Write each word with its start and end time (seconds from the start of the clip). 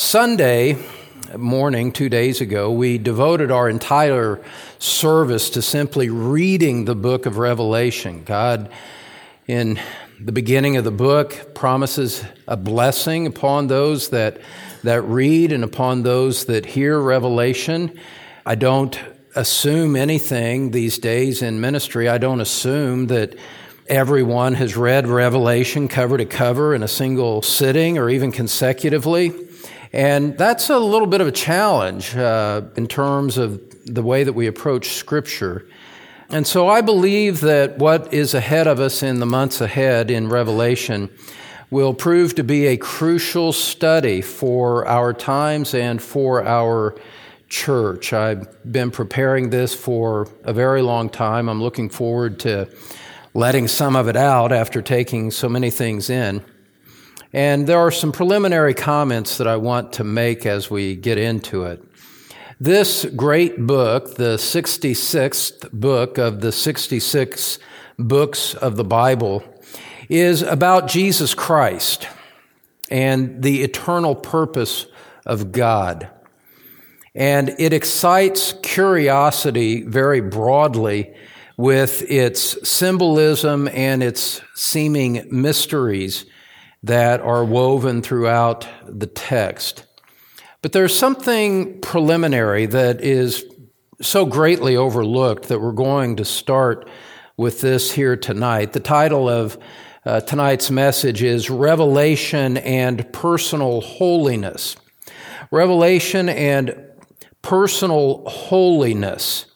Sunday 0.00 0.78
morning, 1.36 1.92
two 1.92 2.08
days 2.08 2.40
ago, 2.40 2.72
we 2.72 2.96
devoted 2.96 3.50
our 3.50 3.68
entire 3.68 4.42
service 4.78 5.50
to 5.50 5.60
simply 5.60 6.08
reading 6.08 6.86
the 6.86 6.94
book 6.94 7.26
of 7.26 7.36
Revelation. 7.36 8.24
God, 8.24 8.70
in 9.46 9.78
the 10.18 10.32
beginning 10.32 10.78
of 10.78 10.84
the 10.84 10.90
book, 10.90 11.54
promises 11.54 12.24
a 12.48 12.56
blessing 12.56 13.26
upon 13.26 13.66
those 13.66 14.08
that, 14.08 14.40
that 14.84 15.02
read 15.02 15.52
and 15.52 15.62
upon 15.62 16.02
those 16.02 16.46
that 16.46 16.64
hear 16.64 16.98
Revelation. 16.98 18.00
I 18.46 18.54
don't 18.54 18.98
assume 19.36 19.96
anything 19.96 20.70
these 20.70 20.96
days 20.96 21.42
in 21.42 21.60
ministry. 21.60 22.08
I 22.08 22.16
don't 22.16 22.40
assume 22.40 23.08
that 23.08 23.36
everyone 23.86 24.54
has 24.54 24.78
read 24.78 25.06
Revelation 25.06 25.88
cover 25.88 26.16
to 26.16 26.24
cover 26.24 26.74
in 26.74 26.82
a 26.82 26.88
single 26.88 27.42
sitting 27.42 27.98
or 27.98 28.08
even 28.08 28.32
consecutively. 28.32 29.48
And 29.92 30.38
that's 30.38 30.70
a 30.70 30.78
little 30.78 31.08
bit 31.08 31.20
of 31.20 31.26
a 31.26 31.32
challenge 31.32 32.16
uh, 32.16 32.62
in 32.76 32.86
terms 32.86 33.38
of 33.38 33.60
the 33.86 34.02
way 34.02 34.22
that 34.24 34.34
we 34.34 34.46
approach 34.46 34.90
Scripture. 34.90 35.66
And 36.28 36.46
so 36.46 36.68
I 36.68 36.80
believe 36.80 37.40
that 37.40 37.78
what 37.78 38.14
is 38.14 38.34
ahead 38.34 38.68
of 38.68 38.78
us 38.78 39.02
in 39.02 39.18
the 39.18 39.26
months 39.26 39.60
ahead 39.60 40.10
in 40.10 40.28
Revelation 40.28 41.10
will 41.70 41.92
prove 41.92 42.36
to 42.36 42.44
be 42.44 42.66
a 42.66 42.76
crucial 42.76 43.52
study 43.52 44.20
for 44.20 44.86
our 44.86 45.12
times 45.12 45.74
and 45.74 46.00
for 46.00 46.44
our 46.44 46.94
church. 47.48 48.12
I've 48.12 48.48
been 48.70 48.92
preparing 48.92 49.50
this 49.50 49.74
for 49.74 50.28
a 50.44 50.52
very 50.52 50.82
long 50.82 51.08
time. 51.08 51.48
I'm 51.48 51.60
looking 51.60 51.88
forward 51.88 52.38
to 52.40 52.68
letting 53.34 53.66
some 53.66 53.96
of 53.96 54.08
it 54.08 54.16
out 54.16 54.52
after 54.52 54.82
taking 54.82 55.30
so 55.32 55.48
many 55.48 55.70
things 55.70 56.10
in. 56.10 56.44
And 57.32 57.66
there 57.66 57.78
are 57.78 57.92
some 57.92 58.10
preliminary 58.10 58.74
comments 58.74 59.38
that 59.38 59.46
I 59.46 59.56
want 59.56 59.92
to 59.94 60.04
make 60.04 60.46
as 60.46 60.68
we 60.68 60.96
get 60.96 61.16
into 61.16 61.62
it. 61.64 61.82
This 62.58 63.04
great 63.04 63.66
book, 63.66 64.16
the 64.16 64.36
66th 64.36 65.70
book 65.72 66.18
of 66.18 66.40
the 66.40 66.50
66 66.50 67.58
books 67.98 68.54
of 68.54 68.76
the 68.76 68.84
Bible, 68.84 69.44
is 70.08 70.42
about 70.42 70.88
Jesus 70.88 71.32
Christ 71.32 72.08
and 72.90 73.42
the 73.42 73.62
eternal 73.62 74.16
purpose 74.16 74.86
of 75.24 75.52
God. 75.52 76.10
And 77.14 77.54
it 77.60 77.72
excites 77.72 78.54
curiosity 78.62 79.82
very 79.82 80.20
broadly 80.20 81.14
with 81.56 82.02
its 82.10 82.68
symbolism 82.68 83.68
and 83.68 84.02
its 84.02 84.40
seeming 84.54 85.28
mysteries 85.30 86.24
that 86.82 87.20
are 87.20 87.44
woven 87.44 88.02
throughout 88.02 88.66
the 88.86 89.06
text. 89.06 89.84
But 90.62 90.72
there's 90.72 90.98
something 90.98 91.80
preliminary 91.80 92.66
that 92.66 93.02
is 93.02 93.44
so 94.02 94.24
greatly 94.26 94.76
overlooked 94.76 95.48
that 95.48 95.60
we're 95.60 95.72
going 95.72 96.16
to 96.16 96.24
start 96.24 96.88
with 97.36 97.60
this 97.60 97.92
here 97.92 98.16
tonight. 98.16 98.72
The 98.72 98.80
title 98.80 99.28
of 99.28 99.58
uh, 100.04 100.20
tonight's 100.20 100.70
message 100.70 101.22
is 101.22 101.50
Revelation 101.50 102.56
and 102.58 103.10
Personal 103.12 103.82
Holiness. 103.82 104.76
Revelation 105.50 106.28
and 106.28 106.74
Personal 107.42 108.24
Holiness. 108.26 109.46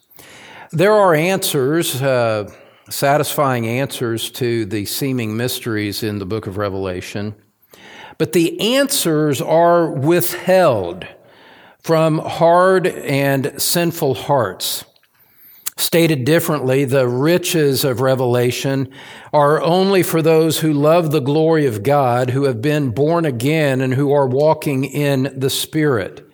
There 0.73 0.93
are 0.93 1.15
answers. 1.15 2.01
Uh, 2.03 2.51
satisfying 2.91 3.67
answers 3.67 4.31
to 4.33 4.65
the 4.65 4.85
seeming 4.85 5.37
mysteries 5.37 6.03
in 6.03 6.19
the 6.19 6.27
book 6.27 6.47
of 6.47 6.57
Revelation, 6.57 7.35
but 8.19 8.33
the 8.33 8.61
answers 8.61 9.41
are 9.41 9.91
withheld 9.91 11.07
from 11.81 12.19
hard 12.19 12.87
and 12.87 13.61
sinful 13.61 14.15
hearts. 14.15 14.85
Stated 15.77 16.25
differently, 16.25 16.85
the 16.85 17.09
riches 17.09 17.85
of 17.85 18.01
Revelation 18.01 18.93
are 19.33 19.61
only 19.61 20.05
for 20.05 20.23
those 20.23 20.61
who 20.61 20.73
love 20.73 21.11
the 21.11 21.21
glory 21.21 21.67
of 21.67 21.83
God, 21.83 22.31
who 22.31 22.45
have 22.45 22.63
been 22.63 22.91
born 22.91 23.25
again, 23.25 23.81
and 23.81 23.93
who 23.93 24.13
are 24.13 24.27
walking 24.27 24.85
in 24.85 25.35
the 25.37 25.51
Spirit. 25.51 26.25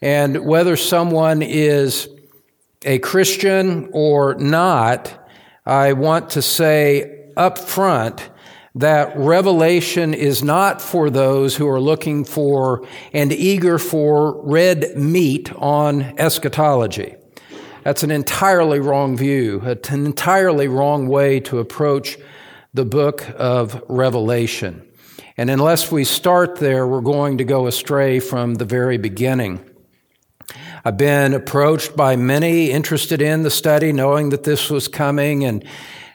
And 0.00 0.46
whether 0.46 0.76
someone 0.76 1.42
is 1.42 2.08
a 2.84 3.00
Christian 3.00 3.88
or 3.92 4.34
not, 4.36 5.23
I 5.66 5.94
want 5.94 6.30
to 6.30 6.42
say 6.42 7.30
up 7.36 7.58
front 7.58 8.28
that 8.74 9.16
revelation 9.16 10.12
is 10.12 10.42
not 10.42 10.82
for 10.82 11.08
those 11.08 11.56
who 11.56 11.66
are 11.68 11.80
looking 11.80 12.24
for 12.24 12.86
and 13.12 13.32
eager 13.32 13.78
for 13.78 14.42
red 14.44 14.96
meat 14.96 15.50
on 15.54 16.02
eschatology. 16.18 17.14
That's 17.82 18.02
an 18.02 18.10
entirely 18.10 18.80
wrong 18.80 19.16
view, 19.16 19.60
an 19.60 20.04
entirely 20.06 20.68
wrong 20.68 21.08
way 21.08 21.40
to 21.40 21.60
approach 21.60 22.18
the 22.74 22.84
book 22.84 23.26
of 23.36 23.82
Revelation. 23.88 24.86
And 25.36 25.48
unless 25.50 25.90
we 25.90 26.04
start 26.04 26.56
there, 26.56 26.86
we're 26.86 27.00
going 27.00 27.38
to 27.38 27.44
go 27.44 27.66
astray 27.66 28.20
from 28.20 28.56
the 28.56 28.64
very 28.64 28.98
beginning. 28.98 29.64
I've 30.86 30.98
been 30.98 31.32
approached 31.32 31.96
by 31.96 32.14
many 32.14 32.70
interested 32.70 33.22
in 33.22 33.42
the 33.42 33.50
study, 33.50 33.90
knowing 33.90 34.28
that 34.28 34.42
this 34.42 34.68
was 34.68 34.86
coming. 34.86 35.42
And 35.42 35.64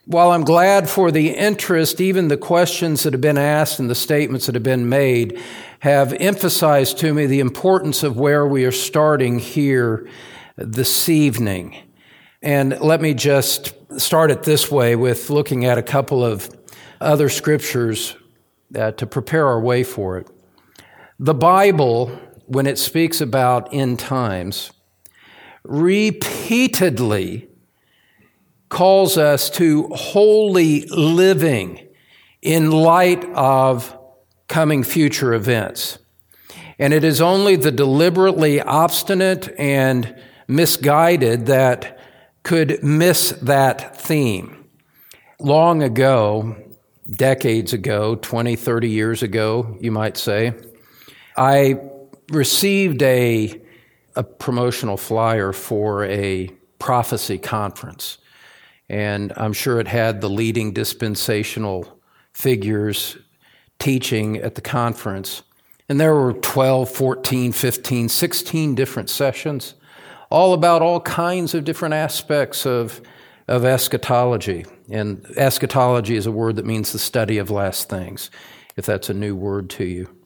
while 0.06 0.30
I'm 0.30 0.44
glad 0.44 0.88
for 0.88 1.09
the 1.09 1.30
interest, 1.30 2.00
even 2.00 2.28
the 2.28 2.38
questions 2.38 3.02
that 3.02 3.13
have 3.13 3.22
been 3.22 3.40
asked 3.40 3.79
and 3.79 3.90
the 3.90 3.96
statements 3.96 4.46
that 4.46 4.53
have 4.53 4.63
been 4.63 4.88
made 4.88 5.41
have 5.79 6.13
emphasized 6.13 7.00
to 7.00 7.16
me 7.16 7.25
the 7.25 7.40
importance 7.40 8.03
of 8.03 8.18
where 8.18 8.46
we 8.46 8.63
are 8.63 8.72
starting 8.72 9.40
here 9.40 10.08
this 10.56 11.09
evening. 11.09 11.75
And 12.44 12.79
let 12.79 13.02
me 13.02 13.16
just 13.16 13.74
start 14.00 14.29
it 14.29 14.44
this 14.44 14.69
way 14.69 14.96
with 14.96 15.31
looking 15.31 15.66
at 15.66 15.79
a 15.79 15.84
couple 15.84 16.24
of 16.24 16.47
other 17.02 17.28
scriptures 17.28 18.16
uh, 18.75 18.91
to 18.91 19.08
prepare 19.08 19.47
our 19.47 19.59
way 19.59 19.84
for 19.84 20.19
it. 20.19 20.28
The 21.18 21.34
Bible 21.34 22.18
when 22.49 22.65
it 22.65 22.79
speaks 22.79 23.21
about 23.21 23.71
end 23.71 23.99
times, 23.99 24.71
repeatedly 25.63 27.47
calls 28.69 29.17
us 29.17 29.49
to 29.51 29.87
holy 29.89 30.85
living 30.87 31.87
in 32.41 32.71
light 32.71 33.23
of 33.35 33.95
coming 34.47 34.83
future 34.83 35.33
events. 35.33 35.99
And 36.79 36.91
it 36.93 37.03
is 37.03 37.21
only 37.21 37.55
the 37.55 37.71
deliberately 37.71 38.61
obstinate 38.61 39.53
and 39.59 40.16
misguided 40.47 41.45
that 41.45 41.99
could 42.41 42.83
miss 42.83 43.29
that 43.43 44.01
theme. 44.01 44.66
Long 45.39 45.83
ago, 45.83 46.55
decades 47.11 47.73
ago, 47.73 48.16
20, 48.16 48.55
30 48.55 48.89
years 48.89 49.21
ago, 49.21 49.77
you 49.79 49.91
might 49.91 50.17
say, 50.17 50.53
I 51.37 51.88
received 52.29 53.01
a, 53.03 53.62
a 54.16 54.23
promotional 54.23 54.97
flyer 54.97 55.51
for 55.51 56.06
a 56.06 56.50
prophecy 56.79 57.38
conference. 57.38 58.17
And 58.90 59.34
I'm 59.38 59.53
sure 59.53 59.79
it 59.79 59.88
had 59.88 60.22
the 60.22 60.29
leading 60.29 60.73
dispensational 60.73 62.00
figures 62.34 63.17
teaching 63.78 64.38
at 64.38 64.56
the 64.56 64.62
conference. 64.62 65.44
And 65.88 66.00
there 66.00 66.13
were 66.13 66.34
12, 66.34 66.90
14, 66.90 67.51
15, 67.51 68.09
16 68.09 68.75
different 68.75 69.09
sessions, 69.09 69.75
all 70.29 70.53
about 70.53 70.81
all 70.81 71.01
kinds 71.01 71.53
of 71.53 71.63
different 71.63 71.94
aspects 71.94 72.66
of, 72.66 73.01
of 73.47 73.66
eschatology. 73.66 74.66
And 74.90 75.25
eschatology 75.35 76.16
is 76.16 76.25
a 76.25 76.31
word 76.31 76.56
that 76.57 76.66
means 76.66 76.91
the 76.91 77.00
study 77.00 77.38
of 77.38 77.50
last 77.50 77.90
things, 77.90 78.29
if 78.75 78.85
that's 78.85 79.09
a 79.09 79.13
new 79.13 79.35
word 79.35 79.69
to 79.72 79.85
you. 79.85 80.19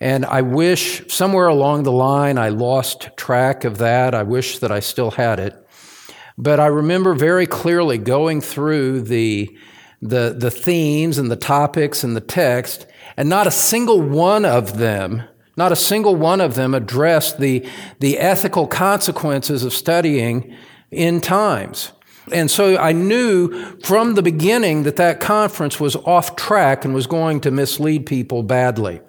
And 0.00 0.24
I 0.24 0.40
wish 0.40 1.02
somewhere 1.12 1.48
along 1.48 1.82
the 1.82 1.92
line 1.92 2.38
I 2.38 2.48
lost 2.48 3.10
track 3.16 3.64
of 3.64 3.78
that. 3.78 4.14
I 4.14 4.22
wish 4.22 4.58
that 4.58 4.72
I 4.72 4.80
still 4.80 5.10
had 5.10 5.38
it. 5.38 5.54
But 6.38 6.58
I 6.58 6.66
remember 6.66 7.12
very 7.12 7.46
clearly 7.46 7.98
going 7.98 8.40
through 8.40 9.02
the, 9.02 9.54
the, 10.00 10.34
the 10.36 10.50
themes 10.50 11.18
and 11.18 11.30
the 11.30 11.36
topics 11.36 12.02
and 12.02 12.16
the 12.16 12.22
text, 12.22 12.86
and 13.18 13.28
not 13.28 13.46
a 13.46 13.50
single 13.50 14.00
one 14.00 14.46
of 14.46 14.78
them, 14.78 15.22
not 15.58 15.70
a 15.70 15.76
single 15.76 16.16
one 16.16 16.40
of 16.40 16.54
them 16.54 16.74
addressed 16.74 17.38
the, 17.38 17.68
the 17.98 18.18
ethical 18.18 18.66
consequences 18.66 19.64
of 19.64 19.74
studying 19.74 20.56
end 20.90 21.22
times. 21.22 21.92
And 22.32 22.50
so 22.50 22.78
I 22.78 22.92
knew 22.92 23.76
from 23.80 24.14
the 24.14 24.22
beginning 24.22 24.84
that 24.84 24.96
that 24.96 25.20
conference 25.20 25.78
was 25.78 25.96
off 25.96 26.36
track 26.36 26.86
and 26.86 26.94
was 26.94 27.06
going 27.06 27.40
to 27.42 27.50
mislead 27.50 28.06
people 28.06 28.42
badly. 28.42 29.00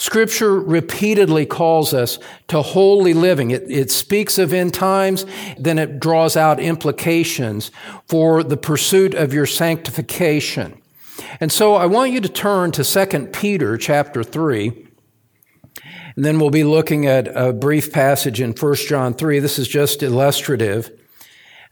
Scripture 0.00 0.58
repeatedly 0.58 1.44
calls 1.44 1.92
us 1.92 2.18
to 2.48 2.62
holy 2.62 3.12
living. 3.12 3.50
It, 3.50 3.70
it, 3.70 3.90
speaks 3.90 4.38
of 4.38 4.50
end 4.50 4.72
times, 4.72 5.26
then 5.58 5.78
it 5.78 6.00
draws 6.00 6.38
out 6.38 6.58
implications 6.58 7.70
for 8.08 8.42
the 8.42 8.56
pursuit 8.56 9.12
of 9.12 9.34
your 9.34 9.44
sanctification. 9.44 10.80
And 11.38 11.52
so 11.52 11.74
I 11.74 11.84
want 11.84 12.12
you 12.12 12.20
to 12.22 12.30
turn 12.30 12.72
to 12.72 12.82
2 12.82 13.26
Peter 13.26 13.76
chapter 13.76 14.24
3. 14.24 14.88
And 16.16 16.24
then 16.24 16.40
we'll 16.40 16.48
be 16.48 16.64
looking 16.64 17.04
at 17.04 17.28
a 17.36 17.52
brief 17.52 17.92
passage 17.92 18.40
in 18.40 18.52
1 18.52 18.74
John 18.76 19.12
3. 19.12 19.38
This 19.38 19.58
is 19.58 19.68
just 19.68 20.02
illustrative. 20.02 20.90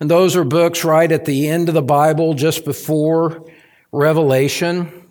And 0.00 0.10
those 0.10 0.36
are 0.36 0.44
books 0.44 0.84
right 0.84 1.10
at 1.10 1.24
the 1.24 1.48
end 1.48 1.70
of 1.70 1.74
the 1.74 1.80
Bible, 1.80 2.34
just 2.34 2.66
before 2.66 3.50
Revelation. 3.90 5.10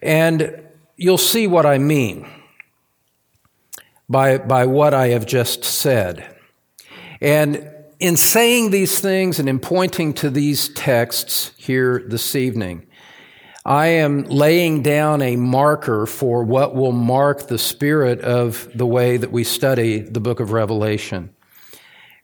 And 0.00 0.67
you'll 0.98 1.16
see 1.16 1.46
what 1.46 1.64
I 1.64 1.78
mean 1.78 2.28
by, 4.08 4.38
by 4.38 4.66
what 4.66 4.92
I 4.92 5.08
have 5.08 5.24
just 5.24 5.64
said. 5.64 6.36
And 7.20 7.70
in 8.00 8.16
saying 8.16 8.70
these 8.70 8.98
things 9.00 9.38
and 9.38 9.48
in 9.48 9.60
pointing 9.60 10.12
to 10.14 10.28
these 10.28 10.68
texts 10.70 11.52
here 11.56 12.04
this 12.06 12.34
evening, 12.34 12.84
I 13.64 13.86
am 13.86 14.24
laying 14.24 14.82
down 14.82 15.22
a 15.22 15.36
marker 15.36 16.06
for 16.06 16.42
what 16.42 16.74
will 16.74 16.92
mark 16.92 17.46
the 17.46 17.58
spirit 17.58 18.20
of 18.20 18.68
the 18.74 18.86
way 18.86 19.16
that 19.18 19.30
we 19.30 19.44
study 19.44 20.00
the 20.00 20.20
book 20.20 20.40
of 20.40 20.52
Revelation. 20.52 21.30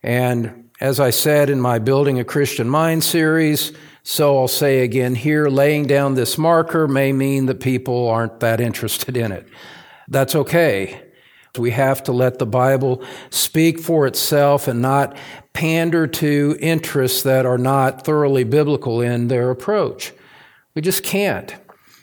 And 0.03 0.71
as 0.81 0.99
I 0.99 1.11
said 1.11 1.49
in 1.49 1.61
my 1.61 1.79
Building 1.79 2.19
a 2.19 2.25
Christian 2.25 2.69
Mind 2.69 3.05
series, 3.05 3.73
so 4.07 4.39
I'll 4.39 4.49
say 4.49 4.81
again 4.81 5.15
here, 5.15 5.49
laying 5.49 5.87
down 5.87 6.15
this 6.15 6.37
marker 6.37 6.87
may 6.87 7.11
mean 7.13 7.47
that 7.47 7.61
people 7.61 8.07
aren't 8.09 8.41
that 8.41 8.61
interested 8.61 9.17
in 9.17 9.33
it. 9.33 9.49
That's 10.09 10.37
okay. 10.37 11.01
We 11.57 11.71
have 11.71 12.03
to 12.05 12.13
let 12.13 12.39
the 12.39 12.47
Bible 12.47 13.03
speak 13.31 13.81
for 13.81 14.07
itself 14.07 14.69
and 14.69 14.83
not 14.83 15.17
pander 15.55 16.07
to 16.07 16.57
interests 16.61 17.23
that 17.23 17.47
are 17.47 17.57
not 17.57 18.05
thoroughly 18.05 18.45
biblical 18.45 19.01
in 19.01 19.29
their 19.29 19.51
approach. 19.51 20.13
We 20.75 20.83
just 20.83 21.03
can't. 21.03 21.55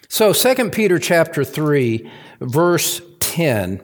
So 0.10 0.34
2 0.34 0.72
Peter 0.72 0.98
chapter 0.98 1.44
3 1.44 2.10
verse 2.40 3.02
10 3.20 3.82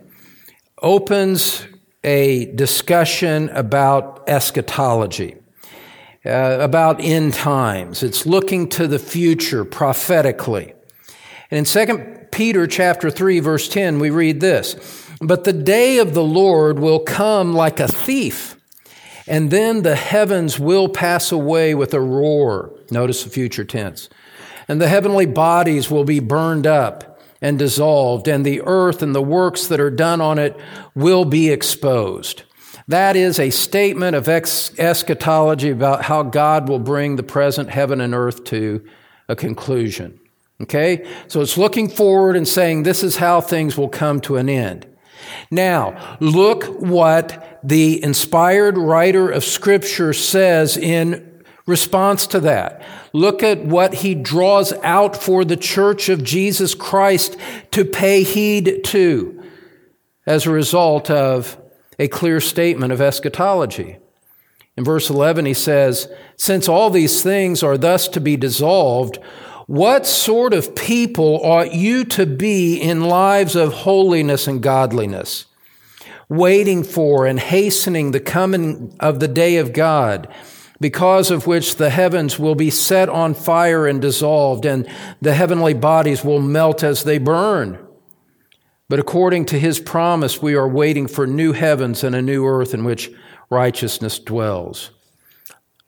opens 0.81 1.68
a 2.04 2.46
discussion 2.56 3.50
about 3.50 4.28
eschatology. 4.28 5.37
Uh, 6.28 6.58
about 6.60 7.00
end 7.00 7.34
times. 7.34 8.04
It's 8.04 8.26
looking 8.26 8.68
to 8.72 8.86
the 8.86 9.00
future 9.00 9.64
prophetically. 9.64 10.74
And 11.50 11.60
in 11.60 11.64
2 11.64 12.28
Peter 12.34 12.68
chapter 12.68 13.10
3 13.10 13.40
verse 13.40 13.70
10 13.70 14.00
we 14.00 14.10
read 14.10 14.42
this, 14.42 14.76
but 15.22 15.46
the 15.46 15.54
day 15.54 16.00
of 16.00 16.14
the 16.14 16.24
Lord 16.24 16.80
will 16.80 17.00
come 17.00 17.54
like 17.54 17.80
a 17.80 17.88
thief, 17.88 18.58
and 19.26 19.52
then 19.52 19.84
the 19.84 19.96
heavens 19.96 20.60
will 20.60 20.90
pass 20.90 21.32
away 21.32 21.74
with 21.74 21.94
a 21.94 22.02
roar. 22.02 22.78
Notice 22.92 23.24
the 23.24 23.30
future 23.30 23.64
tense. 23.64 24.10
And 24.68 24.82
the 24.82 24.90
heavenly 24.90 25.28
bodies 25.28 25.90
will 25.90 26.04
be 26.04 26.20
burned 26.20 26.68
up 26.68 27.22
and 27.42 27.58
dissolved, 27.58 28.28
and 28.28 28.46
the 28.46 28.62
earth 28.66 29.02
and 29.02 29.16
the 29.16 29.22
works 29.22 29.68
that 29.68 29.80
are 29.80 29.92
done 29.92 30.20
on 30.20 30.40
it 30.40 30.60
will 30.94 31.24
be 31.24 31.52
exposed. 31.52 32.44
That 32.88 33.16
is 33.18 33.39
a 33.39 33.50
statement 33.50 34.16
of 34.16 34.30
eschatology 34.30 35.69
about 35.69 36.04
how 36.04 36.24
God 36.24 36.69
will 36.69 36.80
bring 36.80 37.16
the 37.16 37.24
present 37.24 37.69
heaven 37.69 38.00
and 38.00 38.13
earth 38.13 38.45
to 38.45 38.86
a 39.28 39.36
conclusion. 39.36 40.19
Okay? 40.62 41.06
So 41.28 41.42
it's 41.42 41.57
looking 41.57 41.89
forward 41.89 42.36
and 42.36 42.48
saying 42.48 42.84
this 42.84 43.04
is 43.04 43.18
how 43.18 43.42
things 43.42 43.78
will 43.78 43.89
come 43.89 44.22
to 44.22 44.38
an 44.38 44.50
end. 44.50 44.88
Now, 45.51 46.18
look 46.19 46.63
what 46.81 47.60
the 47.63 48.01
inspired 48.01 48.78
writer 48.78 49.30
of 49.30 49.44
Scripture 49.44 50.13
says 50.13 50.78
in 50.78 51.44
response 51.66 52.25
to 52.28 52.40
that. 52.40 52.81
Look 53.12 53.44
at 53.44 53.66
what 53.66 53.95
he 53.95 54.16
draws 54.16 54.72
out 54.83 55.22
for 55.22 55.44
the 55.44 55.57
church 55.57 56.07
of 56.07 56.24
Jesus 56.24 56.74
Christ 56.74 57.36
to 57.72 57.83
pay 57.83 58.24
heed 58.24 58.83
to 58.86 59.44
as 60.25 60.45
a 60.45 60.51
result 60.51 61.10
of 61.10 61.57
a 62.00 62.08
clear 62.08 62.40
statement 62.40 62.94
of 62.94 63.02
eschatology. 63.02 63.98
In 64.76 64.84
verse 64.84 65.10
11, 65.10 65.46
he 65.46 65.54
says, 65.54 66.08
Since 66.38 66.70
all 66.70 66.90
these 66.90 67.24
things 67.24 67.64
are 67.64 67.78
thus 67.78 68.08
to 68.10 68.22
be 68.22 68.38
dissolved, 68.38 69.18
what 69.66 70.06
sort 70.06 70.54
of 70.54 70.76
people 70.76 71.42
ought 71.44 71.74
you 71.74 72.06
to 72.06 72.26
be 72.26 72.80
in 72.80 73.02
lives 73.02 73.56
of 73.56 73.74
holiness 73.74 74.48
and 74.48 74.62
godliness, 74.62 75.46
waiting 76.30 76.84
for 76.84 77.26
and 77.26 77.40
hastening 77.40 78.12
the 78.12 78.20
coming 78.20 78.96
of 79.00 79.20
the 79.20 79.28
day 79.28 79.58
of 79.58 79.74
God, 79.74 80.28
because 80.80 81.32
of 81.32 81.48
which 81.48 81.76
the 81.76 81.90
heavens 81.90 82.38
will 82.38 82.56
be 82.56 82.70
set 82.70 83.10
on 83.10 83.34
fire 83.34 83.88
and 83.88 84.00
dissolved, 84.00 84.64
and 84.64 84.88
the 85.22 85.34
heavenly 85.34 85.74
bodies 85.74 86.24
will 86.24 86.42
melt 86.42 86.84
as 86.84 87.04
they 87.04 87.18
burn? 87.18 87.87
But 88.89 89.00
according 89.00 89.45
to 89.48 89.60
his 89.60 89.80
promise, 89.80 90.42
we 90.42 90.56
are 90.56 90.68
waiting 90.68 91.07
for 91.07 91.28
new 91.28 91.51
heavens 91.51 92.04
and 92.04 92.16
a 92.16 92.22
new 92.22 92.45
earth 92.45 92.74
in 92.74 92.86
which 92.86 93.12
righteousness 93.50 94.19
dwells. 94.19 94.92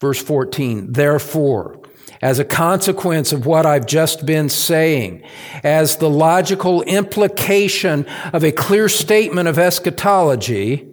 Verse 0.01 0.21
14, 0.21 0.93
therefore, 0.93 1.81
as 2.21 2.39
a 2.39 2.45
consequence 2.45 3.31
of 3.31 3.45
what 3.45 3.65
I've 3.65 3.85
just 3.85 4.25
been 4.25 4.49
saying, 4.49 5.23
as 5.63 5.97
the 5.97 6.09
logical 6.09 6.81
implication 6.83 8.05
of 8.33 8.43
a 8.43 8.51
clear 8.51 8.89
statement 8.89 9.47
of 9.47 9.57
eschatology, 9.57 10.87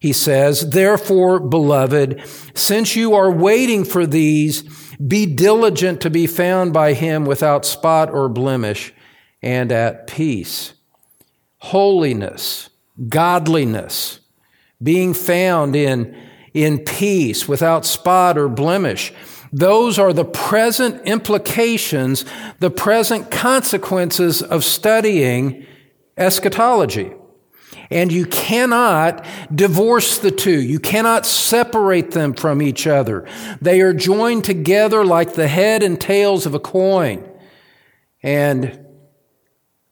he 0.00 0.12
says, 0.12 0.70
Therefore, 0.70 1.40
beloved, 1.40 2.22
since 2.54 2.96
you 2.96 3.14
are 3.14 3.30
waiting 3.30 3.84
for 3.84 4.06
these, 4.06 4.62
be 4.96 5.26
diligent 5.26 6.00
to 6.00 6.10
be 6.10 6.26
found 6.26 6.72
by 6.72 6.92
him 6.92 7.24
without 7.24 7.64
spot 7.64 8.10
or 8.10 8.28
blemish 8.28 8.92
and 9.42 9.70
at 9.70 10.06
peace. 10.06 10.74
Holiness, 11.58 12.70
godliness, 13.08 14.20
being 14.82 15.14
found 15.14 15.74
in, 15.74 16.16
in 16.54 16.78
peace 16.78 17.48
without 17.48 17.84
spot 17.84 18.38
or 18.38 18.48
blemish. 18.48 19.12
Those 19.52 19.98
are 19.98 20.12
the 20.12 20.24
present 20.24 21.02
implications, 21.06 22.24
the 22.60 22.70
present 22.70 23.30
consequences 23.30 24.42
of 24.42 24.64
studying 24.64 25.66
eschatology. 26.16 27.12
And 27.90 28.12
you 28.12 28.26
cannot 28.26 29.24
divorce 29.54 30.18
the 30.18 30.30
two. 30.30 30.60
You 30.60 30.78
cannot 30.78 31.24
separate 31.24 32.10
them 32.10 32.34
from 32.34 32.60
each 32.60 32.86
other. 32.86 33.26
They 33.62 33.80
are 33.80 33.94
joined 33.94 34.44
together 34.44 35.04
like 35.04 35.34
the 35.34 35.48
head 35.48 35.82
and 35.82 35.98
tails 35.98 36.44
of 36.44 36.54
a 36.54 36.60
coin. 36.60 37.26
And 38.22 38.84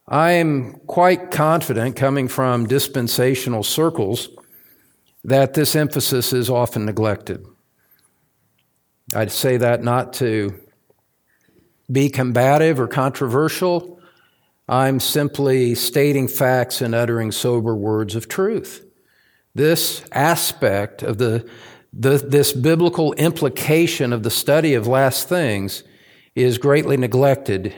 I 0.08 0.32
am 0.32 0.80
quite 0.86 1.32
confident, 1.32 1.96
coming 1.96 2.28
from 2.28 2.66
dispensational 2.66 3.64
circles, 3.64 4.28
that 5.24 5.54
this 5.54 5.74
emphasis 5.74 6.32
is 6.32 6.48
often 6.48 6.84
neglected. 6.84 7.44
I'd 9.14 9.32
say 9.32 9.56
that 9.56 9.82
not 9.82 10.12
to 10.14 10.54
be 11.90 12.08
combative 12.08 12.78
or 12.78 12.86
controversial. 12.86 14.00
I'm 14.68 15.00
simply 15.00 15.74
stating 15.74 16.28
facts 16.28 16.80
and 16.80 16.94
uttering 16.94 17.32
sober 17.32 17.74
words 17.74 18.14
of 18.14 18.28
truth. 18.28 18.84
This 19.56 20.04
aspect 20.12 21.02
of 21.02 21.18
the, 21.18 21.48
the, 21.92 22.18
this 22.18 22.52
biblical 22.52 23.12
implication 23.14 24.12
of 24.12 24.22
the 24.22 24.30
study 24.30 24.74
of 24.74 24.86
last 24.86 25.28
things 25.28 25.82
is 26.36 26.58
greatly 26.58 26.96
neglected 26.96 27.74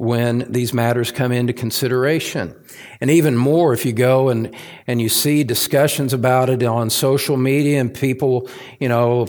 when 0.00 0.50
these 0.50 0.72
matters 0.72 1.12
come 1.12 1.30
into 1.30 1.52
consideration. 1.52 2.54
And 3.02 3.10
even 3.10 3.36
more 3.36 3.74
if 3.74 3.84
you 3.84 3.92
go 3.92 4.30
and, 4.30 4.54
and 4.86 4.98
you 4.98 5.10
see 5.10 5.44
discussions 5.44 6.14
about 6.14 6.48
it 6.48 6.62
on 6.62 6.88
social 6.88 7.36
media 7.36 7.78
and 7.80 7.92
people, 7.92 8.48
you 8.78 8.88
know, 8.88 9.26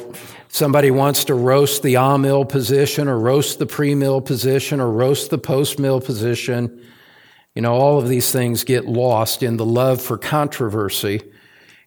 Somebody 0.54 0.92
wants 0.92 1.24
to 1.26 1.34
roast 1.34 1.82
the 1.82 1.96
a-mill 1.96 2.44
position 2.44 3.08
or 3.08 3.18
roast 3.18 3.58
the 3.58 3.66
pre-mill 3.66 4.20
position 4.20 4.82
or 4.82 4.92
roast 4.92 5.30
the 5.30 5.38
post-mill 5.38 6.02
position. 6.02 6.86
You 7.56 7.62
know, 7.62 7.72
all 7.74 8.00
of 8.00 8.10
these 8.10 8.34
things 8.34 8.66
get 8.66 8.86
lost 8.86 9.44
in 9.44 9.56
the 9.56 9.66
love 9.66 10.02
for 10.02 10.18
controversy 10.18 11.22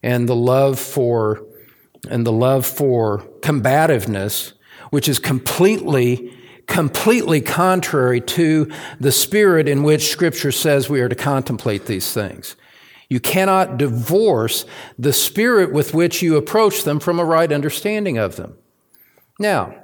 and 0.03 0.27
the 0.27 0.35
love 0.35 0.79
for 0.79 1.45
and 2.09 2.27
the 2.27 2.33
love 2.33 2.65
for 2.65 3.19
combativeness, 3.43 4.55
which 4.89 5.11
is 5.11 5.19
completely 5.19 6.33
completely 6.67 7.41
contrary 7.41 8.21
to 8.21 8.71
the 8.99 9.13
spirit 9.13 9.69
in 9.69 9.83
which 9.83 10.11
scripture 10.11 10.53
says 10.53 10.89
we 10.89 11.01
are 11.01 11.09
to 11.09 11.15
contemplate 11.15 11.87
these 11.87 12.13
things. 12.13 12.57
You 13.09 13.21
cannot 13.21 13.77
divorce 13.77 14.65
the 14.99 15.13
spirit 15.13 15.73
with 15.73 15.95
which 15.95 16.23
you 16.23 16.37
approach 16.37 16.85
them 16.85 17.01
from 17.01 17.21
a 17.21 17.25
right 17.25 17.53
understanding 17.53 18.19
of 18.19 18.37
them. 18.37 18.57
Now, 19.39 19.75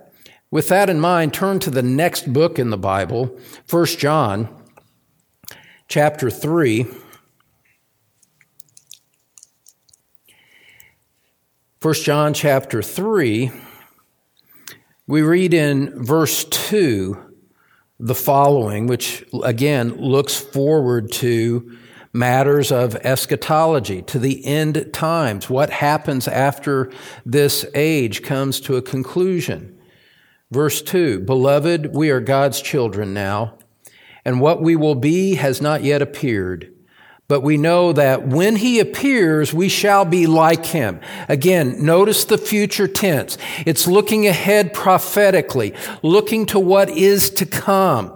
with 0.51 0.69
that 0.69 0.91
in 0.91 1.01
mind, 1.01 1.33
turn 1.33 1.61
to 1.61 1.71
the 1.71 1.83
next 1.83 2.33
book 2.33 2.59
in 2.59 2.71
the 2.71 2.79
Bible, 2.79 3.39
1 3.69 3.87
John 3.87 4.49
chapter 5.89 6.31
3. 6.31 6.87
1 11.83 11.95
John 11.95 12.35
chapter 12.35 12.83
3, 12.83 13.51
we 15.11 15.23
read 15.23 15.53
in 15.53 16.05
verse 16.05 16.45
2 16.45 17.19
the 17.99 18.15
following, 18.15 18.87
which 18.87 19.25
again 19.43 19.97
looks 19.97 20.37
forward 20.37 21.11
to 21.11 21.77
matters 22.13 22.71
of 22.71 22.95
eschatology, 22.95 24.03
to 24.03 24.21
the 24.21 24.47
end 24.47 24.91
times. 24.93 25.51
What 25.51 25.71
happens 25.71 26.29
after 26.29 26.93
this 27.27 27.67
age 27.75 28.23
comes 28.23 28.61
to 28.61 28.77
a 28.77 28.83
conclusion. 28.83 29.77
Verse 30.53 30.81
2 30.81 31.23
Beloved, 31.23 31.93
we 31.93 32.11
are 32.11 32.21
God's 32.21 32.61
children 32.61 33.13
now, 33.13 33.59
and 34.25 34.41
what 34.41 34.63
we 34.63 34.77
will 34.77 34.95
be 34.95 35.35
has 35.35 35.61
not 35.61 35.83
yet 35.83 36.03
appeared. 36.03 36.73
But 37.31 37.45
we 37.45 37.59
know 37.59 37.93
that 37.93 38.27
when 38.27 38.57
he 38.57 38.81
appears, 38.81 39.55
we 39.55 39.69
shall 39.69 40.05
be 40.05 40.27
like 40.27 40.67
him. 40.67 40.99
Again, 41.29 41.77
notice 41.85 42.25
the 42.25 42.37
future 42.37 42.89
tense. 42.89 43.39
It's 43.65 43.87
looking 43.87 44.27
ahead 44.27 44.75
prophetically, 44.75 45.73
looking 46.03 46.45
to 46.47 46.59
what 46.59 46.91
is 46.91 47.31
to 47.31 47.47
come. 47.47 48.09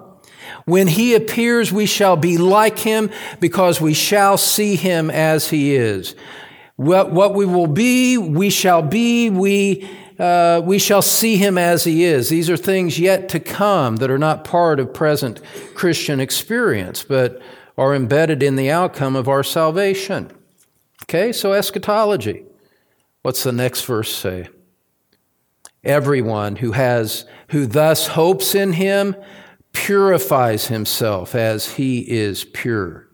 When 0.65 0.89
he 0.89 1.15
appears, 1.15 1.73
we 1.73 1.87
shall 1.87 2.17
be 2.17 2.39
like 2.39 2.81
him 2.81 3.09
because 3.39 3.81
we 3.81 3.95
shall 3.95 4.37
see 4.37 4.75
him 4.75 5.11
as 5.11 5.49
he 5.49 5.77
is. 5.77 6.17
What, 6.75 7.13
what 7.13 7.35
we 7.35 7.47
will 7.47 7.69
be, 7.69 8.19
we 8.19 8.51
shall 8.51 8.83
be, 8.83 9.31
we, 9.31 9.89
uh, 10.19 10.61
we 10.65 10.81
shall 10.81 11.03
see 11.03 11.37
him 11.37 11.57
as 11.57 11.85
he 11.85 12.03
is. 12.03 12.31
These 12.31 12.51
are 12.51 12.57
things 12.57 12.99
yet 12.99 13.29
to 13.29 13.39
come 13.39 13.95
that 13.99 14.11
are 14.11 14.19
not 14.19 14.43
part 14.43 14.81
of 14.81 14.93
present 14.93 15.41
Christian 15.77 16.19
experience, 16.19 17.05
but 17.05 17.41
are 17.77 17.95
embedded 17.95 18.43
in 18.43 18.57
the 18.57 18.71
outcome 18.71 19.17
of 19.17 19.29
our 19.29 19.43
salvation. 19.43 20.31
Okay, 21.05 21.33
so 21.33 21.53
eschatology. 21.53 22.45
What's 23.23 23.43
the 23.43 23.53
next 23.53 23.85
verse 23.85 24.15
say? 24.15 24.49
Everyone 25.83 26.57
who 26.57 26.73
has, 26.73 27.27
who 27.49 27.67
thus 27.67 28.09
hopes 28.09 28.55
in 28.55 28.75
him 28.75 29.17
purifies 29.73 30.69
himself 30.69 31.35
as 31.35 31.75
he 31.75 32.01
is 32.11 32.45
pure. 32.45 33.09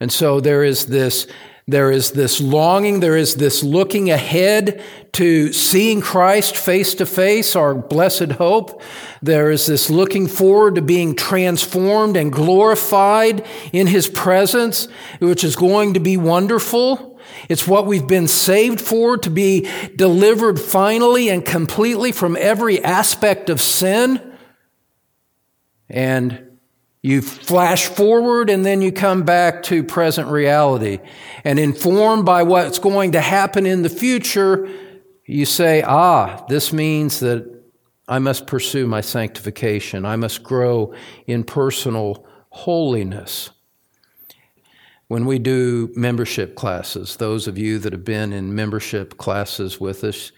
And 0.00 0.12
so 0.12 0.40
there 0.40 0.64
is 0.64 0.86
this, 0.86 1.26
there 1.68 1.92
is 1.92 2.10
this 2.10 2.40
longing, 2.40 3.00
there 3.00 3.16
is 3.16 3.36
this 3.36 3.62
looking 3.62 4.10
ahead 4.10 4.82
to 5.12 5.52
seeing 5.52 6.00
Christ 6.00 6.56
face 6.56 6.94
to 6.94 7.06
face, 7.06 7.54
our 7.54 7.74
blessed 7.74 8.32
hope. 8.32 8.82
There 9.22 9.50
is 9.50 9.66
this 9.66 9.88
looking 9.88 10.26
forward 10.26 10.74
to 10.74 10.82
being 10.82 11.14
transformed 11.14 12.16
and 12.16 12.32
glorified 12.32 13.46
in 13.72 13.86
his 13.86 14.08
presence, 14.08 14.88
which 15.20 15.44
is 15.44 15.54
going 15.54 15.94
to 15.94 16.00
be 16.00 16.16
wonderful. 16.16 17.20
It's 17.48 17.68
what 17.68 17.86
we've 17.86 18.06
been 18.06 18.28
saved 18.28 18.80
for, 18.80 19.16
to 19.18 19.30
be 19.30 19.68
delivered 19.94 20.58
finally 20.58 21.28
and 21.28 21.44
completely 21.44 22.10
from 22.10 22.36
every 22.36 22.82
aspect 22.82 23.48
of 23.50 23.60
sin 23.60 24.20
and 25.88 26.51
you 27.02 27.20
flash 27.20 27.86
forward 27.86 28.48
and 28.48 28.64
then 28.64 28.80
you 28.80 28.92
come 28.92 29.24
back 29.24 29.64
to 29.64 29.82
present 29.82 30.28
reality. 30.28 31.00
And 31.42 31.58
informed 31.58 32.24
by 32.24 32.44
what's 32.44 32.78
going 32.78 33.12
to 33.12 33.20
happen 33.20 33.66
in 33.66 33.82
the 33.82 33.88
future, 33.88 34.68
you 35.26 35.44
say, 35.44 35.82
ah, 35.82 36.44
this 36.48 36.72
means 36.72 37.18
that 37.20 37.62
I 38.06 38.20
must 38.20 38.46
pursue 38.46 38.86
my 38.86 39.00
sanctification. 39.00 40.04
I 40.04 40.14
must 40.14 40.44
grow 40.44 40.94
in 41.26 41.42
personal 41.42 42.24
holiness. 42.50 43.50
When 45.08 45.26
we 45.26 45.40
do 45.40 45.92
membership 45.96 46.54
classes, 46.54 47.16
those 47.16 47.48
of 47.48 47.58
you 47.58 47.78
that 47.80 47.92
have 47.92 48.04
been 48.04 48.32
in 48.32 48.54
membership 48.54 49.18
classes 49.18 49.80
with 49.80 50.04
us, 50.04 50.30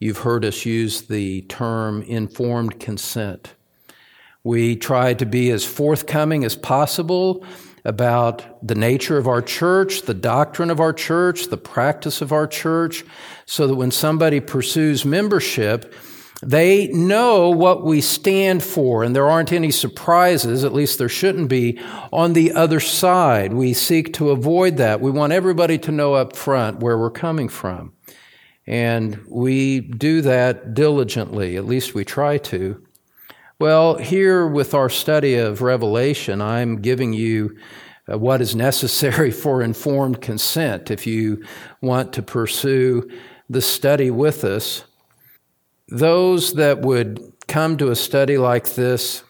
you've 0.00 0.18
heard 0.18 0.44
us 0.44 0.66
use 0.66 1.02
the 1.02 1.42
term 1.42 2.02
informed 2.02 2.80
consent. 2.80 3.54
We 4.42 4.76
try 4.76 5.14
to 5.14 5.26
be 5.26 5.50
as 5.50 5.64
forthcoming 5.64 6.44
as 6.44 6.56
possible 6.56 7.44
about 7.84 8.66
the 8.66 8.74
nature 8.74 9.16
of 9.18 9.26
our 9.26 9.42
church, 9.42 10.02
the 10.02 10.14
doctrine 10.14 10.70
of 10.70 10.80
our 10.80 10.92
church, 10.92 11.46
the 11.46 11.56
practice 11.56 12.20
of 12.20 12.32
our 12.32 12.46
church, 12.46 13.04
so 13.46 13.66
that 13.66 13.74
when 13.74 13.90
somebody 13.90 14.40
pursues 14.40 15.04
membership, 15.04 15.94
they 16.42 16.88
know 16.88 17.50
what 17.50 17.84
we 17.84 18.00
stand 18.00 18.62
for, 18.62 19.04
and 19.04 19.14
there 19.14 19.28
aren't 19.28 19.52
any 19.52 19.70
surprises, 19.70 20.64
at 20.64 20.72
least 20.72 20.98
there 20.98 21.08
shouldn't 21.08 21.48
be, 21.48 21.78
on 22.12 22.32
the 22.32 22.52
other 22.52 22.80
side. 22.80 23.52
We 23.52 23.74
seek 23.74 24.14
to 24.14 24.30
avoid 24.30 24.78
that. 24.78 25.02
We 25.02 25.10
want 25.10 25.34
everybody 25.34 25.76
to 25.78 25.92
know 25.92 26.14
up 26.14 26.34
front 26.34 26.80
where 26.80 26.96
we're 26.96 27.10
coming 27.10 27.48
from. 27.48 27.92
And 28.66 29.22
we 29.28 29.80
do 29.80 30.22
that 30.22 30.74
diligently, 30.74 31.56
at 31.56 31.66
least 31.66 31.94
we 31.94 32.04
try 32.04 32.38
to. 32.38 32.86
Well, 33.60 33.96
here 33.96 34.46
with 34.46 34.72
our 34.72 34.88
study 34.88 35.34
of 35.34 35.60
Revelation, 35.60 36.40
I'm 36.40 36.80
giving 36.80 37.12
you 37.12 37.58
uh, 38.10 38.16
what 38.16 38.40
is 38.40 38.56
necessary 38.56 39.30
for 39.42 39.60
informed 39.60 40.22
consent 40.22 40.90
if 40.90 41.06
you 41.06 41.44
want 41.82 42.14
to 42.14 42.22
pursue 42.22 43.10
the 43.50 43.60
study 43.60 44.10
with 44.10 44.44
us. 44.44 44.84
Those 45.88 46.54
that 46.54 46.80
would 46.80 47.34
come 47.48 47.76
to 47.76 47.90
a 47.90 47.96
study 47.96 48.38
like 48.38 48.76
this 48.76 49.24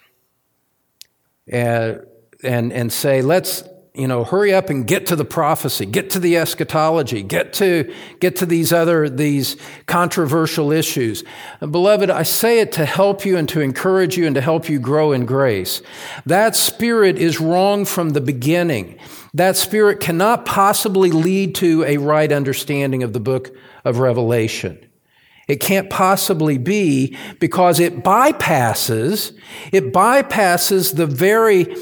and, 1.49 1.97
uh, 1.97 2.03
and, 2.45 2.73
and 2.73 2.93
say, 2.93 3.23
let's, 3.23 3.65
you 3.95 4.07
know, 4.07 4.23
hurry 4.23 4.55
up 4.55 4.71
and 4.71 4.87
get 4.87 5.07
to 5.07 5.17
the 5.17 5.25
prophecy, 5.25 5.85
get 5.85 6.11
to 6.11 6.21
the 6.21 6.37
eschatology, 6.37 7.23
get 7.23 7.53
to, 7.55 7.93
get 8.21 8.37
to 8.37 8.47
these 8.47 8.73
other, 8.73 9.09
these 9.09 9.57
controversial 9.87 10.71
issues. 10.71 11.25
Beloved, 11.59 12.09
I 12.09 12.23
say 12.23 12.61
it 12.61 12.71
to 12.73 12.85
help 12.85 13.25
you 13.25 13.37
and 13.37 13.49
to 13.49 13.61
encourage 13.61 14.17
you 14.17 14.27
and 14.27 14.35
to 14.37 14.41
help 14.41 14.69
you 14.69 14.79
grow 14.79 15.11
in 15.11 15.27
grace. 15.27 15.83
That 16.25 16.55
spirit 16.55 17.19
is 17.19 17.41
wrong 17.41 17.85
from 17.85 18.11
the 18.11 18.21
beginning. 18.21 18.97
That 19.35 19.57
spirit 19.57 19.99
cannot 19.99 20.47
possibly 20.47 21.11
lead 21.11 21.57
to 21.57 21.85
a 21.85 21.97
right 21.97 22.31
understanding 22.31 23.03
of 23.03 23.13
the 23.13 23.21
book 23.21 23.55
of 23.85 23.99
Revelation. 23.99 24.87
It 25.49 25.59
can't 25.59 25.91
possibly 25.91 26.59
be 26.59 27.17
because 27.41 27.81
it 27.81 28.05
bypasses, 28.05 29.37
it 29.73 29.93
bypasses 29.93 30.95
the 30.95 31.07
very 31.07 31.75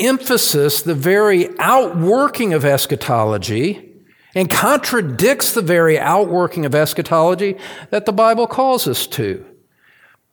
emphasis 0.00 0.82
the 0.82 0.94
very 0.94 1.48
outworking 1.58 2.52
of 2.52 2.64
eschatology 2.64 3.92
and 4.34 4.50
contradicts 4.50 5.52
the 5.52 5.62
very 5.62 5.98
outworking 5.98 6.64
of 6.64 6.74
eschatology 6.74 7.56
that 7.90 8.06
the 8.06 8.12
Bible 8.12 8.46
calls 8.46 8.86
us 8.86 9.06
to. 9.06 9.44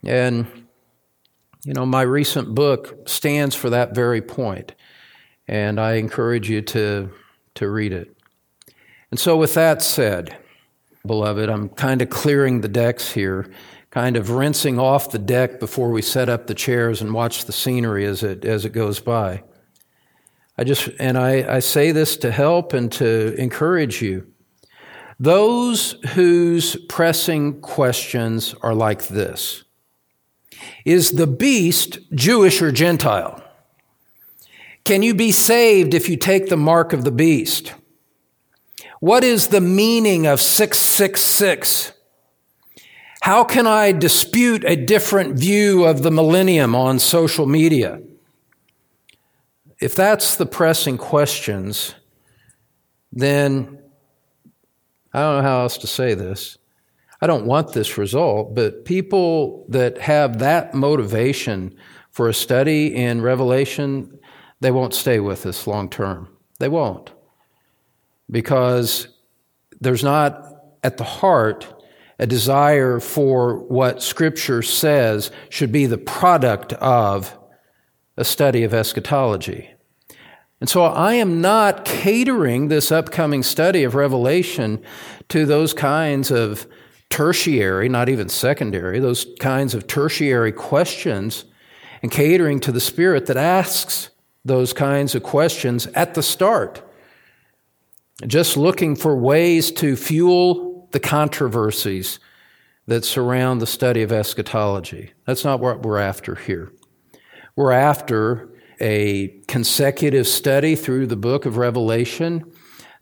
And, 0.03 0.45
you 1.63 1.73
know, 1.73 1.85
my 1.85 2.01
recent 2.01 2.53
book 2.53 3.07
stands 3.07 3.55
for 3.55 3.69
that 3.69 3.95
very 3.95 4.21
point, 4.21 4.73
and 5.47 5.79
I 5.79 5.93
encourage 5.93 6.49
you 6.49 6.61
to, 6.61 7.11
to 7.55 7.69
read 7.69 7.93
it. 7.93 8.15
And 9.11 9.19
so, 9.19 9.37
with 9.37 9.53
that 9.53 9.81
said, 9.81 10.37
beloved, 11.05 11.49
I'm 11.49 11.69
kind 11.69 12.01
of 12.01 12.09
clearing 12.09 12.61
the 12.61 12.67
decks 12.67 13.11
here 13.11 13.49
kind 13.93 14.17
of 14.17 14.31
rinsing 14.31 14.79
off 14.79 15.11
the 15.11 15.19
deck 15.19 15.59
before 15.59 15.91
we 15.91 16.01
set 16.01 16.27
up 16.27 16.47
the 16.47 16.55
chairs 16.55 16.99
and 16.99 17.13
watch 17.13 17.45
the 17.45 17.51
scenery 17.51 18.05
as 18.05 18.23
it, 18.23 18.43
as 18.43 18.65
it 18.65 18.71
goes 18.71 18.99
by. 18.99 19.43
I 20.57 20.63
just, 20.63 20.89
and 20.99 21.17
I, 21.17 21.55
I 21.55 21.59
say 21.59 21.91
this 21.91 22.15
to 22.17 22.31
help 22.31 22.73
and 22.73 22.91
to 22.93 23.33
encourage 23.35 24.01
you. 24.01 24.27
Those 25.19 25.93
whose 26.13 26.75
pressing 26.87 27.61
questions 27.61 28.53
are 28.61 28.75
like 28.75 29.07
this 29.07 29.63
Is 30.85 31.11
the 31.11 31.27
beast 31.27 31.99
Jewish 32.13 32.61
or 32.61 32.71
Gentile? 32.71 33.43
Can 34.85 35.01
you 35.01 35.13
be 35.13 35.31
saved 35.31 35.93
if 35.93 36.09
you 36.09 36.17
take 36.17 36.49
the 36.49 36.57
mark 36.57 36.91
of 36.93 37.03
the 37.05 37.11
beast? 37.11 37.73
What 38.99 39.23
is 39.23 39.47
the 39.47 39.61
meaning 39.61 40.27
of 40.27 40.41
666? 40.41 41.93
How 43.21 43.45
can 43.45 43.65
I 43.65 43.93
dispute 43.93 44.65
a 44.65 44.75
different 44.75 45.39
view 45.39 45.85
of 45.85 46.03
the 46.03 46.11
millennium 46.11 46.75
on 46.75 46.99
social 46.99 47.45
media? 47.45 48.01
If 49.79 49.95
that's 49.95 50.35
the 50.35 50.45
pressing 50.45 50.97
questions, 50.97 51.95
then 53.11 53.79
I 55.13 55.21
don't 55.21 55.37
know 55.37 55.49
how 55.49 55.61
else 55.61 55.77
to 55.79 55.87
say 55.87 56.13
this. 56.13 56.57
I 57.21 57.27
don't 57.27 57.45
want 57.45 57.73
this 57.73 57.97
result, 57.97 58.53
but 58.53 58.85
people 58.85 59.65
that 59.69 59.97
have 59.99 60.39
that 60.39 60.73
motivation 60.73 61.75
for 62.11 62.27
a 62.27 62.33
study 62.33 62.93
in 62.93 63.21
Revelation, 63.21 64.19
they 64.59 64.71
won't 64.71 64.93
stay 64.93 65.19
with 65.19 65.45
us 65.45 65.65
long 65.65 65.89
term. 65.89 66.27
They 66.59 66.69
won't. 66.69 67.11
Because 68.29 69.07
there's 69.79 70.03
not 70.03 70.47
at 70.83 70.97
the 70.97 71.03
heart 71.03 71.81
a 72.19 72.27
desire 72.27 72.99
for 72.99 73.57
what 73.67 74.01
Scripture 74.03 74.61
says 74.61 75.31
should 75.49 75.71
be 75.71 75.85
the 75.85 75.97
product 75.97 76.73
of 76.73 77.37
a 78.17 78.25
study 78.25 78.63
of 78.63 78.73
eschatology. 78.73 79.71
And 80.59 80.69
so 80.69 80.83
I 80.83 81.15
am 81.15 81.41
not 81.41 81.83
catering 81.83 82.67
this 82.67 82.91
upcoming 82.91 83.43
study 83.43 83.83
of 83.83 83.95
Revelation 83.95 84.81
to 85.29 85.45
those 85.45 85.73
kinds 85.73 86.31
of 86.31 86.67
tertiary, 87.09 87.89
not 87.89 88.09
even 88.09 88.29
secondary, 88.29 88.99
those 88.99 89.25
kinds 89.39 89.73
of 89.73 89.87
tertiary 89.87 90.51
questions, 90.51 91.45
and 92.01 92.11
catering 92.11 92.59
to 92.61 92.71
the 92.71 92.79
Spirit 92.79 93.25
that 93.25 93.37
asks 93.37 94.09
those 94.45 94.73
kinds 94.73 95.15
of 95.15 95.23
questions 95.23 95.87
at 95.87 96.13
the 96.13 96.23
start 96.23 96.81
just 98.27 98.57
looking 98.57 98.95
for 98.95 99.15
ways 99.15 99.71
to 99.71 99.95
fuel 99.95 100.87
the 100.91 100.99
controversies 100.99 102.19
that 102.87 103.03
surround 103.03 103.61
the 103.61 103.67
study 103.67 104.01
of 104.01 104.11
eschatology. 104.11 105.13
That's 105.25 105.43
not 105.43 105.59
what 105.59 105.83
we're 105.83 105.97
after 105.97 106.35
here. 106.35 106.71
We're 107.55 107.71
after 107.71 108.49
a 108.79 109.27
consecutive 109.47 110.27
study 110.27 110.75
through 110.75 111.07
the 111.07 111.15
book 111.15 111.45
of 111.45 111.57
Revelation 111.57 112.51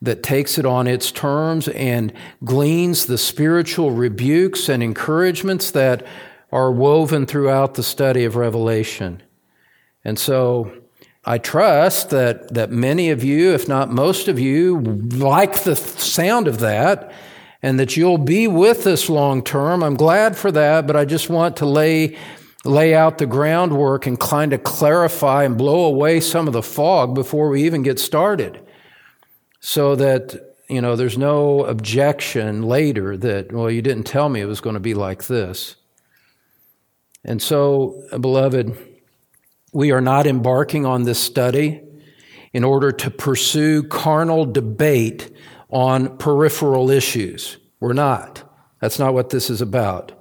that 0.01 0.24
takes 0.24 0.58
it 0.58 0.65
on 0.65 0.88
its 0.88 1.12
terms 1.12 1.70
and 1.70 2.12
gleans 2.43 3.05
the 3.05 3.17
spiritual 3.17 3.91
rebukes 3.91 4.67
and 4.67 4.84
encouragements 4.84 5.72
that 5.72 6.05
are 6.51 6.72
woven 6.72 7.25
throughout 7.25 7.75
the 7.75 7.84
study 7.84 8.25
of 8.25 8.36
Revelation. 8.36 9.24
And 10.03 10.20
so 10.20 10.74
I 11.24 11.38
trust 11.38 12.10
that, 12.10 12.53
that 12.53 12.72
many 12.72 13.10
of 13.10 13.24
you, 13.24 13.53
if 13.53 13.70
not 13.70 13.89
most 13.89 14.27
of 14.27 14.38
you, 14.38 14.81
like 14.81 15.63
the 15.63 15.75
sound 15.77 16.48
of 16.48 16.60
that 16.60 17.13
and 17.62 17.79
that 17.79 17.96
you'll 17.96 18.17
be 18.17 18.48
with 18.48 18.88
us 18.88 19.08
long 19.08 19.43
term. 19.43 19.84
I'm 19.84 19.96
glad 19.96 20.36
for 20.36 20.51
that, 20.51 20.88
but 20.88 20.96
I 20.96 21.05
just 21.05 21.29
want 21.29 21.58
to 21.58 21.65
lay 21.65 22.17
lay 22.63 22.94
out 22.94 23.18
the 23.18 23.25
groundwork 23.25 24.06
and 24.06 24.20
kind 24.20 24.53
of 24.53 24.63
clarify 24.63 25.44
and 25.44 25.58
blow 25.58 25.86
away 25.86 26.20
some 26.20 26.48
of 26.48 26.53
the 26.53 26.62
fog 26.62 27.15
before 27.15 27.50
we 27.50 27.63
even 27.63 27.82
get 27.82 28.00
started 28.00 28.62
so 29.60 29.96
that 29.96 30.56
you 30.70 30.80
know 30.82 30.96
there's 30.96 31.18
no 31.18 31.65
objection 31.65 32.62
later 32.63 33.18
that 33.18 33.51
well 33.51 33.70
you 33.70 33.82
didn't 33.82 34.03
tell 34.03 34.30
me 34.30 34.41
it 34.41 34.46
was 34.46 34.62
going 34.62 34.75
to 34.75 34.80
be 34.80 34.94
like 34.94 35.25
this 35.25 35.75
and 37.24 37.41
so 37.41 38.03
beloved 38.20 38.77
we 39.74 39.91
are 39.91 40.01
not 40.01 40.27
embarking 40.27 40.86
on 40.86 41.03
this 41.03 41.20
study 41.20 41.82
in 42.53 42.63
order 42.63 42.91
to 42.91 43.10
pursue 43.10 43.84
carnal 43.84 44.46
debate 44.46 45.32
on 45.70 46.18
peripheral 46.18 46.89
issues. 46.89 47.58
We're 47.80 47.94
not. 47.94 48.44
That's 48.80 49.00
not 49.00 49.13
what 49.13 49.30
this 49.30 49.50
is 49.50 49.62
about. 49.62 50.12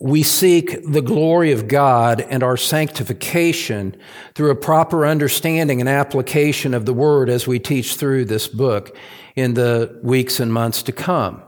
We 0.00 0.22
seek 0.22 0.84
the 0.86 1.00
glory 1.00 1.50
of 1.52 1.66
God 1.66 2.20
and 2.20 2.42
our 2.42 2.58
sanctification 2.58 3.96
through 4.34 4.50
a 4.50 4.56
proper 4.56 5.06
understanding 5.06 5.80
and 5.80 5.88
application 5.88 6.74
of 6.74 6.84
the 6.84 6.92
Word 6.92 7.30
as 7.30 7.46
we 7.46 7.58
teach 7.58 7.96
through 7.96 8.26
this 8.26 8.48
book 8.48 8.96
in 9.34 9.54
the 9.54 9.98
weeks 10.02 10.40
and 10.40 10.52
months 10.52 10.82
to 10.84 10.92
come. 10.92 11.42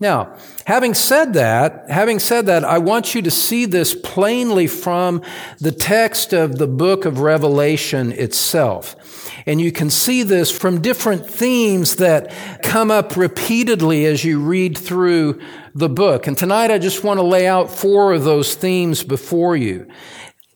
Now, 0.00 0.36
having 0.64 0.94
said 0.94 1.34
that, 1.34 1.90
having 1.90 2.20
said 2.20 2.46
that, 2.46 2.64
I 2.64 2.78
want 2.78 3.14
you 3.14 3.22
to 3.22 3.30
see 3.30 3.64
this 3.64 3.94
plainly 3.94 4.68
from 4.68 5.22
the 5.58 5.72
text 5.72 6.32
of 6.32 6.56
the 6.56 6.68
book 6.68 7.04
of 7.04 7.18
Revelation 7.18 8.12
itself. 8.12 9.27
And 9.46 9.60
you 9.60 9.72
can 9.72 9.90
see 9.90 10.22
this 10.22 10.50
from 10.50 10.80
different 10.80 11.28
themes 11.28 11.96
that 11.96 12.32
come 12.62 12.90
up 12.90 13.16
repeatedly 13.16 14.04
as 14.06 14.24
you 14.24 14.40
read 14.40 14.76
through 14.76 15.40
the 15.74 15.88
book. 15.88 16.26
And 16.26 16.36
tonight 16.36 16.70
I 16.70 16.78
just 16.78 17.04
want 17.04 17.18
to 17.18 17.24
lay 17.24 17.46
out 17.46 17.70
four 17.70 18.12
of 18.12 18.24
those 18.24 18.54
themes 18.54 19.02
before 19.02 19.56
you. 19.56 19.88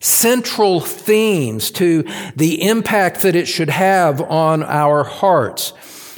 Central 0.01 0.81
themes 0.81 1.71
to 1.73 2.05
the 2.35 2.63
impact 2.63 3.23
that 3.23 3.37
it 3.37 3.47
should 3.47 3.71
have 3.71 4.21
on 4.21 4.63
our 4.63 5.05
hearts. 5.05 5.73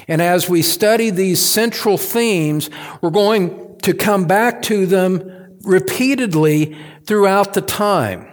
And 0.09 0.23
as 0.23 0.49
we 0.49 0.62
study 0.62 1.11
these 1.11 1.40
central 1.40 1.99
themes, 1.99 2.71
we're 3.00 3.11
going 3.11 3.78
to 3.83 3.94
come 3.94 4.26
back 4.26 4.62
to 4.62 4.87
them 4.87 5.30
repeatedly 5.62 6.76
throughout 7.04 7.54
the 7.54 7.61
time. 7.61 8.30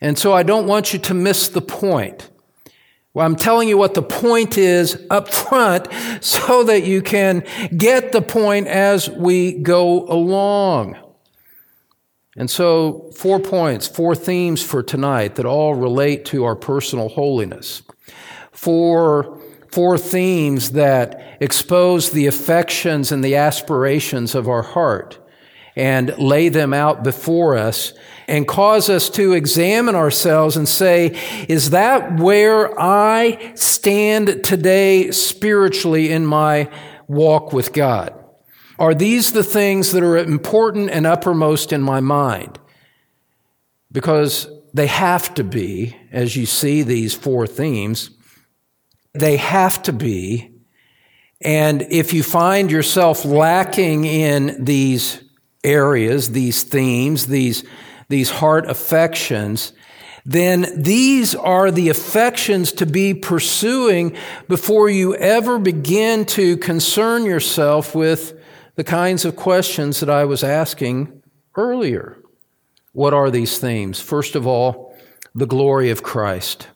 And 0.00 0.18
so 0.18 0.32
I 0.32 0.42
don't 0.42 0.66
want 0.66 0.92
you 0.92 0.98
to 1.00 1.14
miss 1.14 1.48
the 1.48 1.62
point. 1.62 2.28
Well, 3.16 3.24
I'm 3.24 3.36
telling 3.36 3.66
you 3.66 3.78
what 3.78 3.94
the 3.94 4.02
point 4.02 4.58
is 4.58 5.02
up 5.08 5.32
front 5.32 5.88
so 6.22 6.64
that 6.64 6.84
you 6.84 7.00
can 7.00 7.44
get 7.74 8.12
the 8.12 8.20
point 8.20 8.66
as 8.66 9.08
we 9.08 9.52
go 9.54 10.06
along. 10.06 10.98
And 12.36 12.50
so, 12.50 13.10
four 13.16 13.40
points, 13.40 13.88
four 13.88 14.14
themes 14.14 14.62
for 14.62 14.82
tonight 14.82 15.36
that 15.36 15.46
all 15.46 15.74
relate 15.74 16.26
to 16.26 16.44
our 16.44 16.54
personal 16.54 17.08
holiness. 17.08 17.80
Four 18.52 19.40
four 19.72 19.96
themes 19.96 20.72
that 20.72 21.38
expose 21.40 22.10
the 22.10 22.26
affections 22.26 23.10
and 23.12 23.24
the 23.24 23.34
aspirations 23.34 24.34
of 24.34 24.46
our 24.46 24.62
heart 24.62 25.25
and 25.76 26.16
lay 26.18 26.48
them 26.48 26.72
out 26.72 27.04
before 27.04 27.56
us 27.56 27.92
and 28.26 28.48
cause 28.48 28.88
us 28.88 29.10
to 29.10 29.34
examine 29.34 29.94
ourselves 29.94 30.56
and 30.56 30.68
say, 30.68 31.16
is 31.48 31.70
that 31.70 32.18
where 32.18 32.78
I 32.80 33.52
stand 33.54 34.42
today 34.42 35.10
spiritually 35.10 36.10
in 36.10 36.24
my 36.26 36.70
walk 37.06 37.52
with 37.52 37.72
God? 37.72 38.14
Are 38.78 38.94
these 38.94 39.32
the 39.32 39.44
things 39.44 39.92
that 39.92 40.02
are 40.02 40.16
important 40.16 40.90
and 40.90 41.06
uppermost 41.06 41.72
in 41.72 41.82
my 41.82 42.00
mind? 42.00 42.58
Because 43.92 44.48
they 44.74 44.86
have 44.86 45.32
to 45.34 45.44
be, 45.44 45.96
as 46.10 46.36
you 46.36 46.46
see 46.46 46.82
these 46.82 47.14
four 47.14 47.46
themes. 47.46 48.10
They 49.14 49.36
have 49.36 49.82
to 49.84 49.92
be. 49.92 50.52
And 51.40 51.82
if 51.90 52.12
you 52.12 52.22
find 52.22 52.70
yourself 52.70 53.24
lacking 53.24 54.04
in 54.04 54.64
these 54.64 55.22
areas, 55.66 56.30
these 56.30 56.62
themes, 56.62 57.26
these, 57.26 57.64
these 58.08 58.30
heart 58.30 58.70
affections, 58.70 59.72
then 60.24 60.66
these 60.82 61.34
are 61.34 61.70
the 61.70 61.88
affections 61.88 62.72
to 62.72 62.86
be 62.86 63.14
pursuing 63.14 64.16
before 64.48 64.88
you 64.88 65.14
ever 65.14 65.58
begin 65.58 66.24
to 66.24 66.56
concern 66.56 67.24
yourself 67.24 67.94
with 67.94 68.40
the 68.76 68.84
kinds 68.84 69.24
of 69.24 69.36
questions 69.36 70.00
that 70.00 70.10
I 70.10 70.24
was 70.24 70.42
asking 70.42 71.22
earlier. 71.56 72.18
What 72.92 73.14
are 73.14 73.30
these 73.30 73.58
themes? 73.58 74.00
First 74.00 74.34
of 74.34 74.46
all, 74.46 74.96
the 75.34 75.46
glory 75.46 75.90
of 75.90 76.02
Christ 76.02 76.68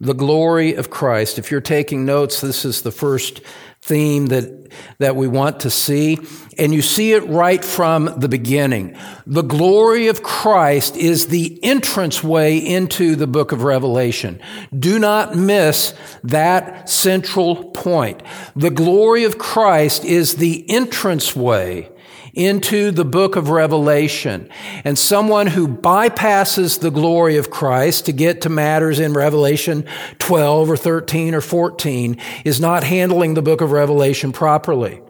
the 0.00 0.14
glory 0.14 0.74
of 0.74 0.90
Christ. 0.90 1.38
If 1.38 1.50
you're 1.50 1.60
taking 1.60 2.04
notes, 2.04 2.40
this 2.40 2.64
is 2.64 2.82
the 2.82 2.90
first 2.90 3.40
theme 3.84 4.26
that, 4.26 4.72
that 4.98 5.14
we 5.14 5.28
want 5.28 5.60
to 5.60 5.70
see. 5.70 6.18
And 6.56 6.72
you 6.72 6.80
see 6.80 7.12
it 7.12 7.28
right 7.28 7.62
from 7.62 8.06
the 8.16 8.30
beginning. 8.30 8.96
The 9.26 9.42
glory 9.42 10.08
of 10.08 10.22
Christ 10.22 10.96
is 10.96 11.26
the 11.26 11.58
entranceway 11.62 12.56
into 12.58 13.14
the 13.14 13.26
book 13.26 13.52
of 13.52 13.62
Revelation. 13.62 14.40
Do 14.76 14.98
not 14.98 15.36
miss 15.36 15.92
that 16.22 16.88
central 16.88 17.64
point. 17.72 18.22
The 18.56 18.70
glory 18.70 19.24
of 19.24 19.36
Christ 19.36 20.04
is 20.04 20.36
the 20.36 20.64
entranceway 20.70 21.90
into 22.34 22.90
the 22.90 23.04
book 23.04 23.36
of 23.36 23.48
Revelation. 23.48 24.48
And 24.84 24.98
someone 24.98 25.46
who 25.48 25.68
bypasses 25.68 26.80
the 26.80 26.90
glory 26.90 27.36
of 27.36 27.50
Christ 27.50 28.06
to 28.06 28.12
get 28.12 28.42
to 28.42 28.48
matters 28.48 29.00
in 29.00 29.12
Revelation 29.14 29.86
12 30.18 30.70
or 30.70 30.76
13 30.76 31.34
or 31.34 31.40
14 31.40 32.20
is 32.44 32.60
not 32.60 32.84
handling 32.84 33.34
the 33.34 33.42
book 33.42 33.60
of 33.60 33.72
Revelation 33.72 34.32
properly. 34.32 35.00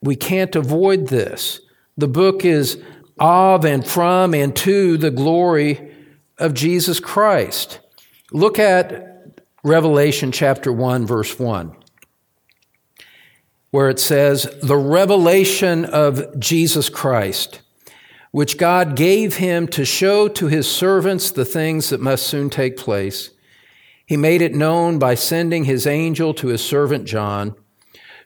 We 0.00 0.16
can't 0.16 0.56
avoid 0.56 1.08
this. 1.08 1.60
The 1.96 2.08
book 2.08 2.44
is 2.44 2.82
of 3.18 3.64
and 3.64 3.86
from 3.86 4.34
and 4.34 4.54
to 4.56 4.96
the 4.96 5.10
glory 5.10 5.94
of 6.38 6.54
Jesus 6.54 6.98
Christ. 6.98 7.80
Look 8.32 8.58
at 8.58 9.40
Revelation 9.62 10.32
chapter 10.32 10.72
1, 10.72 11.06
verse 11.06 11.38
1 11.38 11.76
where 13.72 13.88
it 13.88 13.98
says, 13.98 14.46
the 14.62 14.76
revelation 14.76 15.84
of 15.86 16.38
Jesus 16.38 16.88
Christ, 16.90 17.62
which 18.30 18.58
God 18.58 18.94
gave 18.94 19.36
him 19.36 19.66
to 19.68 19.84
show 19.84 20.28
to 20.28 20.46
his 20.46 20.70
servants 20.70 21.30
the 21.30 21.46
things 21.46 21.88
that 21.88 22.00
must 22.00 22.26
soon 22.26 22.50
take 22.50 22.76
place. 22.76 23.30
He 24.04 24.16
made 24.18 24.42
it 24.42 24.54
known 24.54 24.98
by 24.98 25.14
sending 25.14 25.64
his 25.64 25.86
angel 25.86 26.34
to 26.34 26.48
his 26.48 26.62
servant 26.62 27.06
John, 27.06 27.54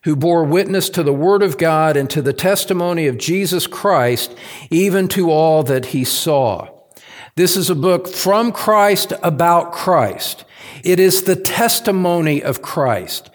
who 0.02 0.16
bore 0.16 0.42
witness 0.42 0.90
to 0.90 1.04
the 1.04 1.12
word 1.12 1.44
of 1.44 1.58
God 1.58 1.96
and 1.96 2.10
to 2.10 2.20
the 2.20 2.32
testimony 2.32 3.06
of 3.06 3.16
Jesus 3.16 3.68
Christ, 3.68 4.36
even 4.68 5.06
to 5.08 5.30
all 5.30 5.62
that 5.62 5.86
he 5.86 6.02
saw. 6.02 6.68
This 7.36 7.56
is 7.56 7.70
a 7.70 7.76
book 7.76 8.08
from 8.08 8.50
Christ 8.50 9.12
about 9.22 9.70
Christ. 9.70 10.44
It 10.82 10.98
is 10.98 11.22
the 11.22 11.36
testimony 11.36 12.42
of 12.42 12.62
Christ. 12.62 13.30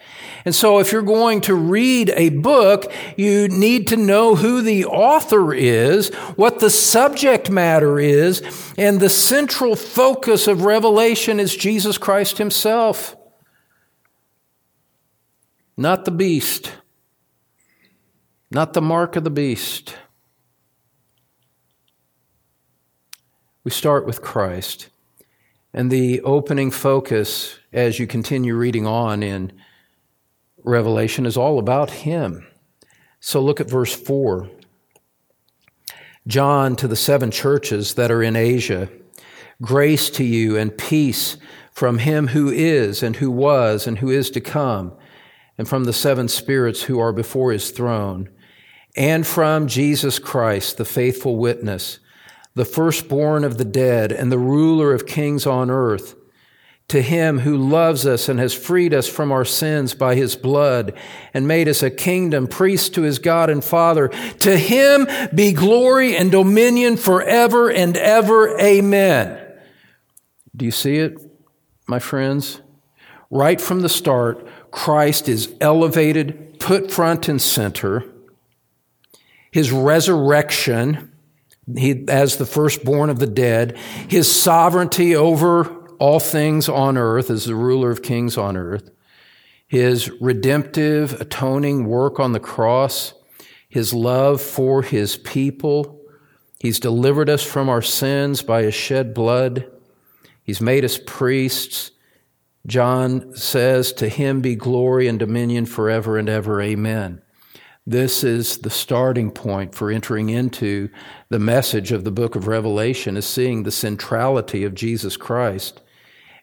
And 0.46 0.56
so 0.56 0.80
if 0.80 0.92
you're 0.92 1.02
going 1.02 1.42
to 1.42 1.54
read 1.54 2.12
a 2.16 2.30
book, 2.30 2.92
you 3.16 3.48
need 3.48 3.88
to 3.88 3.98
know 3.98 4.36
who 4.36 4.62
the 4.62 4.86
author 4.86 5.54
is, 5.54 6.10
what 6.36 6.60
the 6.60 6.70
subject 6.70 7.50
matter 7.50 8.00
is, 8.00 8.42
and 8.78 9.00
the 9.00 9.10
central 9.10 9.76
focus 9.76 10.48
of 10.48 10.64
Revelation 10.64 11.40
is 11.40 11.56
Jesus 11.56 11.98
Christ 11.98 12.38
himself. 12.38 13.16
Not 15.78 16.06
the 16.06 16.12
beast. 16.12 16.74
Not 18.50 18.74
the 18.74 18.82
mark 18.82 19.16
of 19.16 19.24
the 19.24 19.30
beast. 19.30 19.96
We 23.64 23.72
start 23.72 24.06
with 24.06 24.22
Christ. 24.22 24.90
And 25.74 25.90
the 25.90 26.22
opening 26.22 26.72
focus 26.72 27.58
as 27.72 28.00
you 28.00 28.08
continue 28.08 28.56
reading 28.56 28.86
on 28.86 29.24
in 29.24 29.54
Revelation, 30.64 31.26
is 31.26 31.38
all 31.38 31.60
about 31.60 31.92
Him. 31.92 32.48
So 33.20 33.42
look 33.42 33.60
at 33.60 33.70
verse 33.70 33.94
4. 33.94 34.50
John 36.28 36.76
to 36.76 36.88
the 36.88 36.96
seven 36.96 37.32
churches 37.32 37.96
that 37.96 38.12
are 38.12 38.22
in 38.22 38.36
Asia, 38.36 38.90
grace 39.62 40.10
to 40.12 40.24
you 40.24 40.56
and 40.56 40.78
peace 40.78 41.38
from 41.72 41.98
him 41.98 42.28
who 42.28 42.50
is 42.50 43.02
and 43.02 43.16
who 43.16 43.32
was 43.32 43.88
and 43.88 43.98
who 44.00 44.10
is 44.10 44.30
to 44.32 44.42
come, 44.42 44.94
and 45.58 45.68
from 45.68 45.86
the 45.86 45.94
seven 45.94 46.28
spirits 46.28 46.84
who 46.84 47.00
are 47.00 47.14
before 47.14 47.52
his 47.52 47.72
throne, 47.72 48.30
and 48.96 49.26
from 49.26 49.68
Jesus 49.68 50.20
Christ, 50.20 50.78
the 50.78 50.86
faithful 50.86 51.38
witness, 51.38 52.00
the 52.54 52.66
firstborn 52.66 53.44
of 53.44 53.58
the 53.58 53.66
dead 53.66 54.12
and 54.12 54.32
the 54.32 54.38
ruler 54.38 54.94
of 54.94 55.08
kings 55.08 55.48
on 55.48 55.72
earth 55.72 56.16
to 56.92 57.02
him 57.02 57.40
who 57.40 57.56
loves 57.56 58.06
us 58.06 58.28
and 58.28 58.38
has 58.38 58.54
freed 58.54 58.94
us 58.94 59.08
from 59.08 59.32
our 59.32 59.46
sins 59.46 59.94
by 59.94 60.14
his 60.14 60.36
blood 60.36 60.94
and 61.34 61.48
made 61.48 61.70
us 61.70 61.82
a 61.82 61.90
kingdom, 61.90 62.48
priests 62.48 62.90
to 62.90 63.04
his 63.04 63.18
God 63.18 63.50
and 63.50 63.64
Father. 63.64 64.10
To 64.40 64.58
him 64.58 65.08
be 65.34 65.54
glory 65.54 66.18
and 66.18 66.30
dominion 66.30 66.98
forever 66.98 67.72
and 67.72 67.96
ever. 67.96 68.60
Amen. 68.60 69.40
Do 70.54 70.66
you 70.66 70.72
see 70.72 70.98
it, 70.98 71.18
my 71.88 72.00
friends? 72.00 72.60
Right 73.30 73.62
from 73.62 73.80
the 73.80 73.90
start, 73.90 74.46
Christ 74.70 75.30
is 75.30 75.56
elevated, 75.62 76.60
put 76.60 76.92
front 76.92 77.30
and 77.30 77.42
center. 77.42 78.04
His 79.50 79.72
resurrection, 79.72 81.14
he, 81.74 82.04
as 82.10 82.36
the 82.36 82.46
firstborn 82.46 83.10
of 83.10 83.20
the 83.20 83.28
dead, 83.28 83.78
his 84.10 84.30
sovereignty 84.30 85.16
over 85.16 85.81
all 86.02 86.20
things 86.20 86.68
on 86.68 86.98
earth 86.98 87.30
as 87.30 87.46
the 87.46 87.54
ruler 87.54 87.92
of 87.92 88.02
kings 88.02 88.36
on 88.36 88.58
earth, 88.58 88.90
his 89.68 90.10
redemptive, 90.20 91.22
atoning 91.22 91.86
work 91.86 92.20
on 92.20 92.32
the 92.32 92.40
cross, 92.40 93.14
his 93.70 93.94
love 93.94 94.42
for 94.42 94.82
his 94.82 95.16
people. 95.18 96.02
He's 96.60 96.80
delivered 96.80 97.30
us 97.30 97.44
from 97.44 97.70
our 97.70 97.84
sins 97.84 98.42
by 98.42 98.64
his 98.64 98.74
shed 98.74 99.14
blood. 99.14 99.72
He's 100.44 100.60
made 100.60 100.84
us 100.84 101.00
priests. 101.06 101.92
John 102.66 103.36
says, 103.36 103.94
To 103.94 104.10
him 104.10 104.42
be 104.42 104.56
glory 104.56 105.08
and 105.08 105.20
dominion 105.20 105.68
forever 105.68 106.18
and 106.18 106.28
ever. 106.28 106.64
Amen. 106.64 107.22
This 107.86 108.24
is 108.24 108.58
the 108.58 108.72
starting 108.72 109.30
point 109.30 109.76
for 109.76 109.92
entering 109.92 110.30
into 110.30 110.90
the 111.30 111.38
message 111.38 111.92
of 111.92 112.06
the 112.06 112.12
book 112.12 112.36
of 112.36 112.48
Revelation, 112.48 113.18
is 113.18 113.28
seeing 113.28 113.62
the 113.62 113.72
centrality 113.72 114.64
of 114.64 114.74
Jesus 114.74 115.16
Christ 115.16 115.80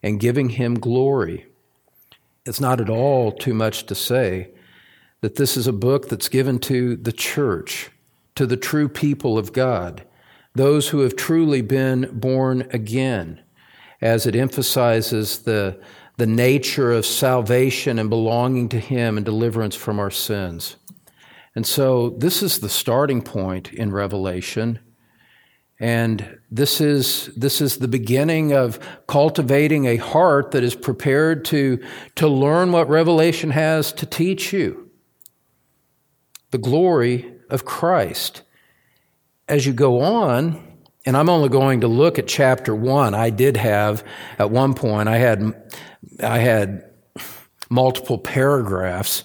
and 0.03 0.21
giving 0.21 0.51
him 0.51 0.75
glory. 0.75 1.47
It's 2.47 2.61
not 2.61 2.81
at 2.81 2.91
all 2.91 3.33
too 3.33 3.55
much 3.55 3.87
to 3.87 3.95
say 3.95 4.51
that 5.21 5.35
this 5.35 5.57
is 5.57 5.67
a 5.67 5.73
book 5.73 6.09
that's 6.09 6.29
given 6.29 6.59
to 6.61 6.97
the 6.97 7.13
church, 7.13 7.91
to 8.37 8.47
the 8.47 8.57
true 8.57 8.89
people 8.89 9.37
of 9.37 9.53
God, 9.53 10.05
those 10.55 10.89
who 10.89 11.01
have 11.01 11.17
truly 11.17 11.61
been 11.61 12.09
born 12.13 12.69
again, 12.73 13.41
as 14.01 14.27
it 14.27 14.37
emphasizes 14.37 15.41
the, 15.41 15.81
the 16.17 16.27
nature 16.27 16.93
of 16.93 17.05
salvation 17.05 17.99
and 17.99 18.09
belonging 18.09 18.69
to 18.69 18.79
Him 18.79 19.17
and 19.17 19.27
deliverance 19.27 19.75
from 19.75 19.99
our 19.99 20.11
sins. 20.11 20.77
And 21.55 21.67
so, 21.67 22.11
this 22.11 22.43
is 22.43 22.61
the 22.61 22.69
starting 22.69 23.23
point 23.23 23.73
in 23.73 23.91
Revelation. 23.91 24.79
And 25.81 26.38
this 26.51 26.81
is, 26.81 27.27
this 27.37 27.61
is 27.61 27.77
the 27.77 27.88
beginning 27.88 28.53
of 28.53 28.81
cultivating 29.07 29.87
a 29.87 29.97
heart 29.97 30.51
that 30.51 30.64
is 30.64 30.75
prepared 30.75 31.45
to, 31.47 31.81
to 32.17 32.27
learn 32.27 32.73
what 32.73 32.88
Revelation 32.88 33.51
has 33.51 33.93
to 33.93 34.07
teach 34.07 34.53
you. 34.53 34.91
The 36.51 36.59
glory 36.59 37.33
of 37.49 37.64
Christ. 37.64 38.43
As 39.47 39.67
you 39.67 39.73
go 39.73 40.01
on, 40.01 40.64
and 41.07 41.17
I'm 41.17 41.31
only 41.31 41.49
going 41.49 41.83
to 41.83 41.88
look 41.88 42.19
at 42.19 42.27
chapter 42.27 42.75
one. 42.75 43.14
I 43.14 43.31
did 43.31 43.57
have, 43.57 44.05
at 44.38 44.51
one 44.51 44.75
point, 44.75 45.09
I 45.09 45.19
had, 45.19 45.73
I 46.23 46.38
had 46.38 46.91
multiple 47.71 48.19
paragraphs 48.19 49.23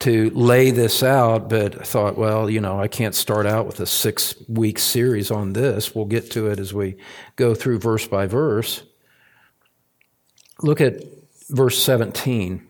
to 0.00 0.30
lay 0.30 0.70
this 0.70 1.02
out, 1.02 1.50
but 1.50 1.78
I 1.78 1.84
thought, 1.84 2.16
well, 2.16 2.48
you 2.48 2.60
know, 2.60 2.80
I 2.80 2.88
can't 2.88 3.14
start 3.14 3.46
out 3.46 3.66
with 3.66 3.80
a 3.80 3.86
six 3.86 4.34
week 4.48 4.78
series 4.78 5.30
on 5.30 5.52
this. 5.52 5.94
We'll 5.94 6.06
get 6.06 6.30
to 6.32 6.48
it 6.48 6.58
as 6.58 6.72
we 6.72 6.96
go 7.36 7.54
through 7.54 7.80
verse 7.80 8.08
by 8.08 8.26
verse. 8.26 8.82
Look 10.62 10.80
at 10.80 11.04
verse 11.50 11.82
17. 11.82 12.66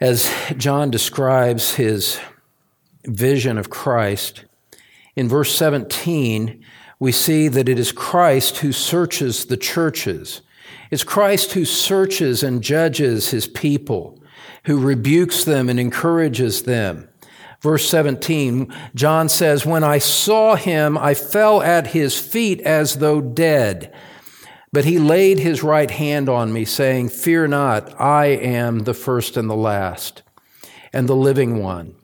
As 0.00 0.32
John 0.56 0.90
describes 0.90 1.74
his 1.74 2.20
vision 3.04 3.58
of 3.58 3.68
Christ, 3.68 4.44
in 5.16 5.28
verse 5.28 5.52
17, 5.54 6.64
we 7.00 7.10
see 7.10 7.48
that 7.48 7.68
it 7.68 7.80
is 7.80 7.90
Christ 7.90 8.58
who 8.58 8.70
searches 8.70 9.46
the 9.46 9.56
churches. 9.56 10.40
It's 10.92 11.04
Christ 11.04 11.52
who 11.52 11.64
searches 11.64 12.44
and 12.44 12.62
judges 12.62 13.30
his 13.30 13.48
people 13.48 14.19
who 14.64 14.78
rebukes 14.78 15.44
them 15.44 15.68
and 15.68 15.80
encourages 15.80 16.62
them. 16.62 17.08
Verse 17.60 17.88
17, 17.88 18.72
John 18.94 19.28
says, 19.28 19.66
When 19.66 19.84
I 19.84 19.98
saw 19.98 20.56
him, 20.56 20.96
I 20.96 21.12
fell 21.14 21.62
at 21.62 21.88
his 21.88 22.18
feet 22.18 22.60
as 22.62 22.96
though 22.96 23.20
dead. 23.20 23.94
But 24.72 24.84
he 24.84 24.98
laid 24.98 25.38
his 25.40 25.62
right 25.62 25.90
hand 25.90 26.28
on 26.28 26.52
me, 26.52 26.64
saying, 26.64 27.10
Fear 27.10 27.48
not, 27.48 28.00
I 28.00 28.26
am 28.26 28.80
the 28.80 28.94
first 28.94 29.36
and 29.36 29.50
the 29.50 29.56
last, 29.56 30.22
and 30.92 31.08
the 31.08 31.16
living 31.16 31.62
one. 31.62 31.96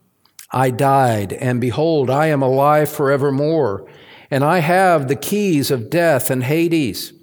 I 0.51 0.69
died, 0.69 1.33
and 1.33 1.59
behold, 1.59 2.09
I 2.09 2.27
am 2.27 2.41
alive 2.41 2.89
forevermore, 2.89 3.89
and 4.29 4.43
I 4.43 4.59
have 4.59 5.07
the 5.07 5.15
keys 5.15 5.71
of 5.71 5.89
death 5.89 6.29
and 6.29 6.43
Hades. 6.43 7.13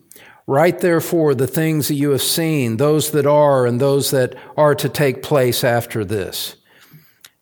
Write 0.46 0.80
therefore 0.80 1.34
the 1.34 1.46
things 1.46 1.88
that 1.88 1.94
you 1.94 2.10
have 2.10 2.22
seen, 2.22 2.76
those 2.76 3.12
that 3.12 3.26
are 3.26 3.64
and 3.64 3.80
those 3.80 4.10
that 4.10 4.34
are 4.56 4.74
to 4.74 4.88
take 4.88 5.22
place 5.22 5.64
after 5.64 6.04
this. 6.04 6.56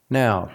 Now, 0.08 0.52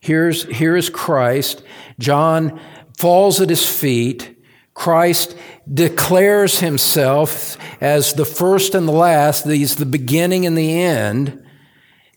here's, 0.00 0.44
here's 0.44 0.90
Christ. 0.90 1.62
John 2.00 2.60
falls 2.98 3.40
at 3.40 3.48
his 3.48 3.64
feet. 3.64 4.36
Christ 4.74 5.36
declares 5.72 6.58
himself 6.58 7.56
as 7.80 8.14
the 8.14 8.24
first 8.24 8.74
and 8.74 8.88
the 8.88 8.92
last. 8.92 9.46
He's 9.46 9.76
the 9.76 9.86
beginning 9.86 10.46
and 10.46 10.58
the 10.58 10.80
end. 10.82 11.40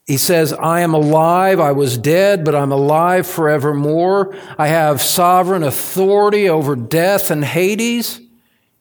He 0.08 0.18
says, 0.18 0.54
I 0.54 0.80
am 0.80 0.94
alive. 0.94 1.60
I 1.60 1.74
was 1.74 1.98
dead, 1.98 2.46
but 2.46 2.56
I'm 2.56 2.72
alive 2.72 3.28
forevermore. 3.28 4.36
I 4.58 4.68
have 4.68 5.02
sovereign 5.04 5.64
authority 5.64 6.50
over 6.50 6.76
death 6.76 7.30
and 7.30 7.44
Hades. 7.44 8.22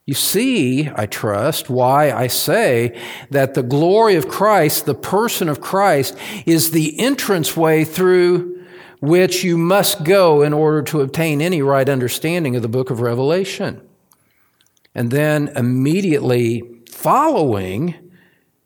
You 0.06 0.14
see, 0.14 0.88
I 0.94 1.06
trust, 1.06 1.68
why 1.68 2.12
I 2.12 2.28
say 2.28 2.96
that 3.30 3.54
the 3.54 3.64
glory 3.64 4.14
of 4.14 4.28
Christ, 4.28 4.86
the 4.86 4.94
person 4.94 5.48
of 5.48 5.60
Christ, 5.60 6.16
is 6.46 6.70
the 6.70 6.98
entranceway 7.00 7.82
through 7.82 8.64
which 9.00 9.42
you 9.42 9.58
must 9.58 10.04
go 10.04 10.42
in 10.42 10.52
order 10.52 10.82
to 10.82 11.00
obtain 11.00 11.42
any 11.42 11.60
right 11.60 11.88
understanding 11.88 12.54
of 12.54 12.62
the 12.62 12.68
book 12.68 12.90
of 12.90 13.00
Revelation. 13.00 13.80
And 14.94 15.10
then 15.10 15.48
immediately 15.56 16.62
following 16.88 17.96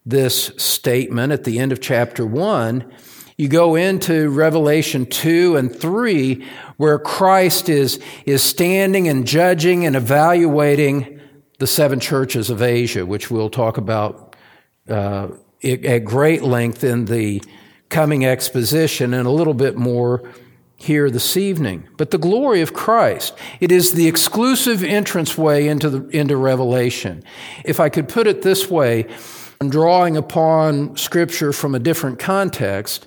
this 0.04 0.52
statement 0.58 1.32
at 1.32 1.44
the 1.44 1.58
end 1.58 1.72
of 1.72 1.80
chapter 1.80 2.26
1, 2.26 2.92
you 3.38 3.48
go 3.48 3.76
into 3.76 4.28
Revelation 4.28 5.06
2 5.06 5.56
and 5.56 5.74
3, 5.74 6.46
where 6.76 6.98
Christ 6.98 7.70
is, 7.70 7.98
is 8.26 8.42
standing 8.42 9.08
and 9.08 9.26
judging 9.26 9.86
and 9.86 9.96
evaluating 9.96 11.19
the 11.60 11.66
seven 11.66 12.00
churches 12.00 12.48
of 12.48 12.62
Asia, 12.62 13.04
which 13.04 13.30
we'll 13.30 13.50
talk 13.50 13.76
about 13.76 14.34
uh, 14.88 15.28
at 15.62 16.04
great 16.04 16.42
length 16.42 16.82
in 16.82 17.04
the 17.04 17.42
coming 17.90 18.24
exposition 18.24 19.12
and 19.12 19.26
a 19.26 19.30
little 19.30 19.52
bit 19.54 19.76
more 19.76 20.22
here 20.76 21.10
this 21.10 21.36
evening. 21.36 21.86
But 21.98 22.12
the 22.12 22.18
glory 22.18 22.62
of 22.62 22.72
Christ, 22.72 23.34
it 23.60 23.70
is 23.70 23.92
the 23.92 24.08
exclusive 24.08 24.82
entranceway 24.82 25.66
into, 25.66 25.90
the, 25.90 26.08
into 26.08 26.34
Revelation. 26.38 27.22
If 27.66 27.78
I 27.78 27.90
could 27.90 28.08
put 28.08 28.26
it 28.26 28.40
this 28.40 28.70
way, 28.70 29.06
I'm 29.60 29.68
drawing 29.68 30.16
upon 30.16 30.96
scripture 30.96 31.52
from 31.52 31.74
a 31.74 31.78
different 31.78 32.18
context 32.18 33.06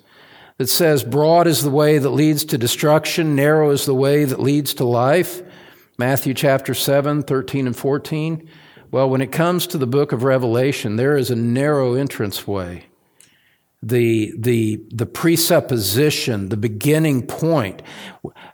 that 0.60 0.68
says, 0.68 1.04
broad 1.04 1.48
is 1.48 1.64
the 1.64 1.72
way 1.72 1.98
that 1.98 2.10
leads 2.12 2.46
to 2.46 2.60
destruction, 2.60 3.36
narrow 3.36 3.72
is 3.72 3.88
the 3.88 3.96
way 3.96 4.26
that 4.26 4.40
leads 4.40 4.76
to 4.76 4.86
life. 4.86 5.42
Matthew 5.98 6.34
chapter 6.34 6.74
7, 6.74 7.22
13 7.22 7.68
and 7.68 7.76
14. 7.76 8.50
Well, 8.90 9.10
when 9.10 9.22
it 9.22 9.32
comes 9.32 9.68
to 9.68 9.78
the 9.78 9.86
book 9.86 10.12
of 10.12 10.24
Revelation, 10.24 10.96
there 10.96 11.16
is 11.16 11.30
a 11.30 11.36
narrow 11.36 11.94
entranceway. 11.94 12.86
The, 13.84 14.34
the, 14.36 14.82
the 14.90 15.06
presupposition, 15.06 16.50
the 16.50 16.58
beginning 16.58 17.28
point, 17.28 17.84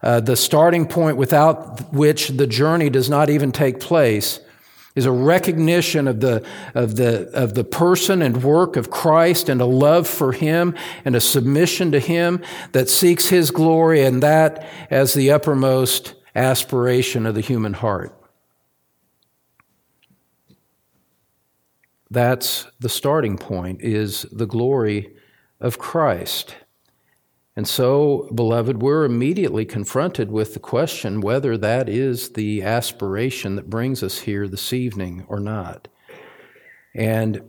uh, 0.03 0.19
the 0.19 0.35
starting 0.35 0.85
point 0.85 1.15
without 1.15 1.93
which 1.93 2.29
the 2.29 2.47
journey 2.47 2.89
does 2.89 3.09
not 3.09 3.29
even 3.29 3.53
take 3.53 3.79
place, 3.79 4.41
is 4.95 5.05
a 5.05 5.11
recognition 5.11 6.09
of 6.09 6.19
the, 6.19 6.45
of, 6.73 6.97
the, 6.97 7.29
of 7.29 7.53
the 7.53 7.63
person 7.63 8.21
and 8.21 8.43
work 8.43 8.75
of 8.75 8.89
Christ 8.89 9.47
and 9.47 9.61
a 9.61 9.65
love 9.65 10.07
for 10.07 10.33
Him 10.33 10.75
and 11.05 11.15
a 11.15 11.21
submission 11.21 11.93
to 11.93 11.99
Him 11.99 12.41
that 12.73 12.89
seeks 12.89 13.27
His 13.27 13.49
glory 13.51 14.03
and 14.03 14.21
that 14.23 14.67
as 14.89 15.13
the 15.13 15.31
uppermost 15.31 16.15
aspiration 16.35 17.25
of 17.25 17.35
the 17.35 17.41
human 17.41 17.73
heart. 17.73 18.15
That's 22.11 22.65
the 22.79 22.89
starting 22.89 23.37
point 23.37 23.81
is 23.81 24.23
the 24.31 24.47
glory 24.47 25.13
of 25.59 25.77
Christ. 25.77 26.55
And 27.55 27.67
so, 27.67 28.29
beloved, 28.33 28.81
we're 28.81 29.03
immediately 29.03 29.65
confronted 29.65 30.31
with 30.31 30.53
the 30.53 30.59
question 30.59 31.21
whether 31.21 31.57
that 31.57 31.89
is 31.89 32.29
the 32.29 32.63
aspiration 32.63 33.55
that 33.55 33.69
brings 33.69 34.01
us 34.01 34.19
here 34.19 34.47
this 34.47 34.71
evening 34.71 35.25
or 35.27 35.39
not. 35.39 35.87
And 36.95 37.41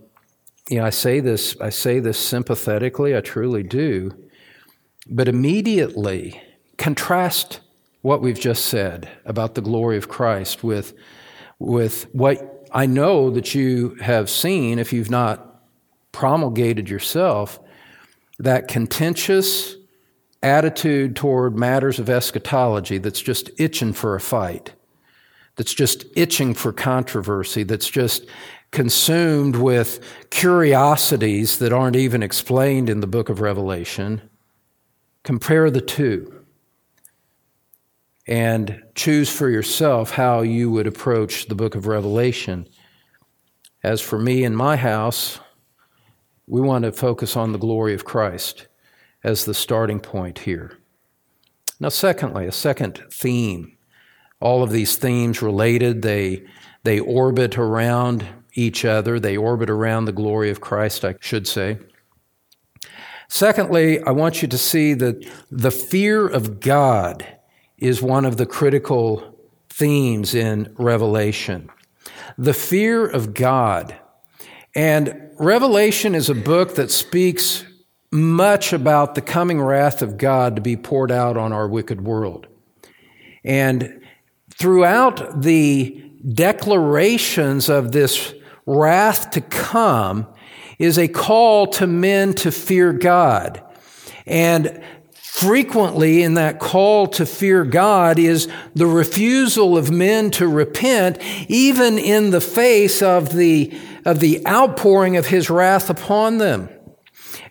you 0.69 0.79
know, 0.79 0.85
I 0.85 0.91
say 0.91 1.21
this 1.21 1.57
I 1.61 1.71
say 1.71 2.01
this 2.01 2.19
sympathetically, 2.19 3.17
I 3.17 3.21
truly 3.21 3.63
do. 3.63 4.13
But 5.09 5.29
immediately 5.29 6.41
contrast 6.77 7.61
what 8.03 8.23
we've 8.23 8.41
just 8.41 8.67
said 8.67 9.09
about 9.25 9.55
the 9.55 9.61
glory 9.61 9.97
of 9.97 10.09
Christ 10.09 10.65
with 10.65 10.95
with 11.59 12.05
what 12.15 12.69
I 12.73 12.87
know 12.87 13.31
that 13.31 13.55
you 13.55 13.97
have 14.01 14.31
seen 14.31 14.79
if 14.79 14.93
you've 14.93 15.11
not 15.11 15.63
promulgated 16.13 16.89
yourself 16.89 17.61
that 18.39 18.69
contentious 18.69 19.77
attitude 20.43 21.15
toward 21.15 21.59
matters 21.59 21.99
of 21.99 22.09
eschatology 22.09 22.97
that's 22.97 23.21
just 23.21 23.51
itching 23.59 23.93
for 23.93 24.15
a 24.15 24.21
fight, 24.21 24.73
that's 25.57 25.75
just 25.75 26.07
itching 26.17 26.55
for 26.55 26.73
controversy, 26.73 27.63
that's 27.63 27.91
just 27.91 28.25
consumed 28.71 29.57
with 29.57 30.01
curiosities 30.31 31.59
that 31.59 31.73
aren't 31.73 31.97
even 31.97 32.23
explained 32.23 32.89
in 32.89 33.01
the 33.01 33.07
book 33.07 33.29
of 33.29 33.41
Revelation, 33.41 34.23
compare 35.23 35.71
the 35.71 35.83
two 35.83 36.40
and 38.31 38.81
choose 38.95 39.29
for 39.29 39.51
yourself 39.51 40.13
how 40.13 40.41
you 40.41 40.71
would 40.71 40.87
approach 40.87 41.47
the 41.47 41.55
book 41.57 41.75
of 41.75 41.89
Revelation. 41.89 42.67
As 43.83 44.01
for 44.01 44.21
me 44.21 44.45
and 44.45 44.57
my 44.57 44.77
house, 44.77 45.41
we 46.47 46.61
want 46.61 46.85
to 46.85 46.93
focus 46.93 47.37
on 47.37 47.51
the 47.51 47.59
glory 47.59 47.93
of 47.93 48.05
Christ 48.05 48.69
as 49.25 49.45
the 49.45 49.53
starting 49.53 49.99
point 49.99 50.39
here. 50.39 50.79
Now, 51.81 51.89
secondly, 51.89 52.47
a 52.47 52.53
second 52.53 53.03
theme. 53.11 53.77
All 54.39 54.63
of 54.63 54.71
these 54.71 54.97
themes 54.97 55.43
related, 55.43 56.03
they, 56.03 56.45
they 56.85 57.01
orbit 57.01 57.59
around 57.59 58.27
each 58.55 58.85
other, 58.85 59.19
they 59.19 59.37
orbit 59.37 59.69
around 59.69 60.05
the 60.05 60.13
glory 60.13 60.51
of 60.51 60.61
Christ, 60.61 61.05
I 61.05 61.17
should 61.21 61.49
say. 61.49 61.79
Secondly, 63.29 64.01
I 64.03 64.13
want 64.13 64.41
you 64.41 64.49
to 64.49 64.59
see 64.59 64.95
that 64.95 65.27
the 65.51 65.71
fear 65.71 66.29
of 66.29 66.61
God 66.61 67.27
is 67.81 68.03
one 68.03 68.25
of 68.25 68.37
the 68.37 68.47
critical 68.47 69.37
themes 69.69 70.35
in 70.35 70.75
Revelation. 70.79 71.71
The 72.39 72.55
fear 72.55 73.07
of 73.07 73.35
God. 73.35 73.97
And 74.75 75.31
Revelation 75.39 76.15
is 76.15 76.29
a 76.29 76.35
book 76.35 76.75
that 76.77 76.91
speaks 76.91 77.65
much 78.13 78.73
about 78.73 79.15
the 79.15 79.23
coming 79.23 79.61
wrath 79.61 80.03
of 80.03 80.19
God 80.19 80.57
to 80.57 80.63
be 80.63 80.77
poured 80.77 81.11
out 81.11 81.37
on 81.37 81.53
our 81.53 81.69
wicked 81.69 82.03
world. 82.03 82.47
And 83.45 84.03
throughout 84.51 85.43
the 85.43 86.11
declarations 86.35 87.69
of 87.69 87.93
this 87.93 88.35
wrath 88.67 89.31
to 89.31 89.41
come 89.41 90.27
is 90.79 90.99
a 90.99 91.09
call 91.09 91.67
to 91.67 91.87
men 91.87 92.35
to 92.35 92.51
fear 92.51 92.93
God. 92.93 93.63
And 94.27 94.83
frequently 95.33 96.23
in 96.23 96.35
that 96.35 96.59
call 96.59 97.07
to 97.07 97.25
fear 97.25 97.65
God 97.65 98.19
is 98.19 98.49
the 98.75 98.87
refusal 98.87 99.79
of 99.79 99.89
men 99.91 100.31
to 100.33 100.47
repent, 100.47 101.19
even 101.49 101.99
in 101.99 102.31
the 102.31 102.41
face 102.41 103.01
of 103.01 103.33
the, 103.33 103.73
of 104.05 104.19
the 104.19 104.45
outpouring 104.47 105.17
of 105.17 105.29
his 105.29 105.49
wrath 105.49 105.89
upon 105.89 106.39
them. 106.39 106.69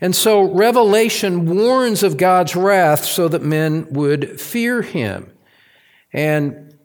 And 0.02 0.14
so 0.14 0.42
Revelation 0.42 1.46
warns 1.46 2.04
of 2.04 2.18
God's 2.18 2.56
wrath 2.56 3.06
so 3.06 3.30
that 3.30 3.44
men 3.44 3.88
would 3.92 4.40
fear 4.40 4.82
him. 4.82 5.32
And 6.12 6.78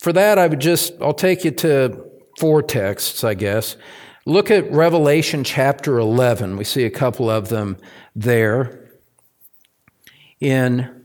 for 0.00 0.12
that, 0.12 0.36
I 0.36 0.48
would 0.48 0.60
just, 0.60 0.92
I'll 1.00 1.14
take 1.14 1.44
you 1.44 1.52
to 1.52 2.04
four 2.38 2.60
texts, 2.60 3.22
I 3.22 3.34
guess. 3.34 3.76
Look 4.26 4.50
at 4.50 4.70
Revelation 4.70 5.44
chapter 5.44 5.98
11. 5.98 6.56
We 6.56 6.64
see 6.64 6.84
a 6.84 6.90
couple 6.90 7.30
of 7.30 7.50
them 7.50 7.76
there 8.16 8.79
in 10.40 11.04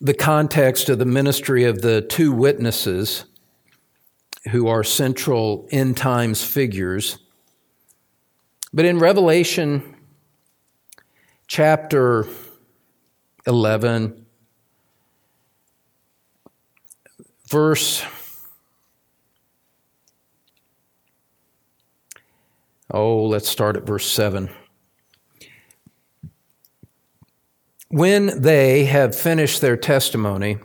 the 0.00 0.14
context 0.14 0.88
of 0.88 0.98
the 0.98 1.06
ministry 1.06 1.64
of 1.64 1.80
the 1.80 2.02
two 2.02 2.30
witnesses 2.32 3.24
who 4.50 4.68
are 4.68 4.84
central 4.84 5.66
end 5.70 5.96
times 5.96 6.44
figures. 6.44 7.18
But 8.72 8.84
in 8.84 8.98
Revelation 8.98 9.96
chapter 11.46 12.26
11, 13.46 14.26
verse 17.48 18.04
Oh, 22.88 23.24
let's 23.24 23.48
start 23.48 23.76
at 23.76 23.82
verse 23.82 24.08
7. 24.08 24.48
When 27.96 28.42
they 28.42 28.84
have 28.84 29.16
finished 29.16 29.62
their 29.62 29.78
testimony, 29.78 30.58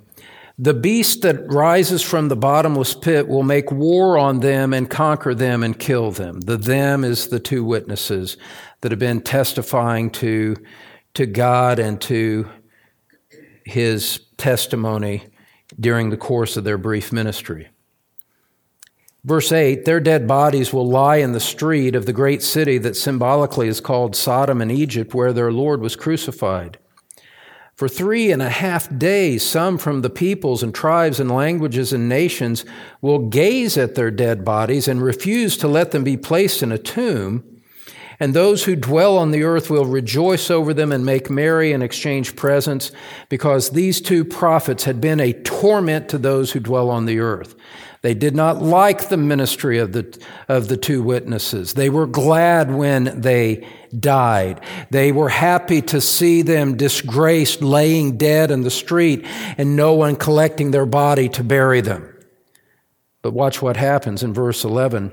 the 0.60 0.74
beast 0.74 1.22
that 1.22 1.50
rises 1.50 2.02
from 2.02 2.28
the 2.28 2.36
bottomless 2.36 2.94
pit 2.94 3.30
will 3.30 3.42
make 3.42 3.72
war 3.72 4.18
on 4.18 4.42
them 4.42 4.74
and 4.74 4.90
conquer 4.90 5.34
them 5.34 5.64
and 5.64 5.80
kill 5.80 6.12
them. 6.12 6.42
The 6.42 6.58
them 6.58 7.06
is 7.06 7.30
the 7.30 7.40
two 7.40 7.64
witnesses 7.64 8.36
that 8.82 8.92
have 8.92 9.00
been 9.00 9.22
testifying 9.22 10.10
to, 10.10 10.58
to 11.14 11.26
God 11.26 11.80
and 11.80 12.02
to 12.02 12.50
his 13.64 14.26
testimony 14.36 15.24
during 15.80 16.10
the 16.10 16.18
course 16.18 16.58
of 16.58 16.66
their 16.66 16.78
brief 16.78 17.14
ministry. 17.14 17.70
Verse 19.24 19.54
8 19.54 19.86
Their 19.86 20.02
dead 20.02 20.28
bodies 20.28 20.74
will 20.74 20.90
lie 20.90 21.16
in 21.16 21.32
the 21.32 21.40
street 21.40 21.96
of 21.96 22.06
the 22.06 22.12
great 22.12 22.44
city 22.44 22.78
that 22.80 22.98
symbolically 22.98 23.70
is 23.70 23.80
called 23.80 24.18
Sodom 24.18 24.60
and 24.60 24.70
Egypt, 24.70 25.14
where 25.14 25.32
their 25.32 25.54
Lord 25.54 25.80
was 25.80 25.96
crucified. 25.96 26.78
For 27.82 27.90
three 27.90 28.32
and 28.32 28.44
a 28.44 28.50
half 28.50 28.96
days, 28.96 29.42
some 29.44 29.80
from 29.80 30.04
the 30.04 30.10
peoples 30.12 30.62
and 30.62 30.72
tribes 30.72 31.20
and 31.20 31.32
languages 31.32 31.92
and 31.92 32.08
nations 32.08 32.64
will 33.02 33.18
gaze 33.18 33.76
at 33.76 33.96
their 33.96 34.12
dead 34.12 34.46
bodies 34.46 34.88
and 34.88 35.02
refuse 35.02 35.58
to 35.58 35.68
let 35.68 35.90
them 35.90 36.04
be 36.04 36.16
placed 36.16 36.62
in 36.62 36.72
a 36.72 36.78
tomb 36.78 37.44
and 38.22 38.36
those 38.36 38.66
who 38.66 38.76
dwell 38.76 39.18
on 39.18 39.32
the 39.32 39.42
earth 39.42 39.72
will 39.72 39.86
rejoice 39.86 40.52
over 40.52 40.76
them 40.76 40.92
and 40.92 41.04
make 41.04 41.32
merry 41.32 41.74
and 41.74 41.82
exchange 41.82 42.36
presents, 42.36 42.92
because 43.30 43.72
these 43.72 44.00
two 44.00 44.24
prophets 44.24 44.84
had 44.84 45.02
been 45.02 45.20
a 45.20 45.34
torment 45.34 46.08
to 46.10 46.20
those 46.20 46.52
who 46.52 46.60
dwell 46.60 46.92
on 46.92 47.08
the 47.08 47.18
earth. 47.18 47.56
They 48.02 48.16
did 48.16 48.36
not 48.36 48.64
like 48.64 49.10
the 49.10 49.18
ministry 49.18 49.78
of 49.78 49.92
the, 49.92 50.20
of 50.50 50.68
the 50.68 50.78
two 50.78 51.04
witnesses. 51.04 51.76
They 51.76 51.90
were 51.90 52.08
glad 52.08 52.74
when 52.74 53.22
they 53.22 53.68
died. 53.98 54.62
They 54.90 55.12
were 55.12 55.30
happy 55.30 55.84
to 55.84 56.02
see 56.02 56.42
them 56.42 56.78
disgraced, 56.78 57.62
laying 57.62 58.18
dead 58.18 58.50
in 58.50 58.62
the 58.62 58.72
street, 58.72 59.26
and 59.58 59.76
no 59.76 59.94
one 59.94 60.16
collecting 60.16 60.72
their 60.72 60.88
body 60.88 61.30
to 61.30 61.44
bury 61.44 61.82
them. 61.82 62.08
But 63.22 63.34
watch 63.34 63.62
what 63.62 63.78
happens 63.78 64.24
in 64.24 64.34
verse 64.34 64.64
11. 64.64 65.12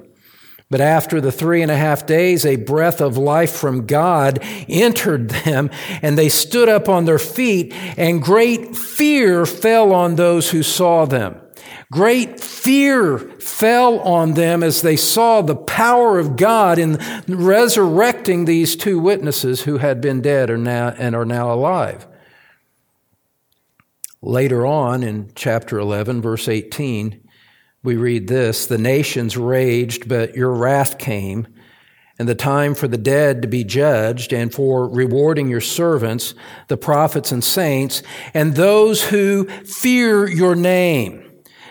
But 0.70 0.80
after 0.80 1.20
the 1.20 1.32
three 1.32 1.60
and 1.60 1.70
a 1.70 1.76
half 1.76 2.06
days, 2.06 2.46
a 2.46 2.56
breath 2.56 3.02
of 3.02 3.18
life 3.18 3.52
from 3.52 3.86
God 3.86 4.38
entered 4.66 5.28
them, 5.28 5.70
and 6.00 6.16
they 6.16 6.30
stood 6.30 6.70
up 6.70 6.88
on 6.88 7.04
their 7.04 7.18
feet, 7.18 7.74
and 7.98 8.22
great 8.22 8.74
fear 8.74 9.44
fell 9.44 9.92
on 9.92 10.16
those 10.16 10.50
who 10.50 10.62
saw 10.62 11.04
them. 11.04 11.38
Great 11.90 12.38
fear 12.38 13.18
fell 13.18 13.98
on 14.00 14.34
them 14.34 14.62
as 14.62 14.82
they 14.82 14.96
saw 14.96 15.40
the 15.40 15.56
power 15.56 16.18
of 16.18 16.36
God 16.36 16.78
in 16.78 16.98
resurrecting 17.26 18.44
these 18.44 18.76
two 18.76 18.98
witnesses 18.98 19.62
who 19.62 19.78
had 19.78 20.00
been 20.02 20.20
dead 20.20 20.50
and 20.50 20.68
are 20.68 21.24
now 21.24 21.50
alive. 21.50 22.06
Later 24.20 24.66
on 24.66 25.02
in 25.02 25.30
chapter 25.34 25.78
11, 25.78 26.20
verse 26.20 26.46
18, 26.46 27.26
we 27.82 27.96
read 27.96 28.28
this 28.28 28.66
The 28.66 28.76
nations 28.76 29.36
raged, 29.36 30.08
but 30.08 30.36
your 30.36 30.52
wrath 30.52 30.98
came, 30.98 31.48
and 32.18 32.28
the 32.28 32.34
time 32.34 32.74
for 32.74 32.88
the 32.88 32.98
dead 32.98 33.40
to 33.42 33.48
be 33.48 33.64
judged, 33.64 34.34
and 34.34 34.52
for 34.52 34.88
rewarding 34.88 35.48
your 35.48 35.60
servants, 35.62 36.34
the 36.66 36.76
prophets 36.76 37.32
and 37.32 37.42
saints, 37.42 38.02
and 38.34 38.56
those 38.56 39.04
who 39.04 39.44
fear 39.64 40.28
your 40.28 40.56
name. 40.56 41.27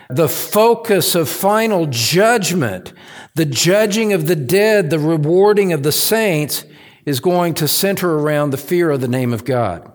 The 0.10 0.30
focus 0.30 1.16
of 1.16 1.28
final 1.30 1.86
judgment, 1.88 2.94
the 3.36 3.46
judging 3.46 4.14
of 4.14 4.28
the 4.28 4.36
dead, 4.36 4.90
the 4.90 5.00
rewarding 5.00 5.74
of 5.74 5.84
the 5.84 5.92
saints, 5.92 6.64
is 7.06 7.20
going 7.20 7.54
to 7.56 7.68
center 7.68 8.20
around 8.20 8.50
the 8.50 8.58
fear 8.58 8.90
of 8.92 9.02
the 9.02 9.08
name 9.08 9.34
of 9.34 9.46
God. 9.46 9.92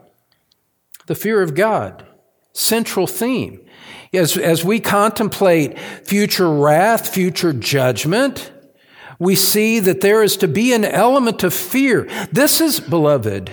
The 1.07 1.15
fear 1.15 1.43
of 1.43 1.55
God, 1.55 2.07
central 2.53 3.07
theme. 3.07 3.61
As, 4.13 4.37
as 4.37 4.65
we 4.65 4.81
contemplate 4.81 5.79
future 5.79 6.51
wrath, 6.51 7.09
future 7.09 7.53
judgment, 7.53 8.53
we 9.19 9.35
see 9.35 9.79
that 9.81 10.01
there 10.01 10.23
is 10.23 10.37
to 10.39 10.49
be 10.49 10.75
an 10.75 10.85
element 10.85 11.43
of 11.43 11.55
fear. 11.55 12.09
This 12.31 12.61
is, 12.61 12.81
beloved, 12.81 13.51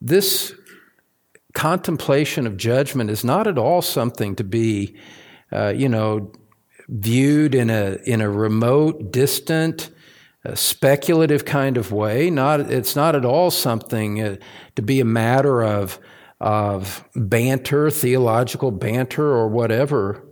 this 0.00 0.54
contemplation 1.52 2.46
of 2.46 2.56
judgment 2.56 3.10
is 3.10 3.24
not 3.24 3.46
at 3.46 3.58
all 3.58 3.82
something 3.82 4.34
to 4.36 4.44
be, 4.44 4.96
uh, 5.52 5.72
you 5.76 5.88
know, 5.88 6.32
viewed 6.88 7.54
in 7.54 7.70
a 7.70 7.98
in 8.04 8.20
a 8.20 8.30
remote, 8.30 9.12
distant, 9.12 9.90
uh, 10.44 10.54
speculative 10.54 11.44
kind 11.44 11.76
of 11.76 11.92
way. 11.92 12.30
Not 12.30 12.60
it's 12.60 12.96
not 12.96 13.14
at 13.14 13.24
all 13.24 13.50
something 13.50 14.20
uh, 14.20 14.36
to 14.76 14.82
be 14.82 15.00
a 15.00 15.04
matter 15.04 15.62
of 15.62 15.98
of 16.40 17.08
banter, 17.14 17.90
theological 17.90 18.70
banter, 18.70 19.26
or 19.26 19.48
whatever. 19.48 20.26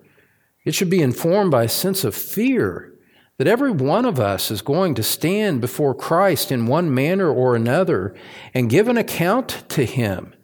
It 0.64 0.74
should 0.74 0.90
be 0.90 1.02
informed 1.02 1.50
by 1.50 1.64
a 1.64 1.68
sense 1.68 2.04
of 2.04 2.14
fear 2.14 2.92
that 3.38 3.46
every 3.46 3.70
one 3.70 4.04
of 4.04 4.20
us 4.20 4.50
is 4.50 4.60
going 4.60 4.94
to 4.94 5.02
stand 5.02 5.62
before 5.62 5.94
Christ 5.94 6.52
in 6.52 6.66
one 6.66 6.92
manner 6.92 7.30
or 7.30 7.56
another 7.56 8.14
and 8.52 8.68
give 8.68 8.86
an 8.88 8.98
account 8.98 9.64
to 9.70 9.86
Him. 9.86 10.34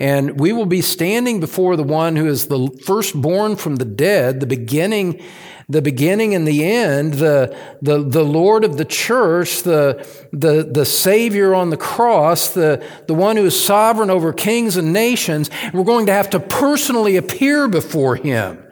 And 0.00 0.40
we 0.40 0.52
will 0.52 0.66
be 0.66 0.80
standing 0.80 1.40
before 1.40 1.76
the 1.76 1.82
one 1.82 2.16
who 2.16 2.26
is 2.26 2.46
the 2.46 2.70
firstborn 2.84 3.56
from 3.56 3.76
the 3.76 3.84
dead, 3.84 4.40
the 4.40 4.46
beginning, 4.46 5.22
the 5.68 5.82
beginning 5.82 6.34
and 6.34 6.48
the 6.48 6.64
end, 6.64 7.14
the, 7.14 7.54
the, 7.82 8.02
the 8.02 8.24
Lord 8.24 8.64
of 8.64 8.78
the 8.78 8.86
church, 8.86 9.62
the, 9.62 10.04
the, 10.32 10.64
the 10.64 10.86
Savior 10.86 11.54
on 11.54 11.68
the 11.68 11.76
cross, 11.76 12.48
the, 12.48 12.84
the 13.08 13.14
one 13.14 13.36
who 13.36 13.44
is 13.44 13.62
sovereign 13.62 14.08
over 14.08 14.32
kings 14.32 14.78
and 14.78 14.90
nations. 14.90 15.50
We're 15.74 15.84
going 15.84 16.06
to 16.06 16.12
have 16.14 16.30
to 16.30 16.40
personally 16.40 17.18
appear 17.18 17.68
before 17.68 18.16
him. 18.16 18.64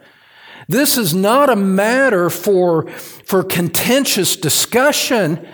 This 0.67 0.97
is 0.97 1.13
not 1.13 1.49
a 1.49 1.55
matter 1.55 2.31
for, 2.31 2.87
for 2.89 3.43
contentious 3.43 4.35
discussion. 4.35 5.47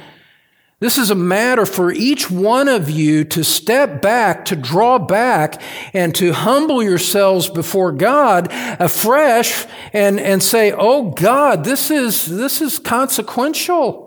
This 0.80 0.98
is 0.98 1.10
a 1.10 1.16
matter 1.16 1.66
for 1.66 1.92
each 1.92 2.30
one 2.30 2.68
of 2.68 2.90
you 2.90 3.24
to 3.26 3.44
step 3.44 4.02
back, 4.02 4.46
to 4.46 4.58
draw 4.58 5.00
back, 5.00 5.62
and 5.94 6.14
to 6.16 6.34
humble 6.34 6.84
yourselves 6.84 7.50
before 7.50 7.94
God 7.94 8.50
afresh 8.52 9.66
and, 9.94 10.20
and 10.20 10.44
say, 10.44 10.74
Oh 10.74 11.12
God, 11.12 11.64
this 11.64 11.90
is, 11.90 12.26
this 12.26 12.62
is 12.62 12.78
consequential. 12.78 14.06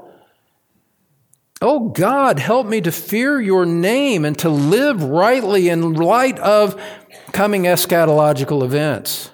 Oh 1.62 1.88
God, 1.88 2.38
help 2.38 2.66
me 2.66 2.83
to 2.83 2.92
fear 2.92 3.40
your 3.40 3.64
name 3.64 4.26
and 4.26 4.38
to 4.38 4.50
live 4.50 5.02
rightly 5.02 5.70
in 5.70 5.94
light 5.94 6.38
of 6.38 6.81
coming 7.33 7.62
eschatological 7.62 8.62
events. 8.62 9.31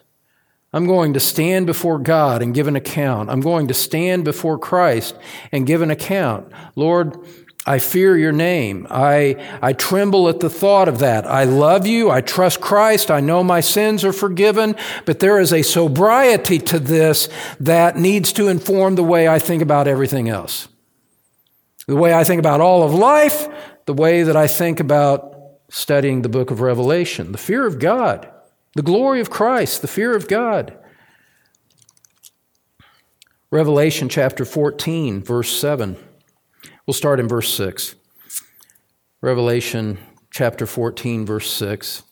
I'm 0.74 0.88
going 0.88 1.12
to 1.12 1.20
stand 1.20 1.66
before 1.66 2.00
God 2.00 2.42
and 2.42 2.52
give 2.52 2.66
an 2.66 2.74
account. 2.74 3.30
I'm 3.30 3.40
going 3.40 3.68
to 3.68 3.74
stand 3.74 4.24
before 4.24 4.58
Christ 4.58 5.16
and 5.52 5.68
give 5.68 5.82
an 5.82 5.90
account. 5.92 6.52
Lord, 6.74 7.16
I 7.64 7.78
fear 7.78 8.18
your 8.18 8.32
name. 8.32 8.88
I, 8.90 9.36
I 9.62 9.72
tremble 9.72 10.28
at 10.28 10.40
the 10.40 10.50
thought 10.50 10.88
of 10.88 10.98
that. 10.98 11.26
I 11.28 11.44
love 11.44 11.86
you. 11.86 12.10
I 12.10 12.22
trust 12.22 12.60
Christ. 12.60 13.08
I 13.08 13.20
know 13.20 13.44
my 13.44 13.60
sins 13.60 14.04
are 14.04 14.12
forgiven, 14.12 14.74
but 15.04 15.20
there 15.20 15.38
is 15.38 15.52
a 15.52 15.62
sobriety 15.62 16.58
to 16.58 16.80
this 16.80 17.28
that 17.60 17.96
needs 17.96 18.32
to 18.32 18.48
inform 18.48 18.96
the 18.96 19.04
way 19.04 19.28
I 19.28 19.38
think 19.38 19.62
about 19.62 19.86
everything 19.86 20.28
else. 20.28 20.66
The 21.86 21.94
way 21.94 22.12
I 22.12 22.24
think 22.24 22.40
about 22.40 22.60
all 22.60 22.82
of 22.82 22.92
life, 22.92 23.46
the 23.86 23.94
way 23.94 24.24
that 24.24 24.36
I 24.36 24.48
think 24.48 24.80
about 24.80 25.36
studying 25.68 26.22
the 26.22 26.28
book 26.28 26.50
of 26.50 26.60
Revelation. 26.60 27.30
The 27.30 27.38
fear 27.38 27.64
of 27.64 27.78
God. 27.78 28.28
The 28.76 28.82
glory 28.82 29.20
of 29.20 29.30
Christ, 29.30 29.82
the 29.82 29.88
fear 29.88 30.16
of 30.16 30.26
God. 30.26 30.76
Revelation 33.50 34.08
chapter 34.08 34.44
14, 34.44 35.22
verse 35.22 35.50
7. 35.56 35.96
We'll 36.84 36.94
start 36.94 37.20
in 37.20 37.28
verse 37.28 37.54
6. 37.54 37.94
Revelation 39.20 39.98
chapter 40.32 40.66
14, 40.66 41.24
verse 41.24 41.48
6. 41.52 42.02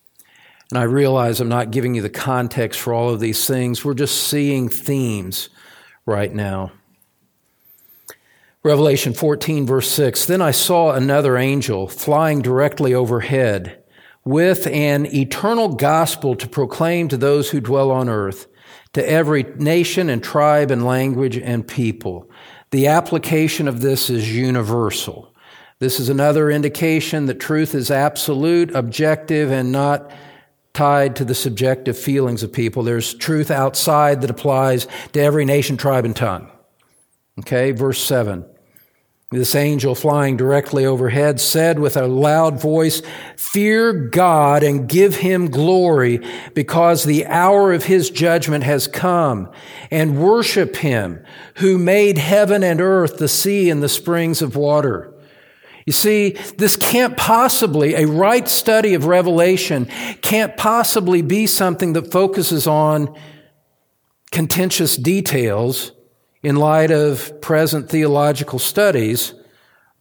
And 0.70 0.78
I 0.78 0.84
realize 0.84 1.40
I'm 1.40 1.48
not 1.48 1.72
giving 1.72 1.96
you 1.96 2.02
the 2.02 2.08
context 2.08 2.78
for 2.78 2.94
all 2.94 3.10
of 3.10 3.18
these 3.18 3.44
things. 3.44 3.84
We're 3.84 3.94
just 3.94 4.28
seeing 4.28 4.68
themes 4.68 5.48
right 6.06 6.32
now. 6.32 6.70
Revelation 8.62 9.12
14, 9.12 9.66
verse 9.66 9.90
6. 9.90 10.26
Then 10.26 10.40
I 10.40 10.52
saw 10.52 10.92
another 10.92 11.36
angel 11.36 11.88
flying 11.88 12.40
directly 12.40 12.94
overhead 12.94 13.81
with 14.24 14.66
an 14.68 15.06
eternal 15.14 15.68
gospel 15.68 16.34
to 16.36 16.48
proclaim 16.48 17.08
to 17.08 17.16
those 17.16 17.50
who 17.50 17.60
dwell 17.60 17.90
on 17.90 18.08
earth, 18.08 18.46
to 18.92 19.08
every 19.08 19.42
nation 19.56 20.08
and 20.08 20.22
tribe 20.22 20.70
and 20.70 20.84
language 20.84 21.36
and 21.36 21.66
people. 21.66 22.30
The 22.70 22.86
application 22.86 23.68
of 23.68 23.80
this 23.80 24.10
is 24.10 24.34
universal. 24.34 25.34
This 25.78 25.98
is 25.98 26.08
another 26.08 26.50
indication 26.50 27.26
that 27.26 27.40
truth 27.40 27.74
is 27.74 27.90
absolute, 27.90 28.72
objective, 28.74 29.50
and 29.50 29.72
not 29.72 30.12
tied 30.72 31.16
to 31.16 31.24
the 31.24 31.34
subjective 31.34 31.98
feelings 31.98 32.42
of 32.42 32.52
people. 32.52 32.82
There's 32.82 33.14
truth 33.14 33.50
outside 33.50 34.20
that 34.20 34.30
applies 34.30 34.86
to 35.12 35.20
every 35.20 35.44
nation, 35.44 35.76
tribe, 35.76 36.04
and 36.04 36.14
tongue. 36.14 36.50
Okay, 37.40 37.72
verse 37.72 38.02
7. 38.02 38.44
This 39.32 39.54
angel 39.54 39.94
flying 39.94 40.36
directly 40.36 40.84
overhead 40.84 41.40
said 41.40 41.78
with 41.78 41.96
a 41.96 42.06
loud 42.06 42.60
voice, 42.60 43.00
Fear 43.34 43.94
God 44.08 44.62
and 44.62 44.86
give 44.86 45.16
him 45.16 45.50
glory 45.50 46.20
because 46.52 47.04
the 47.04 47.24
hour 47.24 47.72
of 47.72 47.84
his 47.84 48.10
judgment 48.10 48.64
has 48.64 48.86
come 48.86 49.50
and 49.90 50.22
worship 50.22 50.76
him 50.76 51.24
who 51.56 51.78
made 51.78 52.18
heaven 52.18 52.62
and 52.62 52.78
earth, 52.78 53.16
the 53.16 53.26
sea 53.26 53.70
and 53.70 53.82
the 53.82 53.88
springs 53.88 54.42
of 54.42 54.54
water. 54.54 55.14
You 55.86 55.94
see, 55.94 56.32
this 56.58 56.76
can't 56.76 57.16
possibly, 57.16 57.94
a 57.94 58.06
right 58.06 58.46
study 58.46 58.92
of 58.92 59.06
Revelation 59.06 59.86
can't 60.20 60.58
possibly 60.58 61.22
be 61.22 61.46
something 61.46 61.94
that 61.94 62.12
focuses 62.12 62.66
on 62.66 63.18
contentious 64.30 64.94
details 64.94 65.92
in 66.42 66.56
light 66.56 66.90
of 66.90 67.40
present 67.40 67.88
theological 67.88 68.58
studies 68.58 69.34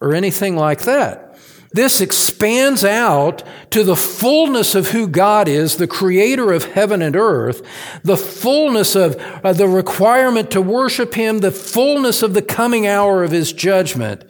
or 0.00 0.14
anything 0.14 0.56
like 0.56 0.82
that. 0.82 1.38
This 1.72 2.02
expands 2.02 2.84
out 2.84 3.42
to 3.70 3.82
the 3.82 3.96
fullness 3.96 4.74
of 4.74 4.88
who 4.88 5.08
God 5.08 5.48
is, 5.48 5.76
the 5.76 5.86
creator 5.86 6.52
of 6.52 6.64
heaven 6.64 7.00
and 7.00 7.16
earth, 7.16 7.62
the 8.02 8.16
fullness 8.16 8.94
of 8.94 9.16
uh, 9.42 9.54
the 9.54 9.68
requirement 9.68 10.50
to 10.50 10.60
worship 10.60 11.14
Him, 11.14 11.38
the 11.38 11.50
fullness 11.50 12.22
of 12.22 12.34
the 12.34 12.42
coming 12.42 12.86
hour 12.86 13.24
of 13.24 13.30
His 13.30 13.54
judgment, 13.54 14.22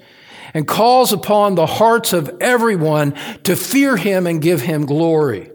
and 0.54 0.68
calls 0.68 1.12
upon 1.12 1.56
the 1.56 1.66
hearts 1.66 2.12
of 2.12 2.30
everyone 2.40 3.12
to 3.42 3.56
fear 3.56 3.96
Him 3.96 4.26
and 4.26 4.40
give 4.40 4.60
Him 4.60 4.86
glory. 4.86 5.50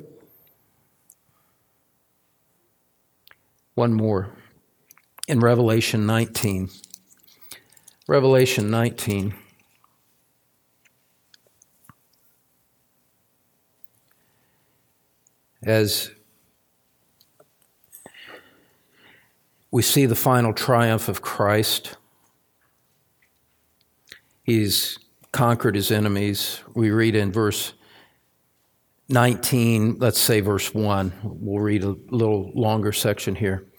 One 3.75 3.93
more 3.93 4.36
in 5.27 5.39
Revelation 5.41 6.05
19. 6.05 6.69
Revelation 8.07 8.69
19. 8.69 9.33
As 15.63 16.11
we 19.69 19.81
see 19.81 20.05
the 20.05 20.15
final 20.15 20.53
triumph 20.53 21.09
of 21.09 21.21
Christ, 21.21 21.97
he's 24.43 24.97
conquered 25.33 25.75
his 25.75 25.91
enemies. 25.91 26.61
We 26.73 26.89
read 26.91 27.15
in 27.15 27.33
verse 27.33 27.73
19, 29.09 29.97
let's 29.99 30.19
say 30.19 30.39
verse 30.39 30.73
1. 30.73 31.13
We'll 31.23 31.61
read 31.61 31.83
a 31.83 31.95
little 32.09 32.51
longer 32.53 32.93
section 32.93 33.35
here. 33.35 33.67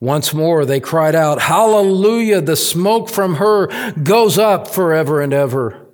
Once 0.00 0.32
more 0.32 0.64
they 0.64 0.80
cried 0.80 1.14
out, 1.14 1.42
Hallelujah! 1.42 2.40
The 2.40 2.56
smoke 2.56 3.10
from 3.10 3.36
her 3.36 3.66
goes 4.02 4.38
up 4.38 4.66
forever 4.66 5.20
and 5.20 5.32
ever. 5.32 5.86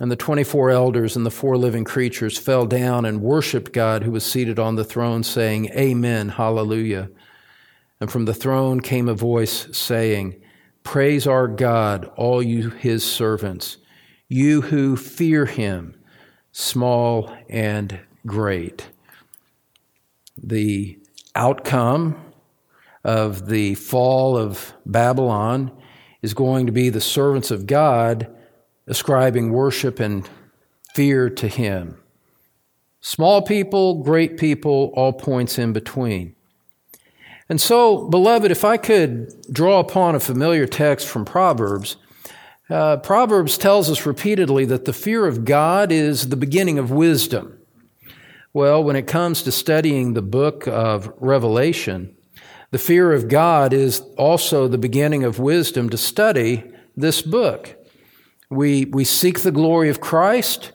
And 0.00 0.10
the 0.10 0.16
24 0.16 0.70
elders 0.70 1.16
and 1.16 1.26
the 1.26 1.30
four 1.30 1.56
living 1.56 1.84
creatures 1.84 2.38
fell 2.38 2.64
down 2.64 3.04
and 3.04 3.20
worshiped 3.20 3.72
God 3.72 4.04
who 4.04 4.12
was 4.12 4.24
seated 4.24 4.58
on 4.58 4.76
the 4.76 4.84
throne, 4.84 5.22
saying, 5.22 5.66
Amen, 5.76 6.30
Hallelujah. 6.30 7.10
And 8.00 8.10
from 8.10 8.24
the 8.24 8.34
throne 8.34 8.80
came 8.80 9.08
a 9.08 9.14
voice 9.14 9.68
saying, 9.76 10.40
Praise 10.82 11.26
our 11.26 11.46
God, 11.46 12.10
all 12.16 12.42
you 12.42 12.70
his 12.70 13.04
servants, 13.04 13.76
you 14.28 14.62
who 14.62 14.96
fear 14.96 15.46
him, 15.46 15.96
small 16.50 17.32
and 17.48 18.00
great. 18.26 18.88
The 20.36 20.98
outcome 21.36 22.31
of 23.04 23.48
the 23.48 23.74
fall 23.74 24.36
of 24.36 24.72
Babylon 24.86 25.70
is 26.22 26.34
going 26.34 26.66
to 26.66 26.72
be 26.72 26.88
the 26.88 27.00
servants 27.00 27.50
of 27.50 27.66
God 27.66 28.28
ascribing 28.86 29.52
worship 29.52 30.00
and 30.00 30.28
fear 30.94 31.30
to 31.30 31.48
him. 31.48 31.98
Small 33.00 33.42
people, 33.42 34.02
great 34.02 34.38
people, 34.38 34.92
all 34.94 35.12
points 35.12 35.58
in 35.58 35.72
between. 35.72 36.34
And 37.48 37.60
so, 37.60 38.08
beloved, 38.08 38.50
if 38.50 38.64
I 38.64 38.76
could 38.76 39.52
draw 39.52 39.80
upon 39.80 40.14
a 40.14 40.20
familiar 40.20 40.66
text 40.66 41.08
from 41.08 41.24
Proverbs, 41.24 41.96
uh, 42.70 42.98
Proverbs 42.98 43.58
tells 43.58 43.90
us 43.90 44.06
repeatedly 44.06 44.64
that 44.66 44.84
the 44.84 44.92
fear 44.92 45.26
of 45.26 45.44
God 45.44 45.90
is 45.90 46.28
the 46.28 46.36
beginning 46.36 46.78
of 46.78 46.90
wisdom. 46.90 47.58
Well, 48.54 48.82
when 48.84 48.96
it 48.96 49.06
comes 49.06 49.42
to 49.42 49.52
studying 49.52 50.14
the 50.14 50.22
book 50.22 50.66
of 50.68 51.12
Revelation, 51.18 52.16
the 52.72 52.78
fear 52.78 53.12
of 53.12 53.28
God 53.28 53.74
is 53.74 54.00
also 54.16 54.66
the 54.66 54.78
beginning 54.78 55.24
of 55.24 55.38
wisdom 55.38 55.90
to 55.90 55.98
study 55.98 56.64
this 56.96 57.20
book. 57.20 57.76
We, 58.48 58.86
we 58.86 59.04
seek 59.04 59.40
the 59.40 59.52
glory 59.52 59.90
of 59.90 60.00
Christ. 60.00 60.72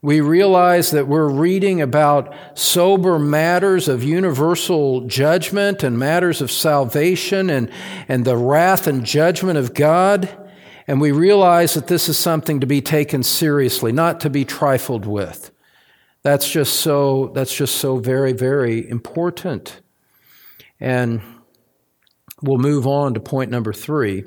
We 0.00 0.20
realize 0.20 0.92
that 0.92 1.08
we're 1.08 1.28
reading 1.28 1.80
about 1.82 2.32
sober 2.54 3.18
matters 3.18 3.88
of 3.88 4.04
universal 4.04 5.08
judgment 5.08 5.82
and 5.82 5.98
matters 5.98 6.40
of 6.40 6.52
salvation 6.52 7.50
and, 7.50 7.68
and 8.06 8.24
the 8.24 8.36
wrath 8.36 8.86
and 8.86 9.04
judgment 9.04 9.58
of 9.58 9.74
God. 9.74 10.28
And 10.86 11.00
we 11.00 11.10
realize 11.10 11.74
that 11.74 11.88
this 11.88 12.08
is 12.08 12.16
something 12.16 12.60
to 12.60 12.66
be 12.66 12.80
taken 12.80 13.24
seriously, 13.24 13.90
not 13.90 14.20
to 14.20 14.30
be 14.30 14.44
trifled 14.44 15.04
with. 15.04 15.50
That's 16.22 16.48
just 16.48 16.76
so, 16.76 17.32
that's 17.34 17.54
just 17.54 17.76
so 17.76 17.96
very, 17.96 18.32
very 18.32 18.88
important. 18.88 19.80
And 20.78 21.20
we'll 22.42 22.58
move 22.58 22.86
on 22.86 23.14
to 23.14 23.20
point 23.20 23.50
number 23.50 23.72
three 23.72 24.24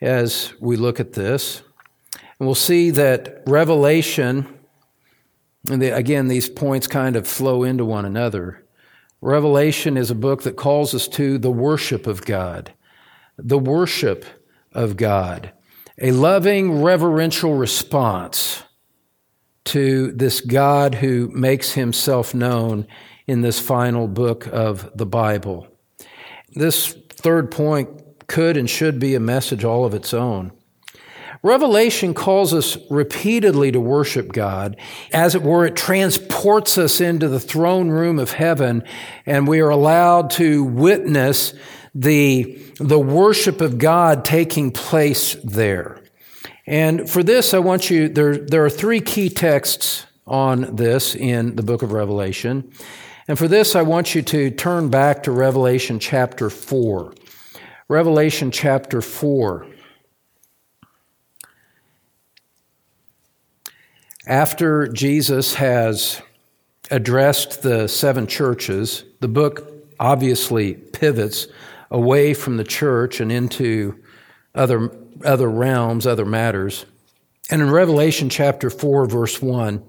as 0.00 0.52
we 0.60 0.76
look 0.76 1.00
at 1.00 1.12
this. 1.12 1.62
And 2.38 2.46
we'll 2.46 2.54
see 2.54 2.90
that 2.90 3.42
Revelation, 3.46 4.58
and 5.70 5.80
the, 5.80 5.90
again, 5.90 6.28
these 6.28 6.48
points 6.48 6.86
kind 6.86 7.16
of 7.16 7.26
flow 7.26 7.62
into 7.62 7.84
one 7.84 8.04
another. 8.04 8.64
Revelation 9.20 9.96
is 9.96 10.10
a 10.10 10.14
book 10.14 10.42
that 10.42 10.56
calls 10.56 10.94
us 10.94 11.08
to 11.08 11.38
the 11.38 11.50
worship 11.50 12.06
of 12.06 12.24
God, 12.24 12.72
the 13.38 13.58
worship 13.58 14.24
of 14.72 14.96
God, 14.96 15.52
a 15.98 16.10
loving, 16.10 16.82
reverential 16.82 17.54
response 17.54 18.64
to 19.64 20.12
this 20.12 20.40
God 20.40 20.96
who 20.96 21.30
makes 21.32 21.72
himself 21.72 22.34
known 22.34 22.86
in 23.26 23.40
this 23.40 23.58
final 23.58 24.08
book 24.08 24.46
of 24.48 24.90
the 24.94 25.06
Bible. 25.06 25.68
This 26.54 26.92
third 26.92 27.50
point 27.50 27.88
could 28.26 28.56
and 28.56 28.68
should 28.68 28.98
be 28.98 29.14
a 29.14 29.20
message 29.20 29.64
all 29.64 29.84
of 29.84 29.94
its 29.94 30.14
own. 30.14 30.52
Revelation 31.42 32.14
calls 32.14 32.54
us 32.54 32.78
repeatedly 32.88 33.70
to 33.70 33.78
worship 33.78 34.32
God. 34.32 34.78
As 35.12 35.34
it 35.34 35.42
were, 35.42 35.66
it 35.66 35.76
transports 35.76 36.78
us 36.78 37.02
into 37.02 37.28
the 37.28 37.38
throne 37.38 37.90
room 37.90 38.18
of 38.18 38.32
heaven, 38.32 38.82
and 39.26 39.46
we 39.46 39.60
are 39.60 39.68
allowed 39.68 40.30
to 40.30 40.64
witness 40.64 41.52
the, 41.94 42.58
the 42.80 42.98
worship 42.98 43.60
of 43.60 43.76
God 43.76 44.24
taking 44.24 44.70
place 44.70 45.34
there. 45.44 46.00
And 46.66 47.10
for 47.10 47.22
this, 47.22 47.52
I 47.52 47.58
want 47.58 47.90
you, 47.90 48.08
there, 48.08 48.38
there 48.38 48.64
are 48.64 48.70
three 48.70 49.02
key 49.02 49.28
texts 49.28 50.06
on 50.26 50.76
this 50.76 51.14
in 51.14 51.56
the 51.56 51.62
book 51.62 51.82
of 51.82 51.92
Revelation. 51.92 52.72
And 53.26 53.38
for 53.38 53.48
this, 53.48 53.74
I 53.74 53.82
want 53.82 54.14
you 54.14 54.20
to 54.22 54.50
turn 54.50 54.90
back 54.90 55.22
to 55.22 55.32
Revelation 55.32 55.98
chapter 55.98 56.50
4. 56.50 57.14
Revelation 57.88 58.50
chapter 58.50 59.00
4. 59.00 59.66
After 64.26 64.88
Jesus 64.88 65.54
has 65.54 66.20
addressed 66.90 67.62
the 67.62 67.88
seven 67.88 68.26
churches, 68.26 69.04
the 69.20 69.28
book 69.28 69.72
obviously 69.98 70.74
pivots 70.74 71.46
away 71.90 72.34
from 72.34 72.58
the 72.58 72.64
church 72.64 73.20
and 73.20 73.32
into 73.32 74.02
other, 74.54 74.90
other 75.24 75.50
realms, 75.50 76.06
other 76.06 76.26
matters. 76.26 76.84
And 77.50 77.62
in 77.62 77.70
Revelation 77.70 78.28
chapter 78.28 78.68
4, 78.68 79.06
verse 79.06 79.40
1, 79.40 79.82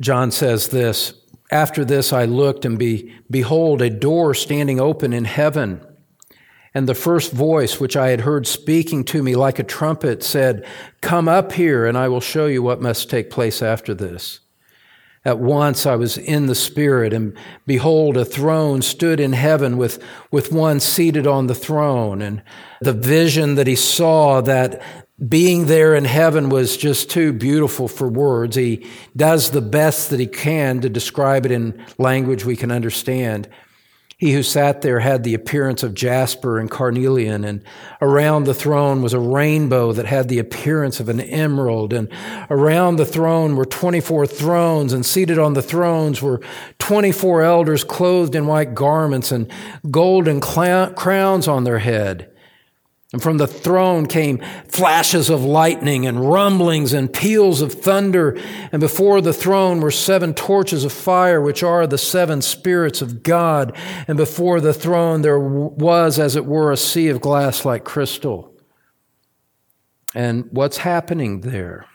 John 0.00 0.30
says 0.30 0.68
this 0.68 1.14
After 1.50 1.84
this 1.84 2.12
I 2.12 2.24
looked, 2.24 2.64
and 2.64 2.78
be, 2.78 3.14
behold, 3.30 3.82
a 3.82 3.90
door 3.90 4.34
standing 4.34 4.80
open 4.80 5.12
in 5.12 5.24
heaven. 5.24 5.84
And 6.76 6.88
the 6.88 6.94
first 6.94 7.30
voice 7.32 7.78
which 7.78 7.96
I 7.96 8.08
had 8.08 8.22
heard 8.22 8.48
speaking 8.48 9.04
to 9.04 9.22
me 9.22 9.36
like 9.36 9.60
a 9.60 9.64
trumpet 9.64 10.24
said, 10.24 10.66
Come 11.00 11.28
up 11.28 11.52
here, 11.52 11.86
and 11.86 11.96
I 11.96 12.08
will 12.08 12.20
show 12.20 12.46
you 12.46 12.62
what 12.62 12.82
must 12.82 13.08
take 13.08 13.30
place 13.30 13.62
after 13.62 13.94
this. 13.94 14.40
At 15.24 15.38
once 15.38 15.86
I 15.86 15.94
was 15.94 16.18
in 16.18 16.46
the 16.46 16.54
Spirit, 16.54 17.12
and 17.14 17.34
behold, 17.64 18.16
a 18.16 18.26
throne 18.26 18.82
stood 18.82 19.20
in 19.20 19.32
heaven 19.32 19.78
with, 19.78 20.02
with 20.30 20.52
one 20.52 20.80
seated 20.80 21.26
on 21.26 21.46
the 21.46 21.54
throne. 21.54 22.20
And 22.20 22.42
the 22.80 22.92
vision 22.92 23.54
that 23.54 23.66
he 23.66 23.76
saw, 23.76 24.42
that 24.42 24.82
being 25.28 25.66
there 25.66 25.94
in 25.94 26.04
heaven 26.04 26.48
was 26.48 26.76
just 26.76 27.08
too 27.08 27.32
beautiful 27.32 27.86
for 27.86 28.08
words. 28.08 28.56
He 28.56 28.86
does 29.16 29.50
the 29.50 29.62
best 29.62 30.10
that 30.10 30.18
he 30.18 30.26
can 30.26 30.80
to 30.80 30.88
describe 30.88 31.46
it 31.46 31.52
in 31.52 31.84
language 31.98 32.44
we 32.44 32.56
can 32.56 32.72
understand. 32.72 33.48
He 34.16 34.32
who 34.32 34.42
sat 34.42 34.82
there 34.82 35.00
had 35.00 35.22
the 35.22 35.34
appearance 35.34 35.82
of 35.82 35.94
jasper 35.94 36.58
and 36.58 36.70
carnelian, 36.70 37.44
and 37.44 37.62
around 38.00 38.44
the 38.44 38.54
throne 38.54 39.02
was 39.02 39.12
a 39.12 39.18
rainbow 39.18 39.92
that 39.92 40.06
had 40.06 40.28
the 40.28 40.38
appearance 40.38 40.98
of 40.98 41.08
an 41.08 41.20
emerald. 41.20 41.92
And 41.92 42.08
around 42.48 42.96
the 42.96 43.06
throne 43.06 43.54
were 43.54 43.66
24 43.66 44.26
thrones, 44.26 44.92
and 44.92 45.04
seated 45.04 45.38
on 45.38 45.54
the 45.54 45.62
thrones 45.62 46.22
were 46.22 46.40
24 46.78 47.42
elders 47.42 47.84
clothed 47.84 48.34
in 48.34 48.46
white 48.46 48.74
garments 48.74 49.30
and 49.30 49.50
golden 49.90 50.40
crowns 50.40 51.46
on 51.48 51.64
their 51.64 51.80
head. 51.80 52.33
And 53.14 53.22
from 53.22 53.36
the 53.38 53.46
throne 53.46 54.06
came 54.06 54.42
flashes 54.66 55.30
of 55.30 55.44
lightning 55.44 56.04
and 56.04 56.28
rumblings 56.28 56.92
and 56.92 57.12
peals 57.12 57.60
of 57.60 57.72
thunder. 57.72 58.36
And 58.72 58.80
before 58.80 59.20
the 59.20 59.32
throne 59.32 59.80
were 59.80 59.92
seven 59.92 60.34
torches 60.34 60.82
of 60.82 60.92
fire, 60.92 61.40
which 61.40 61.62
are 61.62 61.86
the 61.86 61.96
seven 61.96 62.42
spirits 62.42 63.02
of 63.02 63.22
God. 63.22 63.76
And 64.08 64.16
before 64.16 64.60
the 64.60 64.74
throne 64.74 65.22
there 65.22 65.38
was, 65.38 66.18
as 66.18 66.34
it 66.34 66.44
were, 66.44 66.72
a 66.72 66.76
sea 66.76 67.06
of 67.06 67.20
glass 67.20 67.64
like 67.64 67.84
crystal. 67.84 68.52
And 70.12 70.48
what's 70.50 70.78
happening 70.78 71.42
there 71.42 71.86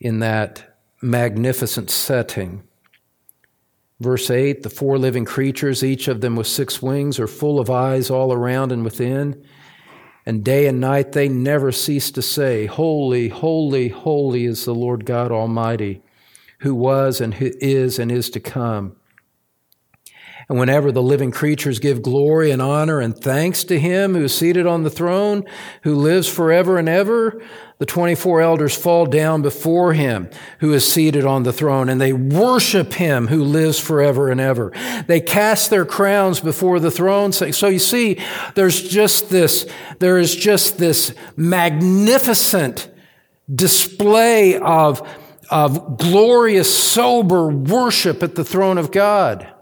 in 0.00 0.20
that 0.20 0.78
magnificent 1.02 1.90
setting? 1.90 2.62
Verse 4.00 4.30
8 4.30 4.62
The 4.62 4.70
four 4.70 4.96
living 4.96 5.26
creatures, 5.26 5.84
each 5.84 6.08
of 6.08 6.22
them 6.22 6.34
with 6.34 6.46
six 6.46 6.80
wings, 6.80 7.20
are 7.20 7.26
full 7.26 7.60
of 7.60 7.68
eyes 7.68 8.08
all 8.08 8.32
around 8.32 8.72
and 8.72 8.82
within. 8.82 9.44
And 10.26 10.44
day 10.44 10.66
and 10.66 10.80
night 10.80 11.12
they 11.12 11.28
never 11.28 11.70
cease 11.70 12.10
to 12.10 12.20
say, 12.20 12.66
Holy, 12.66 13.28
holy, 13.28 13.88
holy 13.88 14.44
is 14.44 14.64
the 14.64 14.74
Lord 14.74 15.06
God 15.06 15.30
Almighty, 15.30 16.02
who 16.58 16.74
was 16.74 17.20
and 17.20 17.34
who 17.34 17.52
is 17.60 18.00
and 18.00 18.10
is 18.10 18.28
to 18.30 18.40
come. 18.40 18.96
And 20.48 20.60
whenever 20.60 20.92
the 20.92 21.02
living 21.02 21.32
creatures 21.32 21.80
give 21.80 22.02
glory 22.02 22.52
and 22.52 22.62
honor 22.62 23.00
and 23.00 23.18
thanks 23.18 23.64
to 23.64 23.80
him 23.80 24.14
who 24.14 24.22
is 24.22 24.34
seated 24.34 24.64
on 24.64 24.84
the 24.84 24.90
throne, 24.90 25.44
who 25.82 25.96
lives 25.96 26.28
forever 26.28 26.78
and 26.78 26.88
ever, 26.88 27.42
the 27.78 27.86
24 27.86 28.40
elders 28.42 28.76
fall 28.76 29.06
down 29.06 29.42
before 29.42 29.92
him 29.92 30.30
who 30.60 30.72
is 30.72 30.86
seated 30.86 31.24
on 31.24 31.42
the 31.42 31.52
throne 31.52 31.88
and 31.88 32.00
they 32.00 32.12
worship 32.12 32.92
him 32.94 33.26
who 33.26 33.42
lives 33.42 33.80
forever 33.80 34.30
and 34.30 34.40
ever. 34.40 34.72
They 35.08 35.20
cast 35.20 35.68
their 35.68 35.84
crowns 35.84 36.38
before 36.38 36.78
the 36.78 36.92
throne. 36.92 37.32
So 37.32 37.66
you 37.66 37.80
see, 37.80 38.20
there's 38.54 38.80
just 38.80 39.30
this, 39.30 39.66
there 39.98 40.16
is 40.16 40.34
just 40.34 40.78
this 40.78 41.12
magnificent 41.34 42.88
display 43.52 44.58
of, 44.58 45.06
of 45.50 45.98
glorious, 45.98 46.72
sober 46.72 47.48
worship 47.48 48.22
at 48.22 48.36
the 48.36 48.44
throne 48.44 48.78
of 48.78 48.92
God. 48.92 49.52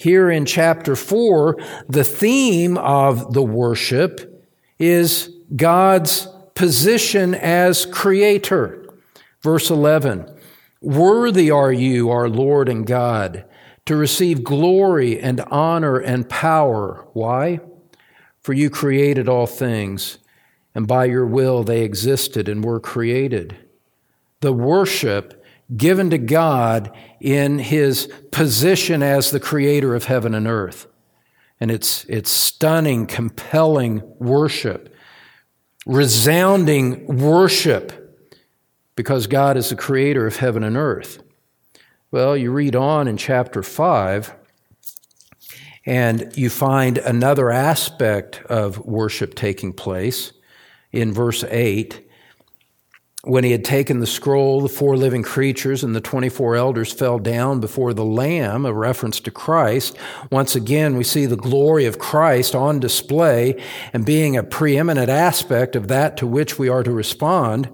Here 0.00 0.30
in 0.30 0.46
chapter 0.46 0.96
four, 0.96 1.58
the 1.86 2.04
theme 2.04 2.78
of 2.78 3.34
the 3.34 3.42
worship 3.42 4.48
is 4.78 5.28
God's 5.54 6.26
position 6.54 7.34
as 7.34 7.84
creator. 7.84 8.88
Verse 9.42 9.68
11 9.68 10.26
Worthy 10.80 11.50
are 11.50 11.70
you, 11.70 12.08
our 12.08 12.30
Lord 12.30 12.70
and 12.70 12.86
God, 12.86 13.44
to 13.84 13.94
receive 13.94 14.42
glory 14.42 15.20
and 15.20 15.42
honor 15.50 15.98
and 15.98 16.26
power. 16.26 17.06
Why? 17.12 17.60
For 18.40 18.54
you 18.54 18.70
created 18.70 19.28
all 19.28 19.46
things, 19.46 20.16
and 20.74 20.88
by 20.88 21.04
your 21.04 21.26
will 21.26 21.62
they 21.62 21.82
existed 21.82 22.48
and 22.48 22.64
were 22.64 22.80
created. 22.80 23.54
The 24.40 24.54
worship 24.54 25.39
given 25.76 26.10
to 26.10 26.18
God 26.18 26.92
in 27.20 27.58
his 27.58 28.10
position 28.30 29.02
as 29.02 29.30
the 29.30 29.40
creator 29.40 29.94
of 29.94 30.04
heaven 30.04 30.34
and 30.34 30.46
earth. 30.46 30.86
And 31.60 31.70
it's, 31.70 32.04
it's 32.04 32.30
stunning, 32.30 33.06
compelling 33.06 34.02
worship, 34.18 34.94
resounding 35.86 37.06
worship, 37.06 37.96
because 38.96 39.26
God 39.26 39.56
is 39.56 39.70
the 39.70 39.76
creator 39.76 40.26
of 40.26 40.36
heaven 40.36 40.62
and 40.64 40.76
earth. 40.76 41.22
Well, 42.10 42.36
you 42.36 42.50
read 42.50 42.74
on 42.74 43.06
in 43.06 43.16
chapter 43.16 43.62
5, 43.62 44.34
and 45.86 46.36
you 46.36 46.50
find 46.50 46.98
another 46.98 47.50
aspect 47.50 48.42
of 48.46 48.78
worship 48.84 49.34
taking 49.34 49.72
place 49.72 50.32
in 50.92 51.12
verse 51.12 51.44
8 51.44 52.09
when 53.22 53.44
he 53.44 53.52
had 53.52 53.64
taken 53.64 54.00
the 54.00 54.06
scroll, 54.06 54.62
the 54.62 54.68
four 54.68 54.96
living 54.96 55.22
creatures 55.22 55.84
and 55.84 55.94
the 55.94 56.00
24 56.00 56.56
elders 56.56 56.90
fell 56.90 57.18
down 57.18 57.60
before 57.60 57.92
the 57.92 58.04
Lamb, 58.04 58.64
a 58.64 58.72
reference 58.72 59.20
to 59.20 59.30
Christ. 59.30 59.96
Once 60.30 60.56
again, 60.56 60.96
we 60.96 61.04
see 61.04 61.26
the 61.26 61.36
glory 61.36 61.84
of 61.84 61.98
Christ 61.98 62.54
on 62.54 62.80
display 62.80 63.62
and 63.92 64.06
being 64.06 64.36
a 64.36 64.42
preeminent 64.42 65.10
aspect 65.10 65.76
of 65.76 65.88
that 65.88 66.16
to 66.16 66.26
which 66.26 66.58
we 66.58 66.70
are 66.70 66.82
to 66.82 66.92
respond. 66.92 67.68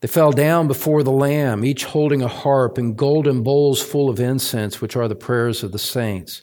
They 0.00 0.08
fell 0.08 0.30
down 0.30 0.68
before 0.68 1.02
the 1.02 1.10
Lamb, 1.10 1.64
each 1.64 1.84
holding 1.84 2.22
a 2.22 2.28
harp 2.28 2.78
and 2.78 2.96
golden 2.96 3.42
bowls 3.42 3.82
full 3.82 4.08
of 4.08 4.20
incense, 4.20 4.80
which 4.80 4.94
are 4.94 5.08
the 5.08 5.16
prayers 5.16 5.64
of 5.64 5.72
the 5.72 5.78
saints. 5.80 6.42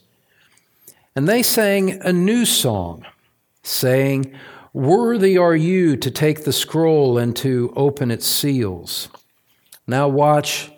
And 1.16 1.26
they 1.26 1.42
sang 1.42 2.00
a 2.02 2.12
new 2.12 2.44
song, 2.44 3.06
saying, 3.62 4.32
Worthy 4.78 5.36
are 5.36 5.56
you 5.56 5.96
to 5.96 6.08
take 6.08 6.44
the 6.44 6.52
scroll 6.52 7.18
and 7.18 7.34
to 7.38 7.72
open 7.74 8.12
its 8.12 8.28
seals. 8.28 9.08
Now, 9.88 10.06
watch 10.06 10.70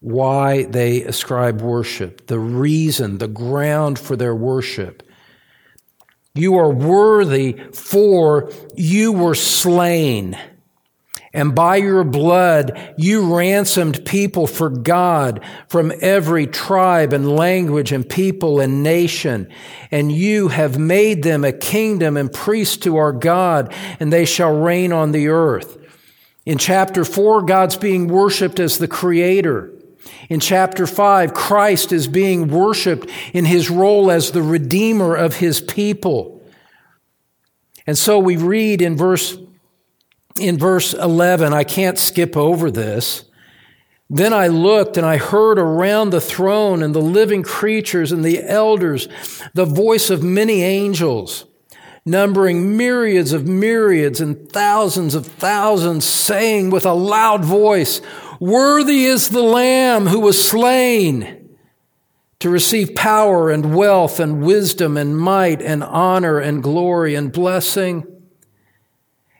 why 0.00 0.64
they 0.64 1.00
ascribe 1.04 1.62
worship, 1.62 2.26
the 2.26 2.38
reason, 2.38 3.16
the 3.16 3.28
ground 3.28 3.98
for 3.98 4.14
their 4.14 4.34
worship. 4.34 5.02
You 6.34 6.56
are 6.56 6.70
worthy, 6.70 7.54
for 7.72 8.52
you 8.74 9.12
were 9.12 9.34
slain 9.34 10.36
and 11.36 11.54
by 11.54 11.76
your 11.76 12.02
blood, 12.02 12.94
you 12.96 13.36
ransomed 13.36 14.06
people 14.06 14.46
for 14.46 14.70
God 14.70 15.44
from 15.68 15.92
every 16.00 16.46
tribe 16.46 17.12
and 17.12 17.36
language 17.36 17.92
and 17.92 18.08
people 18.08 18.58
and 18.58 18.82
nation. 18.82 19.52
And 19.90 20.10
you 20.10 20.48
have 20.48 20.78
made 20.78 21.22
them 21.22 21.44
a 21.44 21.52
kingdom 21.52 22.16
and 22.16 22.32
priests 22.32 22.78
to 22.78 22.96
our 22.96 23.12
God, 23.12 23.74
and 24.00 24.10
they 24.10 24.24
shall 24.24 24.58
reign 24.58 24.94
on 24.94 25.12
the 25.12 25.28
earth. 25.28 25.76
In 26.46 26.56
chapter 26.56 27.04
four, 27.04 27.42
God's 27.42 27.76
being 27.76 28.08
worshiped 28.08 28.58
as 28.58 28.78
the 28.78 28.88
creator. 28.88 29.74
In 30.30 30.40
chapter 30.40 30.86
5, 30.86 31.34
Christ 31.34 31.92
is 31.92 32.08
being 32.08 32.48
worshiped 32.48 33.10
in 33.34 33.44
his 33.44 33.68
role 33.68 34.10
as 34.10 34.30
the 34.30 34.42
redeemer 34.42 35.14
of 35.14 35.36
his 35.36 35.60
people. 35.60 36.42
And 37.86 37.98
so 37.98 38.18
we 38.18 38.36
read 38.36 38.80
in 38.80 38.96
verse 38.96 39.36
in 40.40 40.58
verse 40.58 40.94
11, 40.94 41.52
I 41.52 41.64
can't 41.64 41.98
skip 41.98 42.36
over 42.36 42.70
this. 42.70 43.24
Then 44.08 44.32
I 44.32 44.46
looked 44.46 44.96
and 44.96 45.04
I 45.06 45.16
heard 45.16 45.58
around 45.58 46.10
the 46.10 46.20
throne 46.20 46.82
and 46.82 46.94
the 46.94 47.00
living 47.00 47.42
creatures 47.42 48.12
and 48.12 48.24
the 48.24 48.42
elders 48.44 49.08
the 49.52 49.64
voice 49.64 50.10
of 50.10 50.22
many 50.22 50.62
angels, 50.62 51.44
numbering 52.04 52.76
myriads 52.76 53.32
of 53.32 53.48
myriads 53.48 54.20
and 54.20 54.48
thousands 54.50 55.14
of 55.14 55.26
thousands, 55.26 56.04
saying 56.04 56.70
with 56.70 56.86
a 56.86 56.92
loud 56.92 57.44
voice, 57.44 58.00
Worthy 58.38 59.06
is 59.06 59.30
the 59.30 59.42
Lamb 59.42 60.06
who 60.06 60.20
was 60.20 60.42
slain 60.42 61.56
to 62.38 62.50
receive 62.50 62.94
power 62.94 63.50
and 63.50 63.74
wealth 63.74 64.20
and 64.20 64.42
wisdom 64.42 64.96
and 64.96 65.18
might 65.18 65.60
and 65.62 65.82
honor 65.82 66.38
and 66.38 66.62
glory 66.62 67.14
and 67.14 67.32
blessing. 67.32 68.15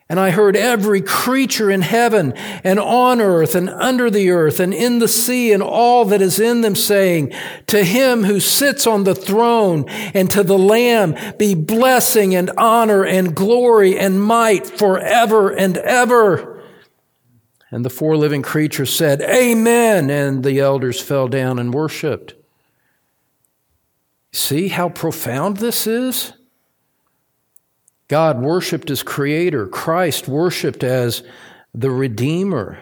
And 0.09 0.21
I 0.21 0.29
heard 0.29 0.55
every 0.55 1.01
creature 1.01 1.69
in 1.69 1.81
heaven 1.81 2.31
and 2.63 2.79
on 2.79 3.19
earth 3.19 3.55
and 3.55 3.69
under 3.69 4.09
the 4.09 4.29
earth 4.29 4.61
and 4.61 4.73
in 4.73 4.99
the 4.99 5.07
sea 5.07 5.51
and 5.51 5.61
all 5.61 6.05
that 6.05 6.21
is 6.21 6.39
in 6.39 6.61
them 6.61 6.75
saying, 6.75 7.33
To 7.67 7.83
him 7.83 8.23
who 8.23 8.39
sits 8.39 8.87
on 8.87 9.03
the 9.03 9.15
throne 9.15 9.83
and 9.89 10.31
to 10.31 10.43
the 10.43 10.57
Lamb 10.57 11.15
be 11.37 11.55
blessing 11.55 12.35
and 12.35 12.49
honor 12.57 13.03
and 13.03 13.35
glory 13.35 13.99
and 13.99 14.23
might 14.23 14.65
forever 14.65 15.49
and 15.49 15.75
ever. 15.77 16.63
And 17.69 17.83
the 17.83 17.89
four 17.89 18.15
living 18.15 18.43
creatures 18.43 18.93
said, 18.93 19.21
Amen. 19.21 20.09
And 20.09 20.41
the 20.41 20.61
elders 20.61 21.01
fell 21.01 21.27
down 21.27 21.59
and 21.59 21.73
worshiped. 21.73 22.33
See 24.31 24.69
how 24.69 24.87
profound 24.87 25.57
this 25.57 25.85
is? 25.85 26.31
God 28.07 28.39
worshiped 28.39 28.89
as 28.89 29.03
creator, 29.03 29.67
Christ 29.67 30.27
worshiped 30.27 30.83
as 30.83 31.23
the 31.73 31.91
Redeemer. 31.91 32.79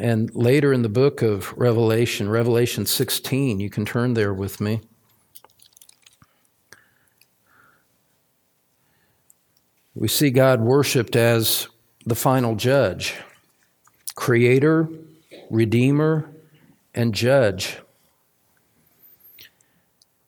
And 0.00 0.34
later 0.34 0.72
in 0.72 0.82
the 0.82 0.88
book 0.88 1.22
of 1.22 1.52
Revelation, 1.56 2.28
Revelation 2.28 2.86
16, 2.86 3.60
you 3.60 3.70
can 3.70 3.84
turn 3.84 4.14
there 4.14 4.32
with 4.32 4.60
me. 4.60 4.80
We 9.94 10.08
see 10.08 10.30
God 10.30 10.60
worshiped 10.60 11.16
as 11.16 11.68
the 12.06 12.14
final 12.14 12.54
judge, 12.54 13.16
creator, 14.14 14.88
redeemer, 15.50 16.30
and 16.94 17.12
judge. 17.12 17.78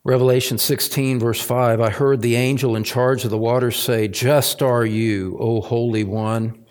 Revelation 0.04 0.58
16, 0.58 1.20
verse 1.20 1.40
5 1.40 1.80
I 1.80 1.90
heard 1.90 2.22
the 2.22 2.34
angel 2.34 2.74
in 2.74 2.82
charge 2.82 3.24
of 3.24 3.30
the 3.30 3.38
waters 3.38 3.76
say, 3.76 4.08
Just 4.08 4.60
are 4.60 4.84
you, 4.84 5.36
O 5.38 5.60
Holy 5.60 6.02
One, 6.02 6.64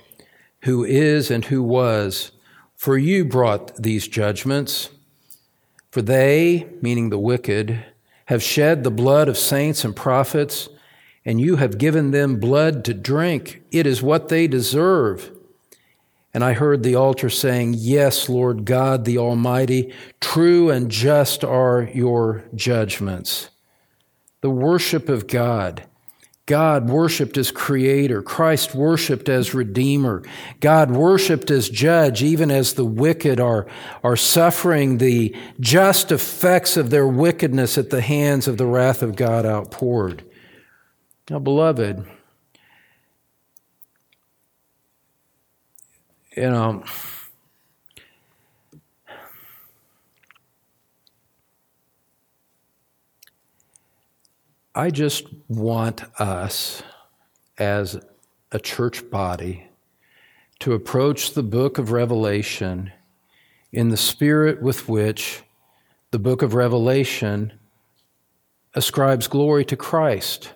who 0.63 0.83
is 0.83 1.31
and 1.31 1.45
who 1.45 1.63
was, 1.63 2.31
for 2.75 2.97
you 2.97 3.23
brought 3.23 3.81
these 3.81 4.09
judgments. 4.09 4.89
For 5.91 6.01
they, 6.01 6.67
meaning 6.81 7.09
the 7.09 7.17
wicked, 7.17 7.85
have 8.25 8.43
shed 8.43 8.83
the 8.83 8.91
blood 8.91 9.29
of 9.29 9.37
saints 9.37 9.85
and 9.85 9.95
prophets, 9.95 10.67
and 11.23 11.39
you 11.39 11.55
have 11.55 11.77
given 11.77 12.11
them 12.11 12.37
blood 12.37 12.83
to 12.83 12.93
drink. 12.93 13.61
It 13.71 13.87
is 13.87 14.01
what 14.01 14.27
they 14.27 14.45
deserve. 14.45 15.31
And 16.33 16.43
I 16.43 16.53
heard 16.53 16.83
the 16.83 16.95
altar 16.95 17.29
saying, 17.29 17.75
Yes, 17.77 18.29
Lord 18.29 18.65
God 18.65 19.05
the 19.05 19.17
Almighty, 19.17 19.93
true 20.19 20.69
and 20.69 20.89
just 20.89 21.43
are 21.43 21.89
your 21.93 22.45
judgments. 22.55 23.49
The 24.41 24.49
worship 24.49 25.09
of 25.09 25.27
God. 25.27 25.85
God 26.47 26.89
worshiped 26.89 27.37
as 27.37 27.51
creator. 27.51 28.21
Christ 28.21 28.73
worshiped 28.73 29.29
as 29.29 29.53
redeemer. 29.53 30.23
God 30.59 30.91
worshiped 30.91 31.51
as 31.51 31.69
judge, 31.69 32.23
even 32.23 32.49
as 32.49 32.73
the 32.73 32.85
wicked 32.85 33.39
are, 33.39 33.67
are 34.03 34.17
suffering 34.17 34.97
the 34.97 35.35
just 35.59 36.11
effects 36.11 36.75
of 36.75 36.89
their 36.89 37.07
wickedness 37.07 37.77
at 37.77 37.89
the 37.89 38.01
hands 38.01 38.47
of 38.47 38.57
the 38.57 38.65
wrath 38.65 39.01
of 39.01 39.15
God 39.15 39.45
outpoured. 39.45 40.25
Now, 41.29 41.39
beloved, 41.39 42.05
you 46.35 46.49
know, 46.49 46.83
I 54.73 54.89
just 54.89 55.25
want 55.49 56.03
us 56.19 56.81
as 57.57 57.99
a 58.51 58.59
church 58.59 59.09
body 59.09 59.67
to 60.59 60.73
approach 60.73 61.33
the 61.33 61.43
book 61.43 61.77
of 61.77 61.91
Revelation 61.91 62.91
in 63.73 63.89
the 63.89 63.97
spirit 63.97 64.61
with 64.61 64.87
which 64.87 65.43
the 66.11 66.19
book 66.19 66.41
of 66.41 66.53
Revelation 66.53 67.53
ascribes 68.73 69.27
glory 69.27 69.65
to 69.65 69.75
Christ, 69.75 70.53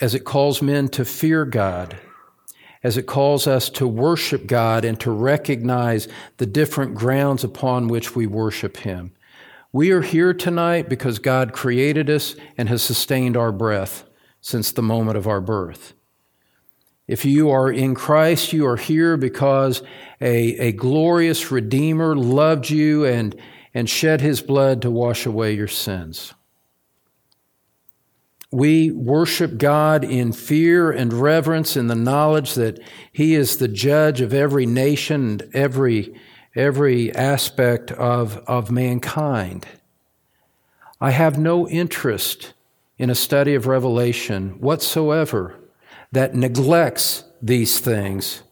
as 0.00 0.14
it 0.14 0.24
calls 0.24 0.60
men 0.60 0.88
to 0.88 1.04
fear 1.04 1.44
God 1.44 1.96
as 2.86 2.96
it 2.96 3.02
calls 3.02 3.48
us 3.48 3.68
to 3.68 3.84
worship 3.84 4.46
God 4.46 4.84
and 4.84 5.00
to 5.00 5.10
recognize 5.10 6.06
the 6.36 6.46
different 6.46 6.94
grounds 6.94 7.42
upon 7.42 7.88
which 7.88 8.14
we 8.14 8.28
worship 8.28 8.76
Him. 8.76 9.10
We 9.72 9.90
are 9.90 10.02
here 10.02 10.32
tonight 10.32 10.88
because 10.88 11.18
God 11.18 11.52
created 11.52 12.08
us 12.08 12.36
and 12.56 12.68
has 12.68 12.84
sustained 12.84 13.36
our 13.36 13.50
breath 13.50 14.04
since 14.40 14.70
the 14.70 14.84
moment 14.84 15.18
of 15.18 15.26
our 15.26 15.40
birth. 15.40 15.94
If 17.08 17.24
you 17.24 17.50
are 17.50 17.72
in 17.72 17.96
Christ, 17.96 18.52
you 18.52 18.64
are 18.68 18.76
here 18.76 19.16
because 19.16 19.82
a, 20.20 20.56
a 20.68 20.70
glorious 20.70 21.50
Redeemer 21.50 22.14
loved 22.14 22.70
you 22.70 23.04
and, 23.04 23.34
and 23.74 23.90
shed 23.90 24.20
his 24.20 24.40
blood 24.40 24.80
to 24.82 24.92
wash 24.92 25.26
away 25.26 25.54
your 25.54 25.66
sins. 25.66 26.34
We 28.56 28.90
worship 28.90 29.58
God 29.58 30.02
in 30.02 30.32
fear 30.32 30.90
and 30.90 31.12
reverence 31.12 31.76
in 31.76 31.88
the 31.88 31.94
knowledge 31.94 32.54
that 32.54 32.80
He 33.12 33.34
is 33.34 33.58
the 33.58 33.68
judge 33.68 34.22
of 34.22 34.32
every 34.32 34.64
nation 34.64 35.28
and 35.28 35.50
every, 35.52 36.18
every 36.54 37.14
aspect 37.14 37.92
of, 37.92 38.38
of 38.46 38.70
mankind. 38.70 39.66
I 41.02 41.10
have 41.10 41.38
no 41.38 41.68
interest 41.68 42.54
in 42.96 43.10
a 43.10 43.14
study 43.14 43.54
of 43.54 43.66
Revelation 43.66 44.52
whatsoever 44.58 45.54
that 46.12 46.34
neglects 46.34 47.24
these 47.42 47.78
things 47.78 48.42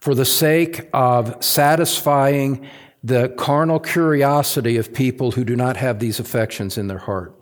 for 0.00 0.14
the 0.14 0.24
sake 0.24 0.88
of 0.94 1.44
satisfying 1.44 2.66
the 3.04 3.28
carnal 3.36 3.80
curiosity 3.80 4.78
of 4.78 4.94
people 4.94 5.32
who 5.32 5.44
do 5.44 5.56
not 5.56 5.76
have 5.76 5.98
these 5.98 6.18
affections 6.18 6.78
in 6.78 6.86
their 6.86 6.96
heart. 6.96 7.34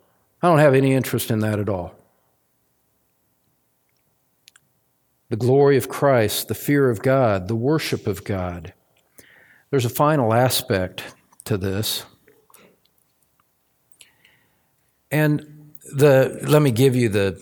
I 0.43 0.49
don't 0.49 0.59
have 0.59 0.75
any 0.75 0.93
interest 0.93 1.31
in 1.31 1.39
that 1.39 1.61
at 1.61 1.69
all. 1.69 2.00
The 5.31 5.37
glory 5.37 5.77
of 5.77 5.89
Christ, 5.89 6.49
the 6.49 6.55
fear 6.55 6.91
of 6.91 7.03
God, 7.03 7.49
the 7.49 7.57
worship 7.57 8.07
of 8.07 8.25
God. 8.25 8.75
There's 9.71 9.85
a 9.85 9.91
final 9.91 10.35
aspect 10.35 11.15
to 11.45 11.57
this. 11.57 12.05
And 15.11 15.73
the 15.93 16.41
let 16.47 16.63
me 16.63 16.71
give 16.71 16.95
you 16.95 17.09
the 17.09 17.41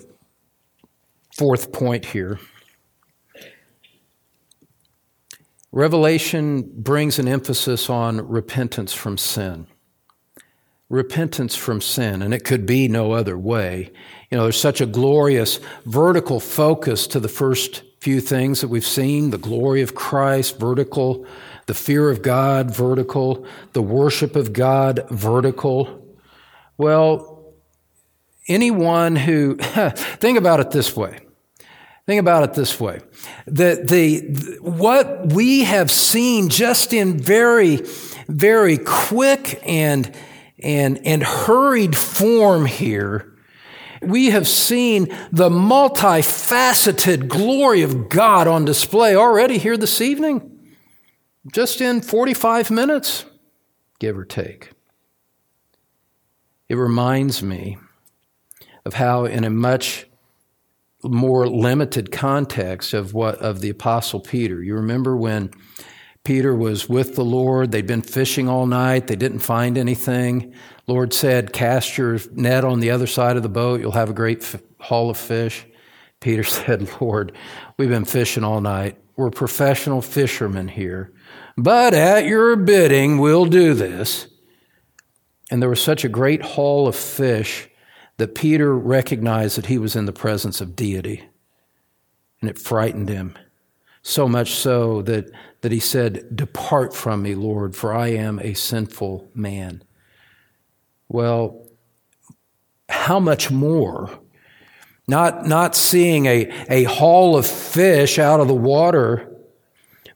fourth 1.37 1.73
point 1.73 2.05
here. 2.05 2.39
Revelation 5.73 6.63
brings 6.63 7.19
an 7.19 7.29
emphasis 7.29 7.91
on 7.91 8.27
repentance 8.27 8.93
from 8.93 9.19
sin. 9.19 9.67
Repentance 10.89 11.55
from 11.55 11.81
sin, 11.81 12.23
and 12.23 12.33
it 12.33 12.45
could 12.45 12.65
be 12.65 12.89
no 12.89 13.13
other 13.13 13.37
way. 13.37 13.91
You 14.31 14.39
know, 14.39 14.45
there's 14.45 14.61
such 14.61 14.81
a 14.81 14.87
glorious 14.87 15.61
vertical 15.85 16.41
focus 16.41 17.07
to 17.09 17.21
the 17.21 17.29
first 17.29 17.83
few 18.01 18.21
things 18.21 18.61
that 18.61 18.69
we've 18.69 18.87
seen 18.87 19.31
the 19.31 19.39
glory 19.39 19.83
of 19.83 19.95
Christ, 19.95 20.59
vertical, 20.59 21.27
the 21.67 21.75
fear 21.75 22.09
of 22.09 22.23
God, 22.23 22.75
vertical, 22.75 23.47
the 23.73 23.83
worship 23.83 24.37
of 24.37 24.53
God, 24.53 25.07
vertical. 25.11 26.07
Well, 26.79 27.53
anyone 28.47 29.17
who, 29.17 29.57
think 29.61 30.39
about 30.39 30.61
it 30.61 30.71
this 30.71 30.97
way 30.97 31.21
Think 32.09 32.21
about 32.21 32.43
it 32.43 32.55
this 32.55 32.81
way. 32.81 33.03
The, 33.45 33.85
the, 33.85 34.57
what 34.63 35.35
we 35.35 35.65
have 35.65 35.91
seen 35.91 36.49
just 36.49 36.95
in 36.95 37.19
very, 37.19 37.83
very 38.29 38.79
quick 38.79 39.61
and, 39.67 40.11
and, 40.61 41.05
and 41.07 41.23
hurried 41.23 41.97
form 41.97 42.67
here, 42.67 43.35
we 44.03 44.31
have 44.31 44.47
seen 44.47 45.07
the 45.33 45.49
multifaceted 45.49 47.29
glory 47.29 47.83
of 47.83 48.09
God 48.09 48.47
on 48.47 48.65
display 48.65 49.17
already 49.17 49.59
here 49.59 49.77
this 49.77 50.01
evening, 50.01 50.69
just 51.53 51.81
in 51.81 52.01
45 52.01 52.71
minutes, 52.71 53.25
give 53.99 54.17
or 54.17 54.25
take. 54.25 54.71
It 56.69 56.77
reminds 56.77 57.43
me 57.43 57.79
of 58.85 58.95
how, 58.95 59.25
in 59.25 59.45
a 59.45 59.51
much 59.51 60.07
more 61.03 61.47
limited 61.47 62.11
context 62.11 62.93
of 62.93 63.15
what 63.15 63.37
of 63.37 63.61
the 63.61 63.71
apostle 63.71 64.21
Peter. 64.21 64.63
You 64.63 64.75
remember 64.75 65.17
when 65.17 65.51
Peter 66.29 66.55
was 66.55 66.91
with 66.91 67.15
the 67.15 67.25
Lord, 67.25 67.73
they'd 67.73 67.87
been 67.87 68.03
fishing 68.03 68.51
all 68.51 68.67
night, 68.67 69.07
they 69.07 69.17
didn't 69.17 69.39
find 69.39 69.79
anything. 69.79 70.53
Lord 70.87 71.15
said, 71.15 71.55
"Cast 71.55 71.97
your 71.97 72.21
net 72.35 72.67
on 72.67 72.81
the 72.81 72.91
other 72.91 73.07
side 73.07 73.39
of 73.39 73.43
the 73.43 73.49
boat, 73.49 73.81
you'll 73.81 73.93
have 73.93 74.11
a 74.11 74.13
great 74.13 74.43
f- 74.43 74.61
haul 74.79 75.09
of 75.09 75.17
fish." 75.17 75.65
Peter 76.21 76.45
said, 76.59 76.87
"Lord, 77.01 77.33
we've 77.79 77.89
been 77.89 78.05
fishing 78.05 78.45
all 78.45 78.61
night. 78.61 78.99
We're 79.17 79.31
professional 79.31 80.03
fishermen 80.03 80.69
here, 80.69 81.15
but 81.57 81.95
at 81.95 82.27
your 82.27 82.57
bidding, 82.57 83.17
we'll 83.17 83.47
do 83.47 83.73
this." 83.73 84.27
And 85.51 85.63
there 85.63 85.71
was 85.71 85.83
such 85.83 86.05
a 86.05 86.11
great 86.11 86.43
haul 86.43 86.87
of 86.87 86.95
fish 86.95 87.71
that 88.19 88.35
Peter 88.35 88.77
recognized 88.77 89.57
that 89.57 89.65
he 89.65 89.79
was 89.79 89.97
in 89.97 90.05
the 90.05 90.13
presence 90.13 90.61
of 90.61 90.77
deity. 90.77 91.23
And 92.43 92.51
it 92.51 92.59
frightened 92.59 93.09
him. 93.09 93.35
So 94.03 94.29
much 94.29 94.53
so 94.53 95.03
that, 95.03 95.31
that 95.61 95.73
he 95.73 95.81
said, 95.81 96.35
Depart 96.35 96.95
from 96.95 97.23
me, 97.23 97.35
Lord, 97.35 97.77
for 97.77 97.93
I 97.93 98.09
am 98.09 98.39
a 98.39 98.55
sinful 98.55 99.31
man. 99.35 99.83
Well, 101.09 101.67
how 102.89 103.21
much 103.21 103.51
more? 103.51 104.19
Not, 105.07 105.47
not 105.47 105.75
seeing 105.75 106.27
a, 106.27 106.51
a 106.69 106.85
haul 106.85 107.37
of 107.37 107.47
fish 107.47 108.19
out 108.19 108.41
of 108.41 108.49
the 108.49 108.55
water 108.55 109.29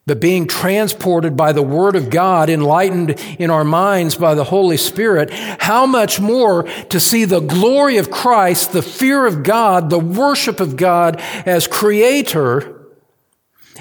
but 0.04 0.20
being 0.20 0.48
transported 0.48 1.36
by 1.36 1.52
the 1.52 1.62
Word 1.62 1.94
of 1.94 2.10
God, 2.10 2.50
enlightened 2.50 3.10
in 3.38 3.50
our 3.50 3.62
minds 3.62 4.16
by 4.16 4.34
the 4.34 4.44
Holy 4.44 4.76
Spirit, 4.76 5.30
how 5.30 5.86
much 5.86 6.18
more 6.18 6.64
to 6.64 6.98
see 6.98 7.24
the 7.24 7.40
glory 7.40 7.98
of 7.98 8.10
Christ, 8.10 8.72
the 8.72 8.82
fear 8.82 9.26
of 9.26 9.44
God, 9.44 9.90
the 9.90 10.00
worship 10.00 10.58
of 10.58 10.76
God 10.76 11.20
as 11.46 11.68
Creator, 11.68 12.81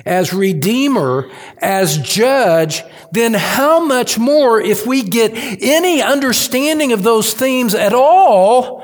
as 0.06 0.34
Redeemer, 0.34 1.30
as 1.58 1.98
Judge, 1.98 2.84
then 3.12 3.34
how 3.34 3.84
much 3.84 4.18
more 4.18 4.60
if 4.60 4.86
we 4.86 5.04
get 5.04 5.32
any 5.34 6.02
understanding 6.02 6.92
of 6.92 7.04
those 7.04 7.34
themes 7.34 7.76
at 7.76 7.94
all, 7.94 8.84